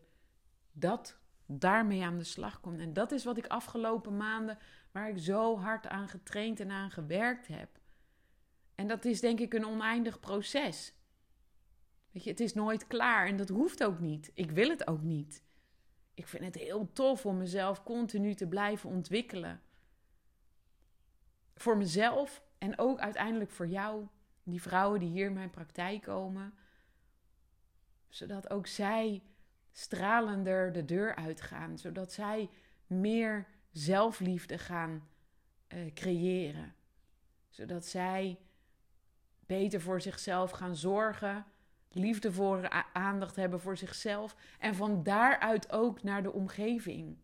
dat 0.72 1.18
daarmee 1.50 2.04
aan 2.04 2.18
de 2.18 2.24
slag 2.24 2.60
komt. 2.60 2.80
En 2.80 2.92
dat 2.92 3.12
is 3.12 3.24
wat 3.24 3.36
ik 3.36 3.46
afgelopen 3.46 4.16
maanden, 4.16 4.58
waar 4.92 5.08
ik 5.08 5.18
zo 5.18 5.58
hard 5.58 5.86
aan 5.86 6.08
getraind 6.08 6.60
en 6.60 6.70
aan 6.70 6.90
gewerkt 6.90 7.46
heb. 7.46 7.68
En 8.74 8.88
dat 8.88 9.04
is 9.04 9.20
denk 9.20 9.40
ik 9.40 9.54
een 9.54 9.66
oneindig 9.66 10.20
proces. 10.20 10.92
Weet 12.10 12.24
je, 12.24 12.30
het 12.30 12.40
is 12.40 12.54
nooit 12.54 12.86
klaar 12.86 13.26
en 13.26 13.36
dat 13.36 13.48
hoeft 13.48 13.84
ook 13.84 13.98
niet. 13.98 14.30
Ik 14.34 14.50
wil 14.50 14.68
het 14.68 14.86
ook 14.86 15.02
niet. 15.02 15.42
Ik 16.14 16.28
vind 16.28 16.44
het 16.44 16.54
heel 16.54 16.92
tof 16.92 17.26
om 17.26 17.36
mezelf 17.36 17.82
continu 17.82 18.34
te 18.34 18.46
blijven 18.46 18.90
ontwikkelen. 18.90 19.62
Voor 21.54 21.76
mezelf 21.76 22.42
en 22.58 22.78
ook 22.78 22.98
uiteindelijk 22.98 23.50
voor 23.50 23.68
jou, 23.68 24.06
die 24.42 24.62
vrouwen 24.62 25.00
die 25.00 25.08
hier 25.08 25.26
in 25.26 25.32
mijn 25.32 25.50
praktijk 25.50 26.02
komen. 26.02 26.54
Zodat 28.08 28.50
ook 28.50 28.66
zij 28.66 29.22
stralender 29.78 30.72
de 30.72 30.84
deur 30.84 31.14
uitgaan. 31.14 31.78
Zodat 31.78 32.12
zij 32.12 32.50
meer 32.86 33.46
zelfliefde 33.70 34.58
gaan 34.58 35.08
uh, 35.68 35.92
creëren. 35.94 36.74
Zodat 37.48 37.86
zij 37.86 38.38
beter 39.46 39.80
voor 39.80 40.00
zichzelf 40.00 40.50
gaan 40.50 40.76
zorgen, 40.76 41.46
liefdevolle 41.88 42.92
aandacht 42.92 43.36
hebben 43.36 43.60
voor 43.60 43.76
zichzelf 43.76 44.36
en 44.58 44.74
van 44.74 45.02
daaruit 45.02 45.72
ook 45.72 46.02
naar 46.02 46.22
de 46.22 46.32
omgeving. 46.32 47.18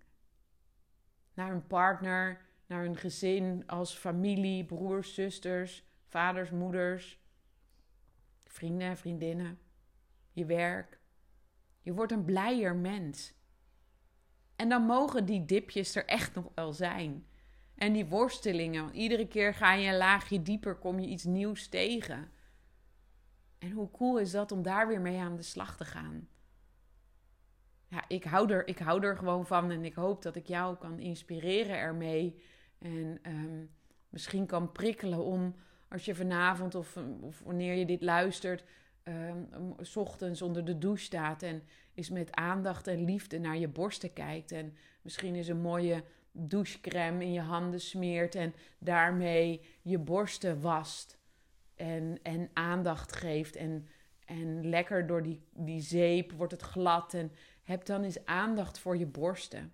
Naar 1.34 1.50
hun 1.50 1.66
partner, 1.66 2.40
naar 2.66 2.82
hun 2.82 2.96
gezin 2.96 3.66
als 3.66 3.96
familie, 3.96 4.64
broers, 4.64 5.14
zusters, 5.14 5.84
vaders, 6.06 6.50
moeders, 6.50 7.18
vrienden, 8.44 8.96
vriendinnen, 8.96 9.58
je 10.32 10.44
werk. 10.44 11.02
Je 11.84 11.92
wordt 11.92 12.12
een 12.12 12.24
blijer 12.24 12.76
mens. 12.76 13.34
En 14.56 14.68
dan 14.68 14.82
mogen 14.82 15.24
die 15.24 15.44
dipjes 15.44 15.94
er 15.94 16.04
echt 16.04 16.34
nog 16.34 16.50
wel 16.54 16.72
zijn. 16.72 17.26
En 17.74 17.92
die 17.92 18.06
worstelingen, 18.06 18.94
iedere 18.94 19.28
keer 19.28 19.54
ga 19.54 19.72
je 19.72 19.88
een 19.88 19.96
laagje 19.96 20.42
dieper, 20.42 20.76
kom 20.76 20.98
je 20.98 21.06
iets 21.06 21.24
nieuws 21.24 21.68
tegen. 21.68 22.30
En 23.58 23.70
hoe 23.70 23.90
cool 23.90 24.18
is 24.18 24.30
dat 24.30 24.52
om 24.52 24.62
daar 24.62 24.88
weer 24.88 25.00
mee 25.00 25.18
aan 25.18 25.36
de 25.36 25.42
slag 25.42 25.76
te 25.76 25.84
gaan? 25.84 26.28
Ja, 27.88 28.04
ik 28.08 28.24
hou 28.24 28.52
er, 28.52 28.68
ik 28.68 28.78
hou 28.78 29.02
er 29.02 29.16
gewoon 29.16 29.46
van 29.46 29.70
en 29.70 29.84
ik 29.84 29.94
hoop 29.94 30.22
dat 30.22 30.36
ik 30.36 30.46
jou 30.46 30.76
kan 30.76 30.98
inspireren 30.98 31.76
ermee. 31.76 32.42
En 32.78 33.18
um, 33.22 33.70
misschien 34.08 34.46
kan 34.46 34.72
prikkelen 34.72 35.24
om, 35.24 35.54
als 35.88 36.04
je 36.04 36.14
vanavond 36.14 36.74
of 36.74 36.98
wanneer 37.44 37.74
je 37.74 37.86
dit 37.86 38.02
luistert, 38.02 38.64
um, 39.04 39.74
s 39.80 39.96
ochtends 39.96 40.42
onder 40.42 40.64
de 40.64 40.78
douche 40.78 41.04
staat 41.04 41.42
en 41.42 41.62
is 41.94 42.10
met 42.10 42.34
aandacht 42.34 42.86
en 42.86 43.04
liefde 43.04 43.38
naar 43.38 43.58
je 43.58 43.68
borsten 43.68 44.12
kijkt. 44.12 44.52
En 44.52 44.76
misschien 45.02 45.34
is 45.34 45.48
een 45.48 45.60
mooie 45.60 46.04
douchecrème 46.32 47.24
in 47.24 47.32
je 47.32 47.40
handen 47.40 47.80
smeert 47.80 48.34
en 48.34 48.54
daarmee 48.78 49.60
je 49.82 49.98
borsten 49.98 50.60
wast. 50.60 51.18
En, 51.74 52.18
en 52.22 52.50
aandacht 52.52 53.16
geeft 53.16 53.56
en, 53.56 53.88
En 54.24 54.68
lekker 54.68 55.06
door 55.06 55.22
die, 55.22 55.42
die 55.50 55.80
zeep 55.80 56.32
wordt 56.32 56.52
het 56.52 56.62
glad. 56.62 57.14
En 57.14 57.32
heb 57.62 57.84
dan 57.84 58.02
eens 58.02 58.24
aandacht 58.24 58.78
voor 58.78 58.96
je 58.96 59.06
borsten. 59.06 59.72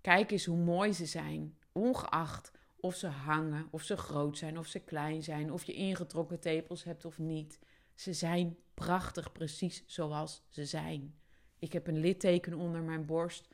Kijk 0.00 0.30
eens 0.30 0.44
hoe 0.44 0.56
mooi 0.56 0.92
ze 0.92 1.06
zijn, 1.06 1.56
ongeacht 1.72 2.52
of 2.80 2.94
ze 2.94 3.06
hangen, 3.06 3.68
of 3.70 3.82
ze 3.82 3.96
groot 3.96 4.38
zijn, 4.38 4.58
of 4.58 4.66
ze 4.66 4.78
klein 4.78 5.22
zijn, 5.22 5.52
of 5.52 5.64
je 5.64 5.72
ingetrokken 5.72 6.40
tepels 6.40 6.84
hebt 6.84 7.04
of 7.04 7.18
niet. 7.18 7.58
Ze 8.00 8.12
zijn 8.12 8.56
prachtig, 8.74 9.32
precies 9.32 9.84
zoals 9.86 10.42
ze 10.48 10.64
zijn. 10.64 11.14
Ik 11.58 11.72
heb 11.72 11.86
een 11.86 11.98
litteken 11.98 12.54
onder 12.54 12.82
mijn 12.82 13.06
borst. 13.06 13.48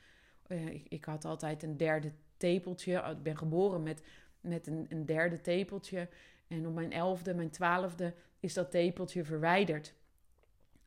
Uh, 0.47 0.67
ik, 0.67 0.87
ik, 0.89 1.05
had 1.05 1.25
altijd 1.25 1.63
een 1.63 1.77
derde 1.77 2.13
tepeltje. 2.37 2.99
Ik 2.99 3.23
ben 3.23 3.37
geboren 3.37 3.83
met, 3.83 4.03
met 4.41 4.67
een, 4.67 4.87
een 4.89 5.07
derde 5.07 5.41
tepeltje. 5.41 6.09
En 6.47 6.67
op 6.67 6.75
mijn 6.75 6.93
elfde, 6.93 7.35
mijn 7.35 7.51
twaalfde 7.51 8.15
is 8.41 8.55
dat 8.55 8.71
tepeltje 8.71 9.25
verwijderd. 9.25 9.95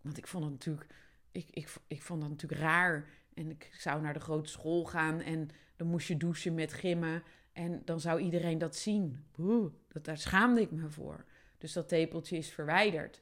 Want 0.02 0.18
ik 0.18 0.28
vond 0.28 0.50
natuurlijk, 0.50 0.88
ik, 1.32 1.50
ik, 1.50 1.74
ik 1.88 2.02
vond 2.02 2.22
dat 2.22 2.30
natuurlijk 2.30 2.62
raar. 2.62 3.10
En 3.34 3.50
ik 3.50 3.70
zou 3.72 4.02
naar 4.02 4.14
de 4.14 4.20
grote 4.20 4.50
school 4.50 4.86
gaan 4.86 5.22
en 5.22 5.50
dan 5.76 5.88
moest 5.88 6.08
je 6.08 6.18
douchen 6.18 6.54
met 6.54 6.74
gimmen. 6.74 7.24
En 7.52 7.82
dan 7.86 8.00
zou 8.00 8.20
iedereen 8.20 8.58
dat 8.58 8.76
zien. 8.76 9.26
Boe, 9.36 9.72
dat, 9.88 10.06
daar 10.06 10.18
schaamde 10.18 10.62
ik 10.62 10.72
me 10.72 10.90
voor. 10.90 11.26
Dus 11.58 11.74
dat 11.74 11.88
tepeltje 11.88 12.38
is 12.38 12.50
verwijderd. 12.50 13.22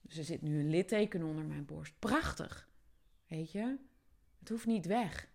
Dus 0.00 0.16
er 0.16 0.24
zit 0.24 0.42
nu 0.42 0.60
een 0.60 0.70
litteken 0.70 1.22
onder 1.22 1.44
mijn 1.44 1.64
borst. 1.64 1.98
Prachtig. 1.98 2.68
Weet 3.26 3.52
je? 3.52 3.78
Het 4.38 4.48
hoeft 4.48 4.66
niet 4.66 4.86
weg. 4.86 5.28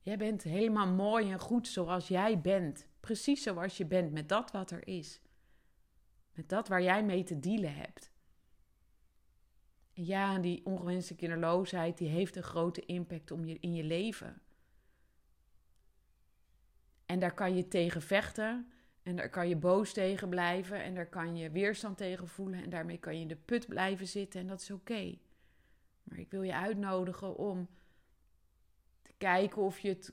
Jij 0.00 0.16
bent 0.16 0.42
helemaal 0.42 0.86
mooi 0.86 1.30
en 1.30 1.38
goed 1.38 1.68
zoals 1.68 2.08
jij 2.08 2.40
bent. 2.40 2.86
Precies 3.00 3.42
zoals 3.42 3.76
je 3.76 3.86
bent, 3.86 4.12
met 4.12 4.28
dat 4.28 4.50
wat 4.50 4.70
er 4.70 4.86
is. 4.86 5.20
Met 6.32 6.48
dat 6.48 6.68
waar 6.68 6.82
jij 6.82 7.04
mee 7.04 7.22
te 7.22 7.38
dealen 7.38 7.74
hebt. 7.74 8.12
En 9.92 10.04
ja, 10.04 10.38
die 10.38 10.66
ongewenste 10.66 11.14
kinderloosheid, 11.14 11.98
die 11.98 12.08
heeft 12.08 12.36
een 12.36 12.42
grote 12.42 12.86
impact 12.86 13.30
om 13.30 13.44
je, 13.44 13.58
in 13.60 13.74
je 13.74 13.84
leven. 13.84 14.42
En 17.06 17.18
daar 17.18 17.34
kan 17.34 17.56
je 17.56 17.68
tegen 17.68 18.02
vechten. 18.02 18.72
En 19.06 19.16
daar 19.16 19.30
kan 19.30 19.48
je 19.48 19.56
boos 19.56 19.92
tegen 19.92 20.28
blijven. 20.28 20.82
En 20.82 20.94
daar 20.94 21.08
kan 21.08 21.36
je 21.36 21.50
weerstand 21.50 21.96
tegen 21.96 22.28
voelen. 22.28 22.62
En 22.62 22.70
daarmee 22.70 22.98
kan 22.98 23.14
je 23.14 23.20
in 23.20 23.28
de 23.28 23.36
put 23.36 23.68
blijven 23.68 24.06
zitten. 24.06 24.40
En 24.40 24.46
dat 24.46 24.60
is 24.60 24.70
oké. 24.70 25.18
Maar 26.02 26.18
ik 26.18 26.30
wil 26.30 26.42
je 26.42 26.54
uitnodigen 26.54 27.36
om 27.36 27.68
te 29.02 29.12
kijken 29.18 29.62
of 29.62 29.78
je 29.78 29.88
het 29.88 30.12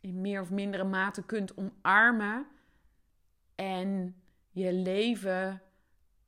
in 0.00 0.20
meer 0.20 0.40
of 0.40 0.50
mindere 0.50 0.84
mate 0.84 1.24
kunt 1.24 1.56
omarmen. 1.56 2.46
En 3.54 4.16
je 4.50 4.72
leven 4.72 5.62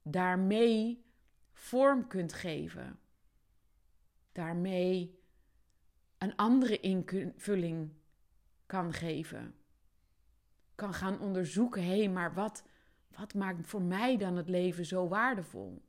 daarmee 0.03 1.05
vorm 1.53 2.07
kunt 2.07 2.33
geven. 2.33 2.99
Daarmee 4.33 5.21
een 6.19 6.37
andere 6.37 6.81
invulling 6.81 7.93
kan 8.67 8.93
geven. 8.93 9.55
Kan 10.77 10.95
gaan 10.95 11.21
onderzoeken, 11.21 11.83
hé, 11.83 11.99
hey, 11.99 12.09
maar 12.09 12.35
wat, 12.35 12.65
wat 13.17 13.35
maakt 13.35 13.67
voor 13.67 13.83
mij 13.83 14.17
dan 14.17 14.37
het 14.37 14.49
leven 14.49 14.87
zo 14.87 15.09
waardevol? 15.09 15.83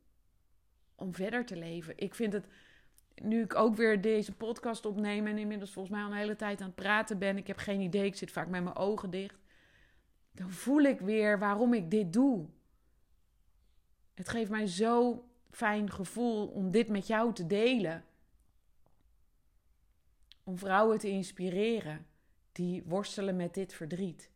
Om 0.94 1.14
verder 1.14 1.46
te 1.46 1.56
leven. 1.56 1.92
Ik 1.96 2.14
vind 2.14 2.32
het, 2.32 2.46
nu 3.14 3.42
ik 3.42 3.54
ook 3.54 3.76
weer 3.76 4.00
deze 4.00 4.32
podcast 4.32 4.86
opneem 4.86 5.26
en 5.26 5.38
inmiddels 5.38 5.72
volgens 5.72 5.94
mij 5.94 6.04
al 6.04 6.10
een 6.10 6.16
hele 6.16 6.36
tijd 6.36 6.60
aan 6.60 6.66
het 6.66 6.74
praten 6.74 7.18
ben, 7.18 7.36
ik 7.36 7.46
heb 7.46 7.56
geen 7.56 7.80
idee, 7.80 8.04
ik 8.04 8.16
zit 8.16 8.30
vaak 8.30 8.48
met 8.48 8.62
mijn 8.62 8.76
ogen 8.76 9.10
dicht. 9.10 9.38
Dan 10.32 10.50
voel 10.50 10.80
ik 10.80 11.00
weer 11.00 11.38
waarom 11.38 11.74
ik 11.74 11.90
dit 11.90 12.12
doe. 12.12 12.46
Het 14.14 14.28
geeft 14.28 14.50
mij 14.50 14.66
zo 14.66 15.24
fijn 15.50 15.90
gevoel 15.90 16.46
om 16.46 16.70
dit 16.70 16.88
met 16.88 17.06
jou 17.06 17.34
te 17.34 17.46
delen. 17.46 18.04
Om 20.44 20.58
vrouwen 20.58 20.98
te 20.98 21.08
inspireren 21.08 22.06
die 22.52 22.82
worstelen 22.86 23.36
met 23.36 23.54
dit 23.54 23.74
verdriet. 23.74 24.30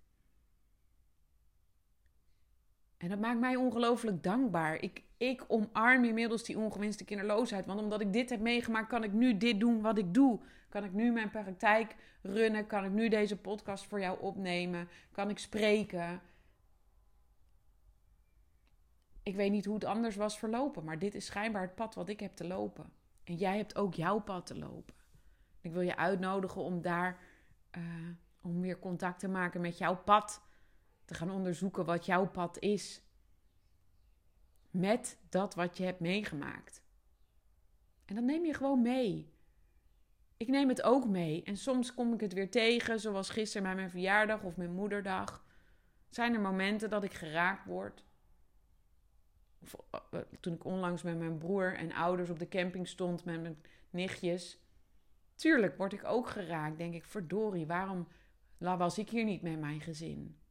En 3.02 3.08
dat 3.08 3.18
maakt 3.18 3.40
mij 3.40 3.56
ongelooflijk 3.56 4.22
dankbaar. 4.22 4.74
Ik, 4.74 5.02
ik 5.16 5.44
omarm 5.48 6.04
inmiddels 6.04 6.44
die 6.44 6.58
ongewenste 6.58 7.04
kinderloosheid. 7.04 7.66
Want 7.66 7.80
omdat 7.80 8.00
ik 8.00 8.12
dit 8.12 8.30
heb 8.30 8.40
meegemaakt, 8.40 8.88
kan 8.88 9.04
ik 9.04 9.12
nu 9.12 9.36
dit 9.36 9.60
doen 9.60 9.80
wat 9.80 9.98
ik 9.98 10.14
doe. 10.14 10.40
Kan 10.68 10.84
ik 10.84 10.92
nu 10.92 11.12
mijn 11.12 11.30
praktijk 11.30 11.96
runnen? 12.20 12.66
Kan 12.66 12.84
ik 12.84 12.90
nu 12.90 13.08
deze 13.08 13.36
podcast 13.36 13.84
voor 13.84 14.00
jou 14.00 14.20
opnemen? 14.20 14.88
Kan 15.12 15.30
ik 15.30 15.38
spreken? 15.38 16.20
Ik 19.22 19.36
weet 19.36 19.50
niet 19.50 19.64
hoe 19.64 19.74
het 19.74 19.84
anders 19.84 20.16
was 20.16 20.38
verlopen, 20.38 20.84
maar 20.84 20.98
dit 20.98 21.14
is 21.14 21.26
schijnbaar 21.26 21.62
het 21.62 21.74
pad 21.74 21.94
wat 21.94 22.08
ik 22.08 22.20
heb 22.20 22.34
te 22.34 22.46
lopen. 22.46 22.92
En 23.24 23.34
jij 23.34 23.56
hebt 23.56 23.76
ook 23.76 23.94
jouw 23.94 24.18
pad 24.18 24.46
te 24.46 24.58
lopen. 24.58 24.94
Ik 25.60 25.72
wil 25.72 25.82
je 25.82 25.96
uitnodigen 25.96 26.62
om 26.62 26.82
daar, 26.82 27.18
uh, 27.76 27.82
om 28.42 28.60
weer 28.60 28.78
contact 28.78 29.18
te 29.18 29.28
maken 29.28 29.60
met 29.60 29.78
jouw 29.78 29.96
pad. 29.96 30.42
Te 31.12 31.18
gaan 31.18 31.30
onderzoeken 31.30 31.84
wat 31.84 32.06
jouw 32.06 32.28
pad 32.28 32.58
is. 32.58 33.02
Met 34.70 35.18
dat 35.28 35.54
wat 35.54 35.76
je 35.76 35.84
hebt 35.84 36.00
meegemaakt. 36.00 36.82
En 38.04 38.14
dat 38.14 38.24
neem 38.24 38.44
je 38.44 38.54
gewoon 38.54 38.82
mee. 38.82 39.34
Ik 40.36 40.48
neem 40.48 40.68
het 40.68 40.82
ook 40.82 41.06
mee. 41.06 41.42
En 41.42 41.56
soms 41.56 41.94
kom 41.94 42.12
ik 42.12 42.20
het 42.20 42.32
weer 42.32 42.50
tegen, 42.50 43.00
zoals 43.00 43.30
gisteren 43.30 43.62
bij 43.62 43.74
mijn 43.74 43.90
verjaardag 43.90 44.42
of 44.42 44.56
mijn 44.56 44.72
moederdag. 44.72 45.44
Zijn 46.08 46.34
er 46.34 46.40
momenten 46.40 46.90
dat 46.90 47.04
ik 47.04 47.12
geraakt 47.12 47.64
word? 47.66 48.04
Eh, 49.60 50.00
eh, 50.10 50.20
toen 50.40 50.54
ik 50.54 50.64
onlangs 50.64 51.02
met 51.02 51.18
mijn 51.18 51.38
broer 51.38 51.76
en 51.76 51.92
ouders 51.92 52.30
op 52.30 52.38
de 52.38 52.48
camping 52.48 52.88
stond 52.88 53.24
met 53.24 53.42
mijn 53.42 53.62
nichtjes. 53.90 54.58
Tuurlijk 55.34 55.76
word 55.76 55.92
ik 55.92 56.04
ook 56.04 56.28
geraakt. 56.28 56.78
Denk 56.78 56.94
ik, 56.94 57.04
verdorie, 57.04 57.66
waarom 57.66 58.08
was 58.58 58.98
ik 58.98 59.10
hier 59.10 59.24
niet 59.24 59.42
met 59.42 59.60
mijn 59.60 59.80
gezin? 59.80 60.41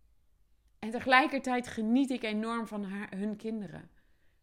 En 0.82 0.90
tegelijkertijd 0.90 1.68
geniet 1.68 2.10
ik 2.10 2.24
enorm 2.24 2.68
van 2.68 2.84
haar, 2.84 3.18
hun 3.18 3.36
kinderen. 3.36 3.90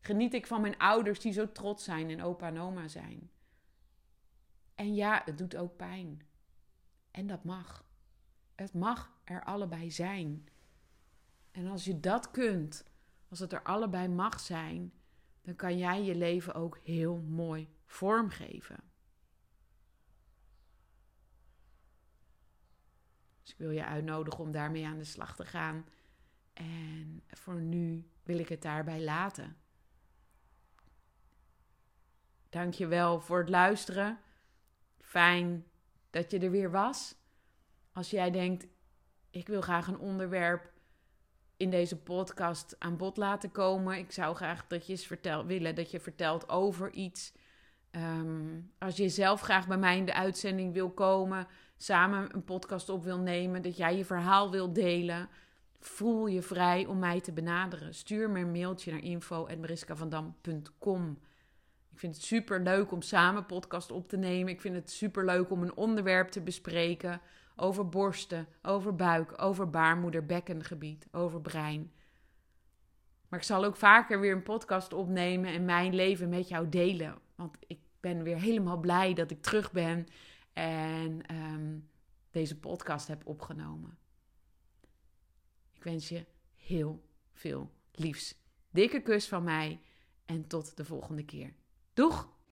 Geniet 0.01 0.35
ik 0.35 0.47
van 0.47 0.61
mijn 0.61 0.79
ouders 0.79 1.21
die 1.21 1.33
zo 1.33 1.53
trots 1.53 1.85
zijn 1.85 2.11
en 2.11 2.23
opa 2.23 2.47
en 2.47 2.59
oma 2.59 2.89
zijn. 2.89 3.31
En 4.75 4.95
ja, 4.95 5.23
het 5.25 5.39
doet 5.39 5.57
ook 5.57 5.77
pijn. 5.77 6.23
En 7.11 7.27
dat 7.27 7.45
mag. 7.45 7.85
Het 8.55 8.75
mag 8.75 9.13
er 9.25 9.45
allebei 9.45 9.91
zijn. 9.91 10.49
En 11.51 11.67
als 11.67 11.85
je 11.85 12.01
dat 12.01 12.31
kunt, 12.31 12.85
als 13.29 13.39
het 13.39 13.53
er 13.53 13.63
allebei 13.63 14.09
mag 14.09 14.41
zijn, 14.41 14.93
dan 15.43 15.57
kan 15.57 15.79
jij 15.79 16.03
je 16.03 16.15
leven 16.15 16.55
ook 16.55 16.79
heel 16.85 17.17
mooi 17.17 17.69
vormgeven. 17.87 18.81
Dus 23.43 23.53
ik 23.53 23.59
wil 23.59 23.71
je 23.71 23.85
uitnodigen 23.85 24.45
om 24.45 24.53
daarmee 24.53 24.87
aan 24.87 24.99
de 24.99 25.05
slag 25.05 25.37
te 25.37 25.45
gaan. 25.45 25.85
En 26.59 27.23
voor 27.29 27.61
nu 27.61 28.09
wil 28.23 28.39
ik 28.39 28.49
het 28.49 28.63
daarbij 28.63 29.01
laten. 29.01 29.57
Dank 32.49 32.75
je 32.75 32.87
wel 32.87 33.21
voor 33.21 33.39
het 33.39 33.49
luisteren. 33.49 34.19
Fijn 35.01 35.65
dat 36.11 36.31
je 36.31 36.39
er 36.39 36.51
weer 36.51 36.71
was. 36.71 37.15
Als 37.93 38.11
jij 38.11 38.31
denkt, 38.31 38.67
ik 39.31 39.47
wil 39.47 39.61
graag 39.61 39.87
een 39.87 39.99
onderwerp 39.99 40.73
in 41.57 41.71
deze 41.71 41.97
podcast 41.97 42.77
aan 42.79 42.97
bod 42.97 43.17
laten 43.17 43.51
komen. 43.51 43.99
Ik 43.99 44.13
zou 44.13 44.37
graag 44.37 44.67
dat 44.67 44.87
je 44.87 44.93
eens 44.93 45.45
willen 45.47 45.75
dat 45.75 45.91
je 45.91 46.01
vertelt 46.01 46.49
over 46.49 46.93
iets. 46.93 47.33
Ehm, 47.91 48.61
als 48.79 48.97
je 48.97 49.09
zelf 49.09 49.41
graag 49.41 49.67
bij 49.67 49.79
mij 49.79 49.97
in 49.97 50.05
de 50.05 50.15
uitzending 50.15 50.73
wil 50.73 50.91
komen, 50.91 51.47
samen 51.77 52.35
een 52.35 52.45
podcast 52.45 52.89
op 52.89 53.05
wil 53.05 53.19
nemen, 53.19 53.63
dat 53.63 53.77
jij 53.77 53.97
je 53.97 54.05
verhaal 54.05 54.51
wil 54.51 54.73
delen, 54.73 55.29
voel 55.81 56.27
je 56.27 56.43
vrij 56.43 56.87
om 56.87 56.99
mij 56.99 57.21
te 57.21 57.33
benaderen. 57.33 57.95
Stuur 57.95 58.31
me 58.31 58.41
een 58.41 58.53
mailtje 58.53 58.93
naar 58.93 59.03
info.mariskavandam.com. 59.03 61.19
Ik 61.91 61.99
vind 61.99 62.15
het 62.15 62.25
super 62.25 62.63
leuk 62.63 62.93
om 62.93 63.03
samen 63.03 63.47
podcast 63.47 63.91
op 63.91 64.09
te 64.09 64.17
nemen. 64.17 64.53
Ik 64.53 64.61
vind 64.61 64.75
het 64.75 64.91
super 64.91 65.25
leuk 65.25 65.51
om 65.51 65.63
een 65.63 65.77
onderwerp 65.77 66.29
te 66.29 66.41
bespreken 66.41 67.21
over 67.57 67.89
borsten, 67.89 68.47
over 68.63 68.95
buik, 68.95 69.43
over 69.43 69.71
baarmoeder, 69.71 70.27
bekkengebied, 70.27 71.07
over 71.11 71.41
brein. 71.41 71.93
Maar 73.29 73.39
ik 73.39 73.45
zal 73.45 73.65
ook 73.65 73.77
vaker 73.77 74.21
weer 74.21 74.33
een 74.33 74.43
podcast 74.43 74.93
opnemen 74.93 75.53
en 75.53 75.65
mijn 75.65 75.95
leven 75.95 76.29
met 76.29 76.49
jou 76.49 76.69
delen. 76.69 77.19
Want 77.35 77.57
ik 77.67 77.79
ben 78.01 78.23
weer 78.23 78.41
helemaal 78.41 78.79
blij 78.79 79.15
dat 79.15 79.31
ik 79.31 79.43
terug 79.43 79.73
ben 79.73 80.07
en 80.53 81.27
ehm, 81.27 81.79
deze 82.31 82.59
podcast 82.59 83.09
heb 83.09 83.27
opgenomen. 83.27 83.98
Ik 85.79 85.85
wens 85.85 86.09
je 86.09 86.27
heel 86.57 87.05
veel 87.33 87.71
liefs. 87.93 88.35
Dikke 88.71 89.01
kus 89.01 89.29
van 89.29 89.45
mij 89.45 89.81
en 90.25 90.47
tot 90.47 90.77
de 90.77 90.85
volgende 90.85 91.25
keer. 91.25 91.55
Doeg! 91.93 92.38